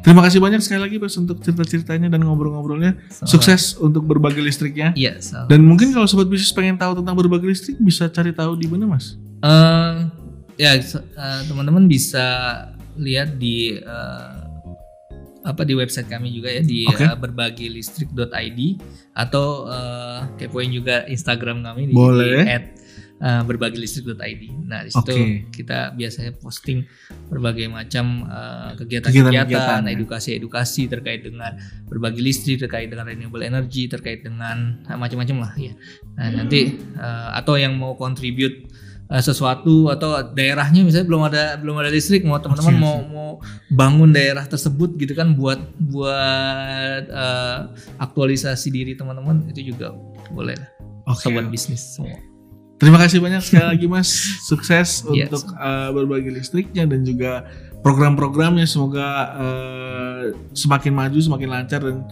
terima 0.00 0.22
kasih 0.22 0.38
banyak 0.38 0.60
sekali 0.60 0.80
lagi 0.80 0.96
Mas 0.96 1.14
untuk 1.14 1.38
cerita-ceritanya 1.38 2.08
dan 2.08 2.22
ngobrol-ngobrolnya 2.22 2.94
sukses 3.10 3.74
untuk 3.76 4.06
berbagi 4.06 4.38
listriknya 4.38 4.94
Iya, 4.94 5.18
sama. 5.18 5.50
dan 5.50 5.60
mungkin 5.60 5.90
kalau 5.90 6.06
sobat 6.06 6.30
bisnis 6.30 6.50
pengen 6.50 6.78
tahu 6.78 6.96
tentang 6.96 7.14
berbagi 7.14 7.50
listrik 7.50 7.76
bisa 7.78 8.06
cari 8.06 8.30
tahu 8.30 8.54
di 8.54 8.70
mana 8.70 8.86
mas? 8.86 9.18
Eh, 9.42 9.94
ya 10.56 10.76
eh, 10.76 11.40
teman-teman 11.44 11.84
bisa 11.84 12.22
lihat 12.94 13.34
di 13.34 13.74
eh, 13.76 14.32
apa 15.40 15.64
di 15.64 15.72
website 15.72 16.04
kami 16.04 16.36
juga 16.36 16.52
ya 16.52 16.60
di 16.60 16.84
Oke. 16.84 17.00
eh, 17.00 17.16
berbagilistrik.id 17.16 18.60
atau 19.16 19.66
eh, 19.66 20.20
kepoin 20.38 20.70
juga 20.70 21.08
Instagram 21.08 21.64
kami 21.64 21.90
di, 21.90 21.94
Boleh. 21.96 22.44
di 22.44 22.52
at, 23.20 23.28
eh, 23.28 23.42
berbagilistrik.id. 23.44 24.42
Nah 24.64 24.80
di 24.82 24.90
situ 24.90 25.12
Oke. 25.12 25.52
kita 25.52 25.92
biasanya 25.92 26.32
posting 26.40 26.88
berbagai 27.28 27.68
macam 27.68 28.24
eh, 28.26 28.70
Kegiatan-kegiatan, 28.80 29.86
ya. 29.86 29.92
edukasi-edukasi 29.92 30.88
terkait 30.88 31.20
dengan 31.22 31.54
berbagi 31.86 32.24
listrik, 32.24 32.64
terkait 32.64 32.88
dengan 32.88 33.06
renewable 33.06 33.44
energy, 33.44 33.86
terkait 33.86 34.24
dengan 34.24 34.80
eh, 34.88 34.96
macam-macam 34.96 35.36
lah 35.44 35.52
ya. 35.60 35.72
Nah 36.16 36.28
nanti 36.42 36.80
eh, 36.80 37.28
atau 37.36 37.54
yang 37.60 37.76
mau 37.76 37.94
contribute 37.94 38.66
sesuatu 39.10 39.90
atau 39.90 40.22
daerahnya 40.22 40.86
misalnya 40.86 41.10
belum 41.10 41.22
ada 41.26 41.58
belum 41.58 41.82
ada 41.82 41.90
listrik 41.90 42.22
mau 42.22 42.38
teman-teman 42.38 42.78
mau 42.78 42.96
mau 43.02 43.30
bangun 43.66 44.14
daerah 44.14 44.46
tersebut 44.46 44.94
gitu 45.02 45.18
kan 45.18 45.34
buat 45.34 45.58
buat 45.82 47.10
eh, 47.10 47.58
aktualisasi 47.98 48.70
diri 48.70 48.94
teman-teman 48.94 49.50
itu 49.50 49.74
juga 49.74 49.90
boleh 50.30 50.54
lah 50.54 50.70
Oke. 51.10 51.26
sobat 51.26 51.50
bisnis 51.50 51.82
semua. 51.98 52.29
Terima 52.80 52.96
kasih 52.96 53.20
banyak 53.20 53.44
sekali 53.44 53.66
lagi 53.68 53.84
Mas. 53.84 54.08
Sukses 54.40 55.04
Yes. 55.12 55.28
untuk 55.28 55.52
uh, 55.52 55.92
berbagi 55.92 56.32
listriknya 56.32 56.88
dan 56.88 57.04
juga 57.04 57.44
program-programnya 57.84 58.64
semoga 58.64 59.06
uh, 59.36 60.22
semakin 60.52 60.92
maju, 60.92 61.18
semakin 61.20 61.48
lancar 61.48 61.80
dan 61.84 62.08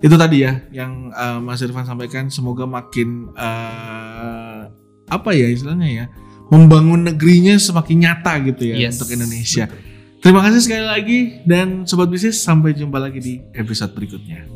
itu 0.00 0.12
tadi 0.12 0.44
ya 0.44 0.60
yang 0.72 1.12
uh, 1.12 1.36
Mas 1.38 1.60
Irfan 1.60 1.84
sampaikan 1.84 2.28
semoga 2.28 2.64
makin 2.64 3.28
uh, 3.32 4.68
apa 5.06 5.30
ya 5.32 5.48
istilahnya 5.48 5.88
ya 5.88 6.04
membangun 6.46 7.04
negerinya 7.04 7.56
semakin 7.56 8.08
nyata 8.08 8.40
gitu 8.44 8.72
ya 8.72 8.88
Yes. 8.88 8.96
untuk 8.96 9.12
Indonesia. 9.12 9.68
Terima 10.16 10.40
kasih 10.42 10.60
sekali 10.64 10.84
lagi 10.84 11.18
dan 11.44 11.84
sobat 11.84 12.08
bisnis 12.08 12.40
sampai 12.40 12.72
jumpa 12.72 12.96
lagi 12.96 13.20
di 13.20 13.34
episode 13.52 13.92
berikutnya. 13.92 14.48